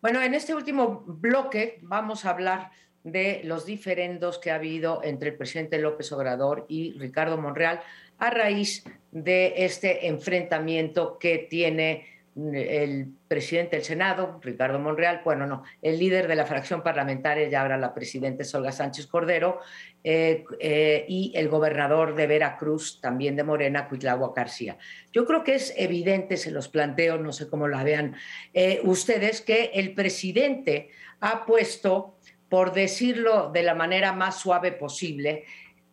Bueno, 0.00 0.22
en 0.22 0.34
este 0.34 0.54
último 0.54 1.04
bloque 1.06 1.78
vamos 1.82 2.24
a 2.24 2.30
hablar 2.30 2.70
de 3.04 3.42
los 3.44 3.66
diferendos 3.66 4.38
que 4.38 4.50
ha 4.50 4.54
habido 4.54 5.02
entre 5.04 5.30
el 5.30 5.36
presidente 5.36 5.78
López 5.78 6.10
Obrador 6.12 6.66
y 6.68 6.98
Ricardo 6.98 7.36
Monreal 7.36 7.80
a 8.18 8.30
raíz 8.30 8.84
de 9.10 9.54
este 9.56 10.06
enfrentamiento 10.06 11.18
que 11.18 11.38
tiene 11.38 12.06
el 12.36 13.08
presidente 13.26 13.76
del 13.76 13.84
Senado, 13.84 14.40
Ricardo 14.42 14.78
Monreal, 14.78 15.20
bueno, 15.24 15.46
no, 15.46 15.64
el 15.82 15.98
líder 15.98 16.28
de 16.28 16.36
la 16.36 16.46
fracción 16.46 16.82
parlamentaria, 16.82 17.48
ya 17.48 17.62
ahora 17.62 17.76
la 17.76 17.92
presidenta 17.92 18.44
Olga 18.56 18.72
Sánchez 18.72 19.06
Cordero, 19.06 19.60
eh, 20.04 20.44
eh, 20.60 21.04
y 21.08 21.32
el 21.34 21.48
gobernador 21.48 22.14
de 22.14 22.26
Veracruz, 22.26 23.00
también 23.00 23.36
de 23.36 23.44
Morena, 23.44 23.88
Cuitlagua 23.88 24.32
García. 24.34 24.78
Yo 25.12 25.26
creo 25.26 25.42
que 25.42 25.56
es 25.56 25.74
evidente, 25.76 26.36
se 26.36 26.50
los 26.50 26.68
planteo, 26.68 27.18
no 27.18 27.32
sé 27.32 27.48
cómo 27.48 27.68
la 27.68 27.82
vean 27.82 28.14
eh, 28.54 28.80
ustedes, 28.84 29.40
que 29.40 29.72
el 29.74 29.94
presidente 29.94 30.90
ha 31.20 31.44
puesto, 31.44 32.16
por 32.48 32.72
decirlo 32.72 33.50
de 33.50 33.62
la 33.62 33.74
manera 33.74 34.12
más 34.12 34.38
suave 34.38 34.72
posible, 34.72 35.44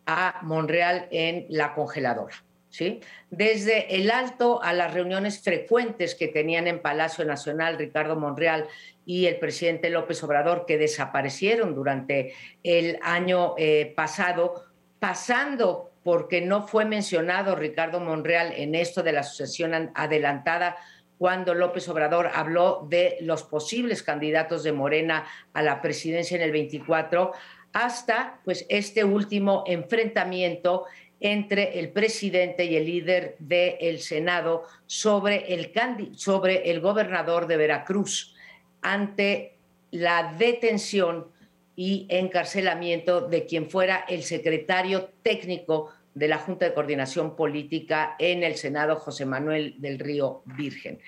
a 0.06 0.38
Monreal 0.42 1.08
en 1.10 1.46
la 1.50 1.74
congeladora. 1.74 2.47
¿Sí? 2.70 3.00
Desde 3.30 3.96
el 3.96 4.10
alto 4.10 4.62
a 4.62 4.72
las 4.72 4.94
reuniones 4.94 5.42
frecuentes 5.42 6.14
que 6.14 6.28
tenían 6.28 6.66
en 6.66 6.80
Palacio 6.80 7.24
Nacional 7.24 7.78
Ricardo 7.78 8.16
Monreal 8.16 8.66
y 9.04 9.26
el 9.26 9.38
presidente 9.38 9.90
López 9.90 10.22
Obrador, 10.22 10.66
que 10.66 10.78
desaparecieron 10.78 11.74
durante 11.74 12.34
el 12.62 12.98
año 13.02 13.54
eh, 13.56 13.92
pasado, 13.96 14.64
pasando 14.98 15.92
porque 16.02 16.40
no 16.40 16.66
fue 16.66 16.84
mencionado 16.84 17.54
Ricardo 17.54 18.00
Monreal 18.00 18.52
en 18.56 18.74
esto 18.74 19.02
de 19.02 19.12
la 19.12 19.22
sucesión 19.22 19.90
adelantada 19.94 20.76
cuando 21.18 21.52
López 21.52 21.88
Obrador 21.88 22.30
habló 22.32 22.86
de 22.88 23.18
los 23.20 23.42
posibles 23.42 24.02
candidatos 24.02 24.62
de 24.62 24.72
Morena 24.72 25.26
a 25.52 25.62
la 25.62 25.82
presidencia 25.82 26.36
en 26.36 26.42
el 26.42 26.52
24, 26.52 27.32
hasta 27.72 28.40
pues 28.44 28.64
este 28.68 29.04
último 29.04 29.64
enfrentamiento 29.66 30.86
entre 31.20 31.78
el 31.78 31.90
presidente 31.90 32.64
y 32.64 32.76
el 32.76 32.86
líder 32.86 33.36
del 33.38 33.98
Senado 33.98 34.64
sobre 34.86 35.52
el, 35.54 35.72
sobre 36.14 36.70
el 36.70 36.80
gobernador 36.80 37.46
de 37.46 37.56
Veracruz 37.56 38.34
ante 38.82 39.56
la 39.90 40.34
detención 40.38 41.28
y 41.74 42.06
encarcelamiento 42.08 43.20
de 43.28 43.46
quien 43.46 43.70
fuera 43.70 44.04
el 44.08 44.22
secretario 44.22 45.10
técnico 45.22 45.92
de 46.14 46.28
la 46.28 46.38
Junta 46.38 46.66
de 46.66 46.74
Coordinación 46.74 47.36
Política 47.36 48.16
en 48.18 48.42
el 48.42 48.56
Senado, 48.56 48.96
José 48.96 49.24
Manuel 49.24 49.76
del 49.78 49.98
Río 49.98 50.42
Virgen. 50.44 50.98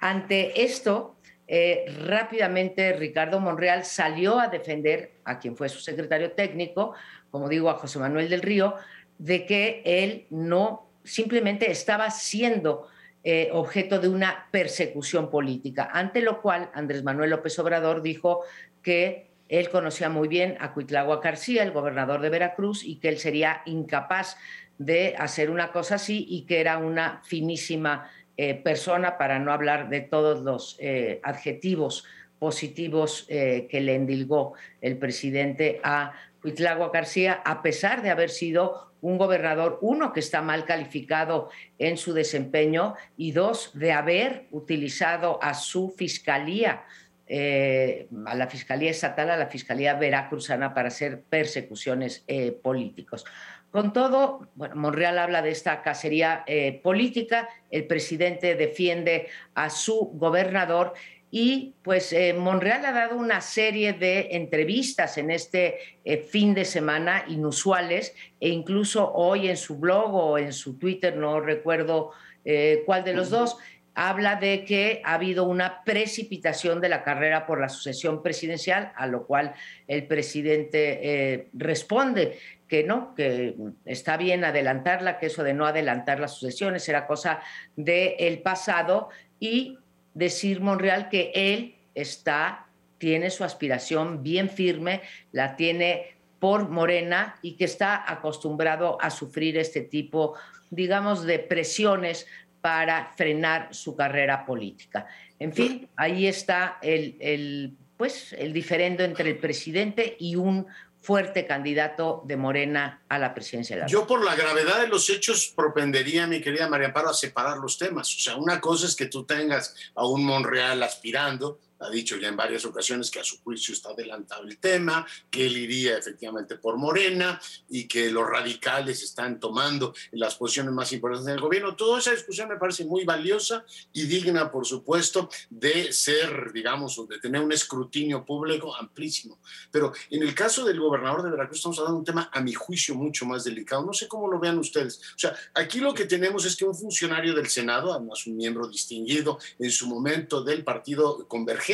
Ante 0.00 0.62
esto, 0.62 1.16
eh, 1.46 1.86
rápidamente 2.04 2.92
Ricardo 2.92 3.40
Monreal 3.40 3.84
salió 3.84 4.38
a 4.38 4.48
defender 4.48 5.12
a 5.24 5.38
quien 5.38 5.56
fue 5.56 5.70
su 5.70 5.80
secretario 5.80 6.32
técnico, 6.32 6.94
como 7.30 7.48
digo, 7.48 7.70
a 7.70 7.78
José 7.78 7.98
Manuel 7.98 8.28
del 8.28 8.42
Río, 8.42 8.74
de 9.18 9.46
que 9.46 9.82
él 9.84 10.26
no 10.30 10.86
simplemente 11.04 11.70
estaba 11.70 12.10
siendo 12.10 12.88
eh, 13.24 13.50
objeto 13.52 13.98
de 13.98 14.08
una 14.08 14.46
persecución 14.50 15.28
política, 15.28 15.90
ante 15.92 16.20
lo 16.20 16.40
cual 16.40 16.70
Andrés 16.72 17.02
Manuel 17.02 17.30
López 17.30 17.58
Obrador 17.58 18.00
dijo 18.00 18.42
que 18.80 19.26
él 19.48 19.70
conocía 19.70 20.08
muy 20.08 20.28
bien 20.28 20.56
a 20.60 20.72
Cuitlagua 20.72 21.20
García, 21.20 21.62
el 21.62 21.72
gobernador 21.72 22.20
de 22.20 22.30
Veracruz, 22.30 22.84
y 22.84 22.96
que 22.96 23.08
él 23.08 23.18
sería 23.18 23.62
incapaz 23.66 24.36
de 24.78 25.16
hacer 25.18 25.50
una 25.50 25.72
cosa 25.72 25.96
así 25.96 26.26
y 26.28 26.42
que 26.42 26.60
era 26.60 26.78
una 26.78 27.20
finísima 27.24 28.08
eh, 28.36 28.54
persona, 28.54 29.18
para 29.18 29.40
no 29.40 29.52
hablar 29.52 29.88
de 29.88 30.00
todos 30.00 30.44
los 30.44 30.76
eh, 30.78 31.20
adjetivos 31.24 32.04
positivos 32.38 33.26
que 33.26 33.80
le 33.80 33.96
endilgó 33.96 34.54
el 34.80 34.96
presidente 34.96 35.80
a 35.82 36.12
Cuitlagua 36.42 36.90
García, 36.92 37.42
a 37.44 37.62
pesar 37.62 38.02
de 38.02 38.10
haber 38.10 38.30
sido 38.30 38.92
un 39.00 39.18
gobernador, 39.18 39.78
uno, 39.80 40.12
que 40.12 40.20
está 40.20 40.42
mal 40.42 40.64
calificado 40.64 41.50
en 41.78 41.96
su 41.96 42.12
desempeño 42.12 42.94
y 43.16 43.32
dos, 43.32 43.70
de 43.74 43.92
haber 43.92 44.46
utilizado 44.50 45.38
a 45.42 45.54
su 45.54 45.90
fiscalía, 45.90 46.84
eh, 47.26 48.08
a 48.26 48.34
la 48.34 48.48
Fiscalía 48.48 48.90
Estatal, 48.90 49.30
a 49.30 49.36
la 49.36 49.46
Fiscalía 49.46 49.94
Veracruzana 49.94 50.74
para 50.74 50.88
hacer 50.88 51.22
persecuciones 51.22 52.24
eh, 52.26 52.52
políticos. 52.52 53.24
Con 53.70 53.92
todo, 53.92 54.48
bueno, 54.54 54.76
Monreal 54.76 55.18
habla 55.18 55.42
de 55.42 55.50
esta 55.50 55.82
cacería 55.82 56.42
eh, 56.46 56.80
política, 56.82 57.50
el 57.70 57.86
presidente 57.86 58.54
defiende 58.54 59.28
a 59.54 59.68
su 59.68 60.10
gobernador 60.14 60.94
y 61.30 61.74
pues 61.82 62.12
eh, 62.12 62.32
Monreal 62.32 62.84
ha 62.86 62.92
dado 62.92 63.16
una 63.16 63.40
serie 63.40 63.92
de 63.92 64.28
entrevistas 64.32 65.18
en 65.18 65.30
este 65.30 65.78
eh, 66.04 66.18
fin 66.18 66.54
de 66.54 66.64
semana 66.64 67.24
inusuales 67.28 68.14
e 68.40 68.48
incluso 68.48 69.12
hoy 69.12 69.48
en 69.48 69.56
su 69.56 69.76
blog 69.76 70.14
o 70.14 70.38
en 70.38 70.52
su 70.52 70.78
Twitter, 70.78 71.16
no 71.16 71.40
recuerdo 71.40 72.12
eh, 72.44 72.82
cuál 72.86 73.04
de 73.04 73.12
los 73.12 73.28
dos, 73.28 73.58
habla 73.94 74.36
de 74.36 74.64
que 74.64 75.02
ha 75.04 75.14
habido 75.14 75.44
una 75.44 75.82
precipitación 75.84 76.80
de 76.80 76.88
la 76.88 77.02
carrera 77.02 77.46
por 77.46 77.60
la 77.60 77.68
sucesión 77.68 78.22
presidencial, 78.22 78.92
a 78.96 79.06
lo 79.06 79.26
cual 79.26 79.54
el 79.88 80.06
presidente 80.06 81.48
responde 81.52 82.38
que 82.68 82.84
no, 82.84 83.16
que 83.16 83.56
está 83.84 84.16
bien 84.16 84.44
adelantarla, 84.44 85.18
que 85.18 85.26
eso 85.26 85.42
de 85.42 85.52
no 85.52 85.66
adelantar 85.66 86.20
las 86.20 86.34
sucesiones 86.34 86.88
era 86.88 87.08
cosa 87.08 87.40
del 87.74 88.40
pasado 88.40 89.08
y 89.40 89.78
decir 90.18 90.60
Monreal 90.60 91.08
que 91.08 91.30
él 91.34 91.76
está, 91.94 92.66
tiene 92.98 93.30
su 93.30 93.44
aspiración 93.44 94.22
bien 94.22 94.50
firme, 94.50 95.02
la 95.30 95.54
tiene 95.54 96.16
por 96.40 96.68
Morena 96.68 97.36
y 97.40 97.52
que 97.52 97.64
está 97.64 98.10
acostumbrado 98.10 98.98
a 99.00 99.10
sufrir 99.10 99.56
este 99.56 99.82
tipo, 99.82 100.34
digamos, 100.70 101.24
de 101.24 101.38
presiones 101.38 102.26
para 102.60 103.12
frenar 103.16 103.72
su 103.72 103.94
carrera 103.94 104.44
política. 104.44 105.06
En 105.38 105.52
fin, 105.52 105.88
ahí 105.94 106.26
está 106.26 106.78
el, 106.82 107.16
el, 107.20 107.76
pues, 107.96 108.32
el 108.32 108.52
diferendo 108.52 109.04
entre 109.04 109.30
el 109.30 109.38
presidente 109.38 110.16
y 110.18 110.34
un 110.34 110.66
fuerte 111.08 111.46
candidato 111.46 112.20
de 112.26 112.36
Morena 112.36 113.00
a 113.08 113.18
la 113.18 113.32
presidencia 113.32 113.74
de 113.74 113.80
la 113.80 113.88
Yo 113.88 114.06
por 114.06 114.22
la 114.22 114.36
gravedad 114.36 114.82
de 114.82 114.88
los 114.88 115.08
hechos 115.08 115.50
propendería, 115.56 116.26
mi 116.26 116.42
querida 116.42 116.68
María 116.68 116.88
Amparo, 116.88 117.08
a 117.08 117.14
separar 117.14 117.56
los 117.56 117.78
temas. 117.78 118.14
O 118.14 118.18
sea, 118.18 118.36
una 118.36 118.60
cosa 118.60 118.84
es 118.84 118.94
que 118.94 119.06
tú 119.06 119.24
tengas 119.24 119.74
a 119.94 120.06
un 120.06 120.22
Monreal 120.22 120.82
aspirando 120.82 121.60
ha 121.80 121.90
dicho 121.90 122.16
ya 122.16 122.28
en 122.28 122.36
varias 122.36 122.64
ocasiones 122.64 123.10
que 123.10 123.20
a 123.20 123.24
su 123.24 123.38
juicio 123.42 123.72
está 123.72 123.90
adelantado 123.90 124.44
el 124.44 124.58
tema, 124.58 125.06
que 125.30 125.46
él 125.46 125.56
iría 125.56 125.96
efectivamente 125.96 126.56
por 126.56 126.76
Morena 126.76 127.40
y 127.68 127.86
que 127.86 128.10
los 128.10 128.28
radicales 128.28 129.02
están 129.02 129.38
tomando 129.38 129.94
las 130.12 130.34
posiciones 130.34 130.72
más 130.72 130.92
importantes 130.92 131.26
del 131.26 131.40
gobierno. 131.40 131.76
Toda 131.76 132.00
esa 132.00 132.10
discusión 132.10 132.48
me 132.48 132.56
parece 132.56 132.84
muy 132.84 133.04
valiosa 133.04 133.64
y 133.92 134.04
digna, 134.04 134.50
por 134.50 134.66
supuesto, 134.66 135.28
de 135.50 135.92
ser, 135.92 136.52
digamos, 136.52 137.08
de 137.08 137.18
tener 137.18 137.40
un 137.40 137.52
escrutinio 137.52 138.24
público 138.24 138.74
amplísimo. 138.74 139.38
Pero 139.70 139.92
en 140.10 140.22
el 140.22 140.34
caso 140.34 140.64
del 140.64 140.80
gobernador 140.80 141.22
de 141.22 141.30
Veracruz 141.30 141.58
estamos 141.58 141.78
hablando 141.78 141.96
de 141.96 142.00
un 142.00 142.04
tema, 142.04 142.30
a 142.32 142.40
mi 142.40 142.52
juicio, 142.52 142.94
mucho 142.94 143.26
más 143.26 143.44
delicado. 143.44 143.84
No 143.84 143.92
sé 143.92 144.08
cómo 144.08 144.28
lo 144.28 144.38
vean 144.38 144.58
ustedes. 144.58 144.98
O 145.14 145.18
sea, 145.18 145.36
aquí 145.54 145.80
lo 145.80 145.94
que 145.94 146.06
tenemos 146.06 146.44
es 146.44 146.56
que 146.56 146.64
un 146.64 146.74
funcionario 146.74 147.34
del 147.34 147.48
Senado, 147.48 147.92
además 147.92 148.26
un 148.26 148.36
miembro 148.36 148.66
distinguido 148.66 149.38
en 149.58 149.70
su 149.70 149.86
momento 149.86 150.42
del 150.42 150.64
partido 150.64 151.26
Convergente, 151.28 151.67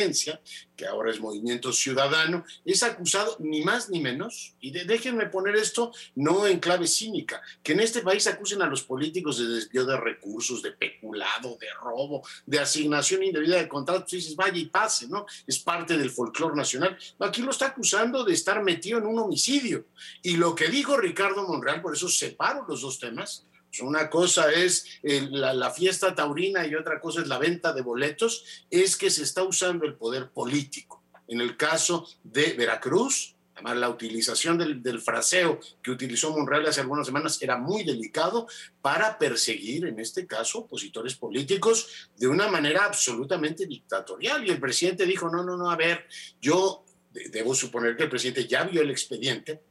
que 0.75 0.85
ahora 0.85 1.11
es 1.11 1.19
Movimiento 1.19 1.71
Ciudadano, 1.71 2.43
es 2.65 2.83
acusado 2.83 3.37
ni 3.39 3.63
más 3.63 3.89
ni 3.89 4.01
menos, 4.01 4.55
y 4.59 4.71
déjenme 4.71 5.27
poner 5.27 5.55
esto 5.55 5.93
no 6.15 6.45
en 6.47 6.59
clave 6.59 6.87
cínica, 6.87 7.41
que 7.63 7.73
en 7.73 7.79
este 7.79 8.01
país 8.01 8.27
acusen 8.27 8.61
a 8.61 8.67
los 8.67 8.83
políticos 8.83 9.37
de 9.37 9.47
desvío 9.47 9.85
de 9.85 9.97
recursos, 9.97 10.61
de 10.61 10.71
peculado, 10.71 11.57
de 11.59 11.67
robo, 11.81 12.23
de 12.45 12.59
asignación 12.59 13.23
indebida 13.23 13.57
de 13.57 13.69
contratos, 13.69 14.11
y 14.13 14.17
dices, 14.17 14.35
vaya 14.35 14.57
y 14.57 14.65
pase, 14.65 15.07
¿no? 15.07 15.25
Es 15.47 15.59
parte 15.59 15.97
del 15.97 16.09
folclore 16.09 16.55
nacional. 16.55 16.97
Aquí 17.19 17.41
lo 17.41 17.51
está 17.51 17.67
acusando 17.67 18.23
de 18.23 18.33
estar 18.33 18.61
metido 18.61 18.99
en 18.99 19.05
un 19.05 19.19
homicidio. 19.19 19.85
Y 20.21 20.37
lo 20.37 20.55
que 20.55 20.67
dijo 20.67 20.97
Ricardo 20.97 21.47
Monreal, 21.47 21.81
por 21.81 21.93
eso 21.93 22.09
separo 22.09 22.65
los 22.67 22.81
dos 22.81 22.99
temas, 22.99 23.45
una 23.81 24.09
cosa 24.09 24.51
es 24.51 24.99
la, 25.01 25.53
la, 25.53 25.71
fiesta 25.71 26.15
taurina 26.15 26.65
y 26.65 26.75
otra 26.75 26.99
cosa 26.99 27.21
es 27.21 27.27
la 27.27 27.37
venta 27.37 27.73
de 27.73 27.81
boletos, 27.81 28.65
es 28.69 28.95
que 28.95 29.09
se 29.09 29.23
está 29.23 29.43
usando 29.43 29.85
el 29.85 29.95
poder 29.95 30.29
político. 30.29 31.03
En 31.27 31.41
el 31.41 31.57
caso 31.57 32.07
de 32.23 32.53
Veracruz, 32.53 33.35
Además, 33.55 33.77
la 33.77 33.89
utilización 33.89 34.57
del, 34.57 34.99
fraseo 34.99 35.59
que 35.81 35.89
utilizó 35.89 36.31
Monreal 36.31 36.65
hace 36.65 36.81
algunas 36.81 37.05
semanas 37.05 37.41
era 37.41 37.57
muy 37.57 37.85
delicado 37.85 38.47
para 38.81 39.17
perseguir, 39.17 39.85
en 39.85 39.97
este 39.99 40.27
caso, 40.27 40.59
opositores 40.59 41.15
políticos 41.15 42.09
de 42.17 42.27
una 42.27 42.49
manera 42.49 42.83
absolutamente 42.83 43.65
dictatorial. 43.65 44.45
Y 44.45 44.51
el 44.51 44.59
presidente 44.59 45.05
dijo, 45.05 45.29
no, 45.29 45.41
no, 45.41 45.55
no, 45.55 45.71
a 45.71 45.77
ver, 45.77 46.05
yo 46.41 46.83
debo 47.31 47.55
suponer 47.55 47.95
que 47.95 48.03
el 48.03 48.09
presidente 48.09 48.45
ya 48.45 48.65
vio 48.65 48.81
el 48.81 48.91
expediente, 48.91 49.61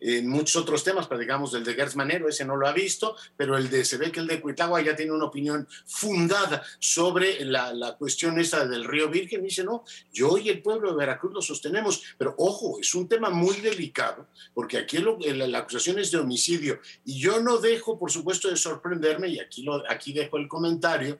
en 0.00 0.28
muchos 0.28 0.56
otros 0.56 0.84
temas, 0.84 1.06
pero 1.06 1.20
digamos 1.20 1.52
del 1.52 1.64
de 1.64 1.74
Gertz 1.74 1.96
Manero, 1.96 2.28
ese 2.28 2.44
no 2.44 2.56
lo 2.56 2.66
ha 2.66 2.72
visto, 2.72 3.16
pero 3.36 3.56
el 3.56 3.70
de, 3.70 3.84
se 3.84 3.96
ve 3.96 4.12
que 4.12 4.20
el 4.20 4.26
de 4.26 4.40
Cuitagua 4.40 4.82
ya 4.82 4.96
tiene 4.96 5.12
una 5.12 5.26
opinión 5.26 5.66
fundada 5.86 6.62
sobre 6.78 7.44
la, 7.44 7.72
la 7.72 7.96
cuestión 7.96 8.38
esta 8.38 8.66
del 8.66 8.84
río 8.84 9.08
Virgen. 9.08 9.42
dice, 9.42 9.64
no, 9.64 9.84
yo 10.12 10.38
y 10.38 10.48
el 10.48 10.62
pueblo 10.62 10.90
de 10.90 10.96
Veracruz 10.96 11.32
lo 11.32 11.42
sostenemos, 11.42 12.02
pero 12.18 12.34
ojo, 12.38 12.78
es 12.80 12.94
un 12.94 13.08
tema 13.08 13.30
muy 13.30 13.56
delicado, 13.60 14.28
porque 14.52 14.78
aquí 14.78 14.98
la 14.98 15.58
acusación 15.58 15.98
es 15.98 16.10
de 16.10 16.18
homicidio, 16.18 16.80
y 17.04 17.18
yo 17.18 17.40
no 17.40 17.58
dejo, 17.58 17.98
por 17.98 18.10
supuesto, 18.10 18.48
de 18.48 18.56
sorprenderme, 18.56 19.28
y 19.28 19.40
aquí, 19.40 19.62
lo, 19.62 19.82
aquí 19.90 20.12
dejo 20.12 20.36
el 20.36 20.48
comentario, 20.48 21.18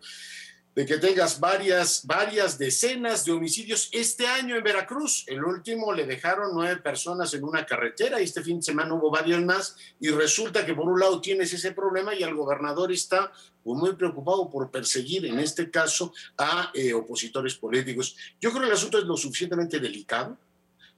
de 0.74 0.84
que 0.84 0.98
tengas 0.98 1.38
varias, 1.38 2.04
varias 2.04 2.58
decenas 2.58 3.24
de 3.24 3.32
homicidios 3.32 3.88
este 3.92 4.26
año 4.26 4.56
en 4.56 4.64
Veracruz. 4.64 5.24
El 5.28 5.44
último 5.44 5.92
le 5.92 6.04
dejaron 6.04 6.50
nueve 6.52 6.76
personas 6.78 7.32
en 7.34 7.44
una 7.44 7.64
carretera 7.64 8.20
y 8.20 8.24
este 8.24 8.42
fin 8.42 8.56
de 8.56 8.64
semana 8.64 8.94
hubo 8.94 9.10
varios 9.10 9.42
más 9.44 9.76
y 10.00 10.08
resulta 10.08 10.66
que 10.66 10.74
por 10.74 10.86
un 10.86 10.98
lado 10.98 11.20
tienes 11.20 11.52
ese 11.52 11.72
problema 11.72 12.14
y 12.14 12.24
el 12.24 12.34
gobernador 12.34 12.90
está 12.90 13.32
muy 13.64 13.94
preocupado 13.94 14.50
por 14.50 14.70
perseguir 14.70 15.24
en 15.26 15.38
este 15.38 15.70
caso 15.70 16.12
a 16.36 16.70
eh, 16.74 16.92
opositores 16.92 17.54
políticos. 17.54 18.16
Yo 18.40 18.50
creo 18.50 18.62
que 18.62 18.68
el 18.68 18.74
asunto 18.74 18.98
es 18.98 19.04
lo 19.04 19.16
suficientemente 19.16 19.78
delicado 19.78 20.36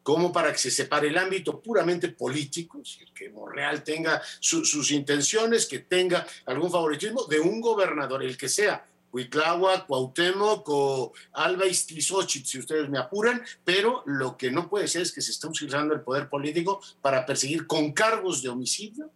como 0.02 0.32
para 0.32 0.52
que 0.52 0.58
se 0.58 0.70
separe 0.70 1.08
el 1.08 1.18
ámbito 1.18 1.60
puramente 1.60 2.10
político, 2.10 2.80
que 3.12 3.28
Monreal 3.28 3.82
tenga 3.82 4.22
sus 4.38 4.92
intenciones, 4.92 5.66
que 5.66 5.80
tenga 5.80 6.24
algún 6.46 6.70
favoritismo 6.70 7.24
de 7.24 7.40
un 7.40 7.60
gobernador, 7.60 8.22
el 8.22 8.36
que 8.36 8.48
sea, 8.48 8.86
Huitláhuac, 9.12 9.86
Cuauhtémoc 9.86 10.68
o 10.68 11.12
Alba 11.32 11.66
Iztlizochitl, 11.66 12.46
si 12.46 12.58
ustedes 12.58 12.88
me 12.88 12.98
apuran, 12.98 13.42
pero 13.64 14.02
lo 14.06 14.36
que 14.36 14.50
no 14.50 14.68
puede 14.68 14.88
ser 14.88 15.02
es 15.02 15.12
que 15.12 15.22
se 15.22 15.30
esté 15.30 15.46
utilizando 15.46 15.94
el 15.94 16.02
poder 16.02 16.28
político 16.28 16.80
para 17.00 17.24
perseguir 17.24 17.66
con 17.66 17.92
cargos 17.92 18.42
de 18.42 18.48
homicidio 18.48 19.10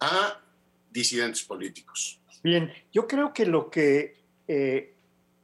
a 0.00 0.40
disidentes 0.90 1.42
políticos. 1.42 2.20
Bien, 2.42 2.72
yo 2.92 3.06
creo 3.06 3.32
que 3.32 3.46
lo 3.46 3.70
que 3.70 4.16
eh, 4.46 4.94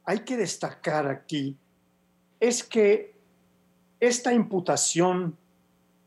hay 0.05 0.19
que 0.19 0.37
destacar 0.37 1.07
aquí 1.07 1.57
es 2.39 2.63
que 2.63 3.13
esta 3.99 4.33
imputación 4.33 5.37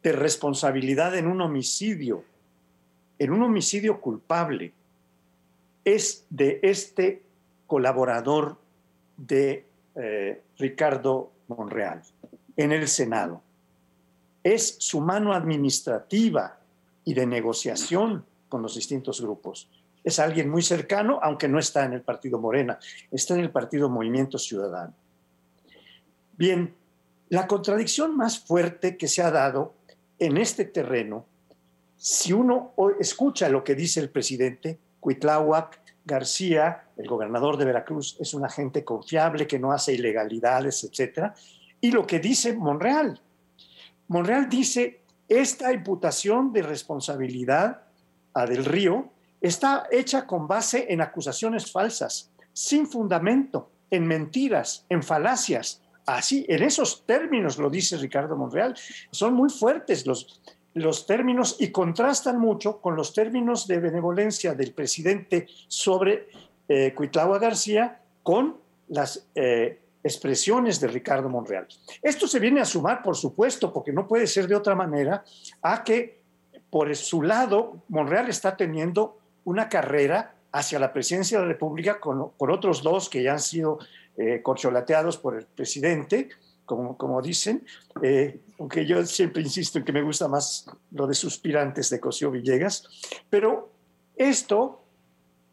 de 0.02 0.12
responsabilidad 0.12 1.16
en 1.16 1.26
un 1.26 1.40
homicidio, 1.40 2.24
en 3.18 3.32
un 3.32 3.42
homicidio 3.42 4.00
culpable, 4.00 4.72
es 5.84 6.26
de 6.30 6.60
este 6.62 7.25
colaborador 7.66 8.58
de 9.16 9.66
eh, 9.94 10.42
Ricardo 10.58 11.32
Monreal 11.48 12.02
en 12.56 12.72
el 12.72 12.88
Senado. 12.88 13.42
Es 14.42 14.76
su 14.78 15.00
mano 15.00 15.32
administrativa 15.32 16.58
y 17.04 17.14
de 17.14 17.26
negociación 17.26 18.24
con 18.48 18.62
los 18.62 18.74
distintos 18.74 19.20
grupos. 19.20 19.68
Es 20.04 20.18
alguien 20.18 20.48
muy 20.48 20.62
cercano, 20.62 21.18
aunque 21.22 21.48
no 21.48 21.58
está 21.58 21.84
en 21.84 21.92
el 21.92 22.02
Partido 22.02 22.38
Morena, 22.38 22.78
está 23.10 23.34
en 23.34 23.40
el 23.40 23.50
Partido 23.50 23.88
Movimiento 23.88 24.38
Ciudadano. 24.38 24.94
Bien, 26.36 26.74
la 27.28 27.46
contradicción 27.46 28.16
más 28.16 28.38
fuerte 28.38 28.96
que 28.96 29.08
se 29.08 29.22
ha 29.22 29.30
dado 29.30 29.74
en 30.18 30.36
este 30.36 30.64
terreno, 30.64 31.26
si 31.96 32.32
uno 32.32 32.72
escucha 33.00 33.48
lo 33.48 33.64
que 33.64 33.74
dice 33.74 34.00
el 34.00 34.10
presidente, 34.10 34.78
Cuitláhuac 35.00 35.80
García, 36.06 36.84
el 36.96 37.08
gobernador 37.08 37.56
de 37.56 37.64
Veracruz, 37.64 38.16
es 38.20 38.32
un 38.32 38.44
agente 38.44 38.84
confiable 38.84 39.46
que 39.46 39.58
no 39.58 39.72
hace 39.72 39.92
ilegalidades, 39.92 40.84
etc. 40.84 41.32
Y 41.80 41.90
lo 41.90 42.06
que 42.06 42.20
dice 42.20 42.54
Monreal. 42.54 43.20
Monreal 44.06 44.48
dice, 44.48 45.00
esta 45.28 45.72
imputación 45.72 46.52
de 46.52 46.62
responsabilidad 46.62 47.82
a 48.32 48.46
Del 48.46 48.64
Río 48.64 49.10
está 49.40 49.88
hecha 49.90 50.26
con 50.26 50.46
base 50.46 50.86
en 50.88 51.00
acusaciones 51.00 51.72
falsas, 51.72 52.30
sin 52.52 52.86
fundamento, 52.86 53.70
en 53.90 54.06
mentiras, 54.06 54.86
en 54.88 55.02
falacias. 55.02 55.82
Así, 56.06 56.46
en 56.48 56.62
esos 56.62 57.04
términos 57.04 57.58
lo 57.58 57.68
dice 57.68 57.96
Ricardo 57.96 58.36
Monreal. 58.36 58.76
Son 59.10 59.34
muy 59.34 59.50
fuertes 59.50 60.06
los, 60.06 60.40
los 60.76 61.06
términos 61.06 61.56
y 61.58 61.70
contrastan 61.70 62.38
mucho 62.38 62.82
con 62.82 62.96
los 62.96 63.14
términos 63.14 63.66
de 63.66 63.80
benevolencia 63.80 64.52
del 64.52 64.72
presidente 64.72 65.46
sobre 65.68 66.28
eh, 66.68 66.94
García 67.40 67.98
con 68.22 68.58
las 68.88 69.26
eh, 69.34 69.80
expresiones 70.04 70.78
de 70.78 70.88
Ricardo 70.88 71.30
Monreal. 71.30 71.66
Esto 72.02 72.28
se 72.28 72.38
viene 72.40 72.60
a 72.60 72.66
sumar, 72.66 73.02
por 73.02 73.16
supuesto, 73.16 73.72
porque 73.72 73.90
no 73.90 74.06
puede 74.06 74.26
ser 74.26 74.46
de 74.48 74.54
otra 74.54 74.74
manera, 74.74 75.24
a 75.62 75.82
que 75.82 76.20
por 76.68 76.94
su 76.94 77.22
lado 77.22 77.82
Monreal 77.88 78.28
está 78.28 78.54
teniendo 78.54 79.18
una 79.44 79.70
carrera 79.70 80.34
hacia 80.52 80.78
la 80.78 80.92
presidencia 80.92 81.38
de 81.38 81.46
la 81.46 81.52
República 81.52 82.00
con, 82.00 82.32
otros 82.36 82.82
dos 82.82 83.08
que 83.08 83.22
ya 83.22 83.32
han 83.32 83.40
sido 83.40 83.78
eh, 84.18 84.42
corcholateados 84.42 85.16
por 85.16 85.38
el 85.38 85.46
presidente, 85.46 86.28
como, 86.66 87.22
dicen, 87.22 87.64
eh, 88.02 88.40
aunque 88.58 88.84
yo 88.84 89.04
siempre 89.06 89.42
insisto 89.42 89.78
en 89.78 89.84
que 89.84 89.92
me 89.92 90.02
gusta 90.02 90.28
más 90.28 90.66
lo 90.90 91.06
de 91.06 91.14
suspirantes 91.14 91.88
de 91.90 92.00
Cosío 92.00 92.30
Villegas, 92.30 92.88
pero 93.30 93.70
esto 94.16 94.82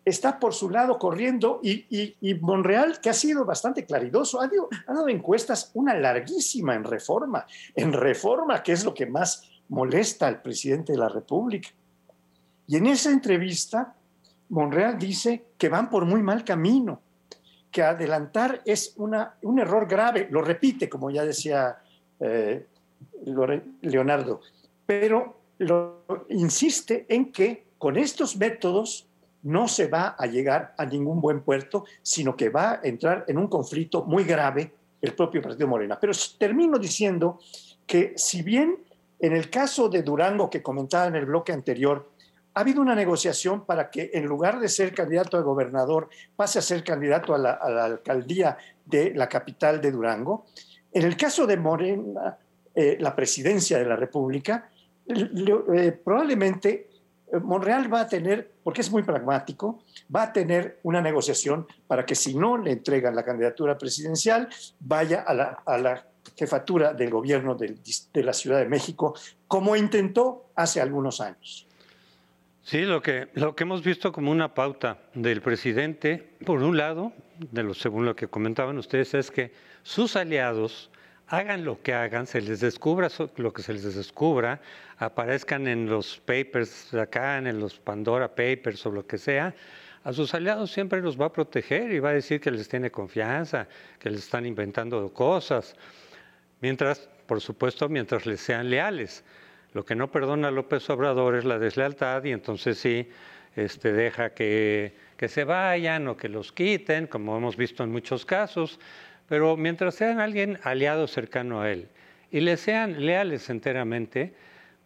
está 0.03 0.39
por 0.39 0.53
su 0.53 0.69
lado 0.69 0.97
corriendo 0.97 1.59
y, 1.63 1.85
y, 2.19 2.33
Monreal, 2.35 2.99
que 2.99 3.09
ha 3.09 3.13
sido 3.13 3.45
bastante 3.45 3.85
claridoso, 3.85 4.41
ha 4.41 4.47
dado, 4.47 4.67
ha 4.87 4.93
dado 4.93 5.07
encuestas 5.07 5.71
una 5.75 5.93
larguísima 5.93 6.75
en 6.75 6.83
reforma, 6.83 7.45
en 7.75 7.93
reforma, 7.93 8.61
que 8.63 8.73
es 8.73 8.83
lo 8.83 8.93
que 8.93 9.05
más 9.05 9.49
molesta 9.69 10.27
al 10.27 10.41
presidente 10.41 10.91
de 10.91 10.97
la 10.97 11.09
República. 11.09 11.69
Y 12.67 12.77
en 12.77 12.87
esa 12.87 13.11
entrevista, 13.11 13.95
Monreal 14.49 14.97
dice 14.97 15.45
que 15.57 15.69
van 15.69 15.89
por 15.89 16.05
muy 16.05 16.21
mal 16.21 16.43
camino, 16.43 17.01
que 17.73 17.83
adelantar 17.83 18.61
es 18.65 18.93
una, 18.97 19.35
un 19.41 19.59
error 19.59 19.87
grave, 19.87 20.27
lo 20.29 20.41
repite, 20.41 20.87
como 20.87 21.09
ya 21.09 21.25
decía 21.25 21.77
eh, 22.19 22.65
Leonardo, 23.81 24.39
pero 24.85 25.35
lo, 25.57 26.03
insiste 26.29 27.05
en 27.09 27.31
que 27.31 27.65
con 27.77 27.97
estos 27.97 28.37
métodos 28.37 29.07
no 29.41 29.67
se 29.67 29.87
va 29.87 30.15
a 30.17 30.25
llegar 30.27 30.73
a 30.77 30.85
ningún 30.85 31.19
buen 31.19 31.41
puerto, 31.41 31.83
sino 32.01 32.37
que 32.37 32.49
va 32.49 32.73
a 32.73 32.79
entrar 32.83 33.25
en 33.27 33.37
un 33.37 33.47
conflicto 33.47 34.05
muy 34.05 34.23
grave 34.23 34.71
el 35.01 35.13
propio 35.13 35.41
Partido 35.41 35.67
Morena. 35.67 35.99
Pero 35.99 36.13
termino 36.37 36.77
diciendo 36.77 37.39
que 37.85 38.13
si 38.15 38.41
bien 38.41 38.77
en 39.19 39.33
el 39.33 39.49
caso 39.49 39.89
de 39.89 40.03
Durango 40.03 40.49
que 40.49 40.61
comentaba 40.61 41.07
en 41.07 41.15
el 41.15 41.25
bloque 41.25 41.51
anterior, 41.51 42.11
ha 42.53 42.59
habido 42.59 42.81
una 42.81 42.95
negociación 42.95 43.65
para 43.65 43.89
que 43.89 44.11
en 44.13 44.25
lugar 44.25 44.59
de 44.59 44.69
ser 44.69 44.93
candidato 44.93 45.37
a 45.37 45.41
gobernador 45.41 46.09
pase 46.35 46.59
a 46.59 46.61
ser 46.61 46.83
candidato 46.83 47.33
a 47.33 47.37
la, 47.37 47.51
alcaldía 47.83 48.57
de 48.85 49.13
la 49.15 49.27
capital 49.27 49.81
de 49.81 49.91
Durango. 49.91 50.45
En 50.91 51.03
el 51.03 51.17
caso 51.17 51.47
de 51.47 51.57
Morena, 51.57 52.37
eh, 52.75 52.97
la 52.99 53.15
presidencia 53.15 53.79
de 53.79 53.85
la 53.85 53.95
República, 53.95 54.69
eh, 55.07 55.91
probablemente 56.03 56.89
eh, 57.31 57.39
Monreal 57.39 57.91
va 57.91 58.01
a 58.01 58.07
tener, 58.07 58.51
porque 58.63 58.81
es 58.81 58.91
muy 58.91 59.01
pragmático, 59.01 59.83
va 60.15 60.23
a 60.23 60.33
tener 60.33 60.79
una 60.83 61.01
negociación 61.01 61.67
para 61.87 62.05
que 62.05 62.13
si 62.13 62.35
no 62.35 62.57
le 62.57 62.71
entregan 62.71 63.15
la 63.15 63.23
candidatura 63.23 63.77
presidencial, 63.77 64.47
vaya 64.79 65.21
a 65.21 65.77
la, 65.77 66.05
jefatura 66.37 66.93
del 66.93 67.09
gobierno 67.09 67.53
de 67.53 68.23
la 68.23 68.33
Ciudad 68.33 68.57
de 68.57 68.65
México, 68.65 69.13
como 69.45 69.75
intentó 69.75 70.45
hace 70.55 70.79
algunos 70.79 71.19
años. 71.19 71.67
Sí, 72.63 72.83
lo 72.83 73.01
que, 73.01 73.27
lo 73.33 73.55
que 73.55 73.65
hemos 73.65 73.83
visto 73.83 74.13
como 74.13 74.31
una 74.31 74.53
pauta 74.53 74.97
del 75.13 75.41
presidente, 75.41 76.29
por 76.45 76.63
un 76.63 76.77
lado, 76.77 77.11
de 77.51 77.61
lo, 77.61 77.73
según 77.73 78.05
lo 78.05 78.15
que 78.15 78.29
comentaban 78.29 78.77
ustedes, 78.77 79.13
es 79.13 79.29
que 79.29 79.51
sus 79.83 80.15
aliados 80.15 80.89
hagan 81.27 81.65
lo 81.65 81.81
que 81.81 81.93
hagan, 81.93 82.25
se 82.25 82.39
les 82.39 82.61
descubra 82.61 83.09
lo 83.35 83.51
que 83.51 83.63
se 83.63 83.73
les 83.73 83.95
descubra, 83.95 84.61
aparezcan 84.97 85.67
en 85.67 85.89
los 85.89 86.19
papers 86.19 86.93
acá, 86.93 87.37
en 87.37 87.59
los 87.59 87.77
Pandora 87.79 88.29
Papers 88.29 88.85
o 88.85 88.91
lo 88.91 89.05
que 89.05 89.17
sea, 89.17 89.53
a 90.05 90.13
sus 90.13 90.33
aliados 90.33 90.71
siempre 90.71 91.01
los 91.01 91.19
va 91.19 91.25
a 91.25 91.33
proteger 91.33 91.91
y 91.91 91.99
va 91.99 92.11
a 92.11 92.13
decir 92.13 92.39
que 92.39 92.51
les 92.51 92.69
tiene 92.69 92.89
confianza, 92.89 93.67
que 93.99 94.09
les 94.09 94.21
están 94.21 94.45
inventando 94.45 95.13
cosas, 95.13 95.75
mientras, 96.61 97.09
por 97.25 97.41
supuesto, 97.41 97.89
mientras 97.89 98.25
les 98.25 98.39
sean 98.39 98.69
leales. 98.69 99.25
Lo 99.73 99.85
que 99.85 99.95
no 99.95 100.11
perdona 100.11 100.51
López 100.51 100.89
Obrador 100.89 101.35
es 101.35 101.45
la 101.45 101.59
deslealtad 101.59 102.23
y 102.23 102.31
entonces 102.31 102.77
sí 102.77 103.09
este, 103.55 103.91
deja 103.93 104.31
que, 104.31 104.93
que 105.17 105.27
se 105.27 105.43
vayan 105.43 106.07
o 106.07 106.17
que 106.17 106.29
los 106.29 106.51
quiten, 106.51 107.07
como 107.07 107.35
hemos 107.37 107.57
visto 107.57 107.83
en 107.83 107.91
muchos 107.91 108.25
casos, 108.25 108.79
pero 109.27 109.57
mientras 109.57 109.95
sean 109.95 110.19
alguien 110.19 110.59
aliado 110.63 111.07
cercano 111.07 111.61
a 111.61 111.71
él 111.71 111.87
y 112.31 112.41
le 112.41 112.57
sean 112.57 113.05
leales 113.05 113.49
enteramente, 113.49 114.33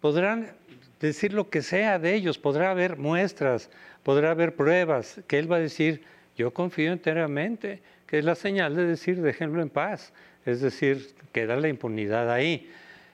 podrán 0.01 0.51
decir 0.99 1.33
lo 1.33 1.49
que 1.49 1.61
sea 1.61 1.99
de 1.99 2.13
ellos, 2.13 2.37
podrá 2.37 2.71
haber 2.71 2.97
muestras, 2.97 3.69
podrá 4.03 4.31
haber 4.31 4.55
pruebas, 4.55 5.21
que 5.27 5.39
él 5.39 5.51
va 5.51 5.57
a 5.57 5.59
decir, 5.59 6.03
yo 6.35 6.51
confío 6.51 6.91
enteramente, 6.91 7.81
que 8.05 8.19
es 8.19 8.25
la 8.25 8.35
señal 8.35 8.75
de 8.75 8.85
decir, 8.85 9.21
déjenlo 9.21 9.61
en 9.61 9.69
paz, 9.69 10.13
es 10.45 10.61
decir, 10.61 11.13
queda 11.31 11.55
la 11.57 11.67
impunidad 11.67 12.31
ahí. 12.31 12.71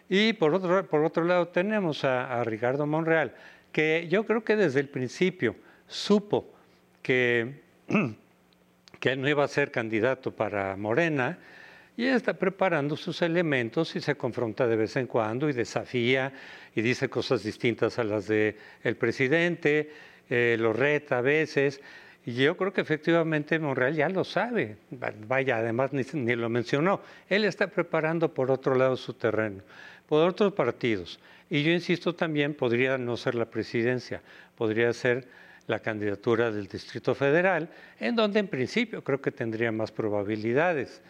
Y 0.09 0.33
por 0.33 0.53
otro, 0.53 0.85
por 0.87 1.03
otro 1.03 1.23
lado 1.23 1.47
tenemos 1.47 2.03
a, 2.03 2.39
a 2.39 2.43
Ricardo 2.43 2.85
Monreal, 2.85 3.33
que 3.71 4.07
yo 4.09 4.25
creo 4.25 4.43
que 4.43 4.55
desde 4.55 4.79
el 4.79 4.89
principio 4.89 5.55
supo 5.87 6.53
que, 7.01 7.61
que 8.99 9.11
él 9.11 9.21
no 9.21 9.29
iba 9.29 9.43
a 9.43 9.47
ser 9.47 9.71
candidato 9.71 10.31
para 10.31 10.75
Morena, 10.75 11.39
y 11.95 12.05
está 12.05 12.33
preparando 12.33 12.97
sus 12.97 13.21
elementos 13.21 13.95
y 13.95 14.01
se 14.01 14.15
confronta 14.15 14.67
de 14.67 14.75
vez 14.75 14.95
en 14.95 15.05
cuando 15.05 15.47
y 15.47 15.53
desafía 15.53 16.33
y 16.73 16.81
dice 16.81 17.07
cosas 17.07 17.43
distintas 17.43 17.99
a 17.99 18.03
las 18.03 18.27
del 18.27 18.55
el 18.83 18.95
presidente, 18.95 19.91
eh, 20.29 20.57
lo 20.59 20.73
reta 20.73 21.19
a 21.19 21.21
veces. 21.21 21.81
Y 22.25 22.33
yo 22.33 22.57
creo 22.57 22.73
que 22.73 22.81
efectivamente 22.81 23.59
Monreal 23.59 23.93
ya 23.93 24.09
lo 24.09 24.23
sabe. 24.23 24.77
Vaya, 25.27 25.57
además 25.57 25.93
ni, 25.93 26.03
ni, 26.13 26.35
lo 26.35 26.49
mencionó. 26.49 27.01
Él 27.29 27.45
está 27.45 27.67
preparando 27.67 28.33
por 28.33 28.49
otro 28.49 28.75
lado 28.75 28.95
su 28.95 29.13
terreno, 29.13 29.61
por 30.13 30.29
otros 30.29 30.53
partidos. 30.53 31.19
Y 31.49 31.63
yo 31.63 31.71
insisto 31.71 32.13
también, 32.13 32.53
podría 32.53 32.99
no 32.99 33.17
ser 33.17 33.33
la 33.33 33.45
presidencia, 33.45 34.21
podría 34.55 34.93
ser 34.93 35.27
la 35.65 35.79
candidatura 35.79 36.51
del 36.51 36.67
Distrito 36.67 37.15
Federal, 37.15 37.67
en 37.99 38.15
donde 38.15 38.39
en 38.39 38.47
principio 38.47 39.03
creo 39.03 39.19
que 39.19 39.31
tendría 39.31 39.71
más 39.71 39.91
probabilidades. 39.91 41.01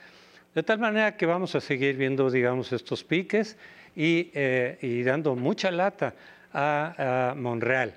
De 0.56 0.64
tal 0.64 0.80
manera 0.80 1.18
que 1.18 1.26
vamos 1.26 1.54
a 1.54 1.60
seguir 1.60 1.98
viendo, 1.98 2.32
digamos, 2.32 2.72
estos 2.72 3.04
piques 3.04 3.58
y, 3.94 4.32
eh, 4.34 4.78
y 4.82 5.04
dando 5.04 5.36
mucha 5.36 5.70
lata 5.70 6.14
a, 6.54 7.32
a, 7.32 7.36
Monreal. 7.36 7.94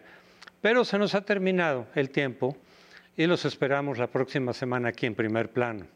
Pero 0.60 0.84
se 0.84 0.98
nos 0.98 1.14
ha 1.14 1.20
terminado 1.20 1.86
el 1.94 2.10
tiempo 2.10 2.56
y 3.16 3.26
los 3.26 3.44
esperamos 3.44 3.96
la 3.96 4.08
próxima 4.08 4.52
semana 4.52 4.88
aquí 4.88 5.06
en 5.06 5.14
primer 5.14 5.50
plano. 5.50 5.86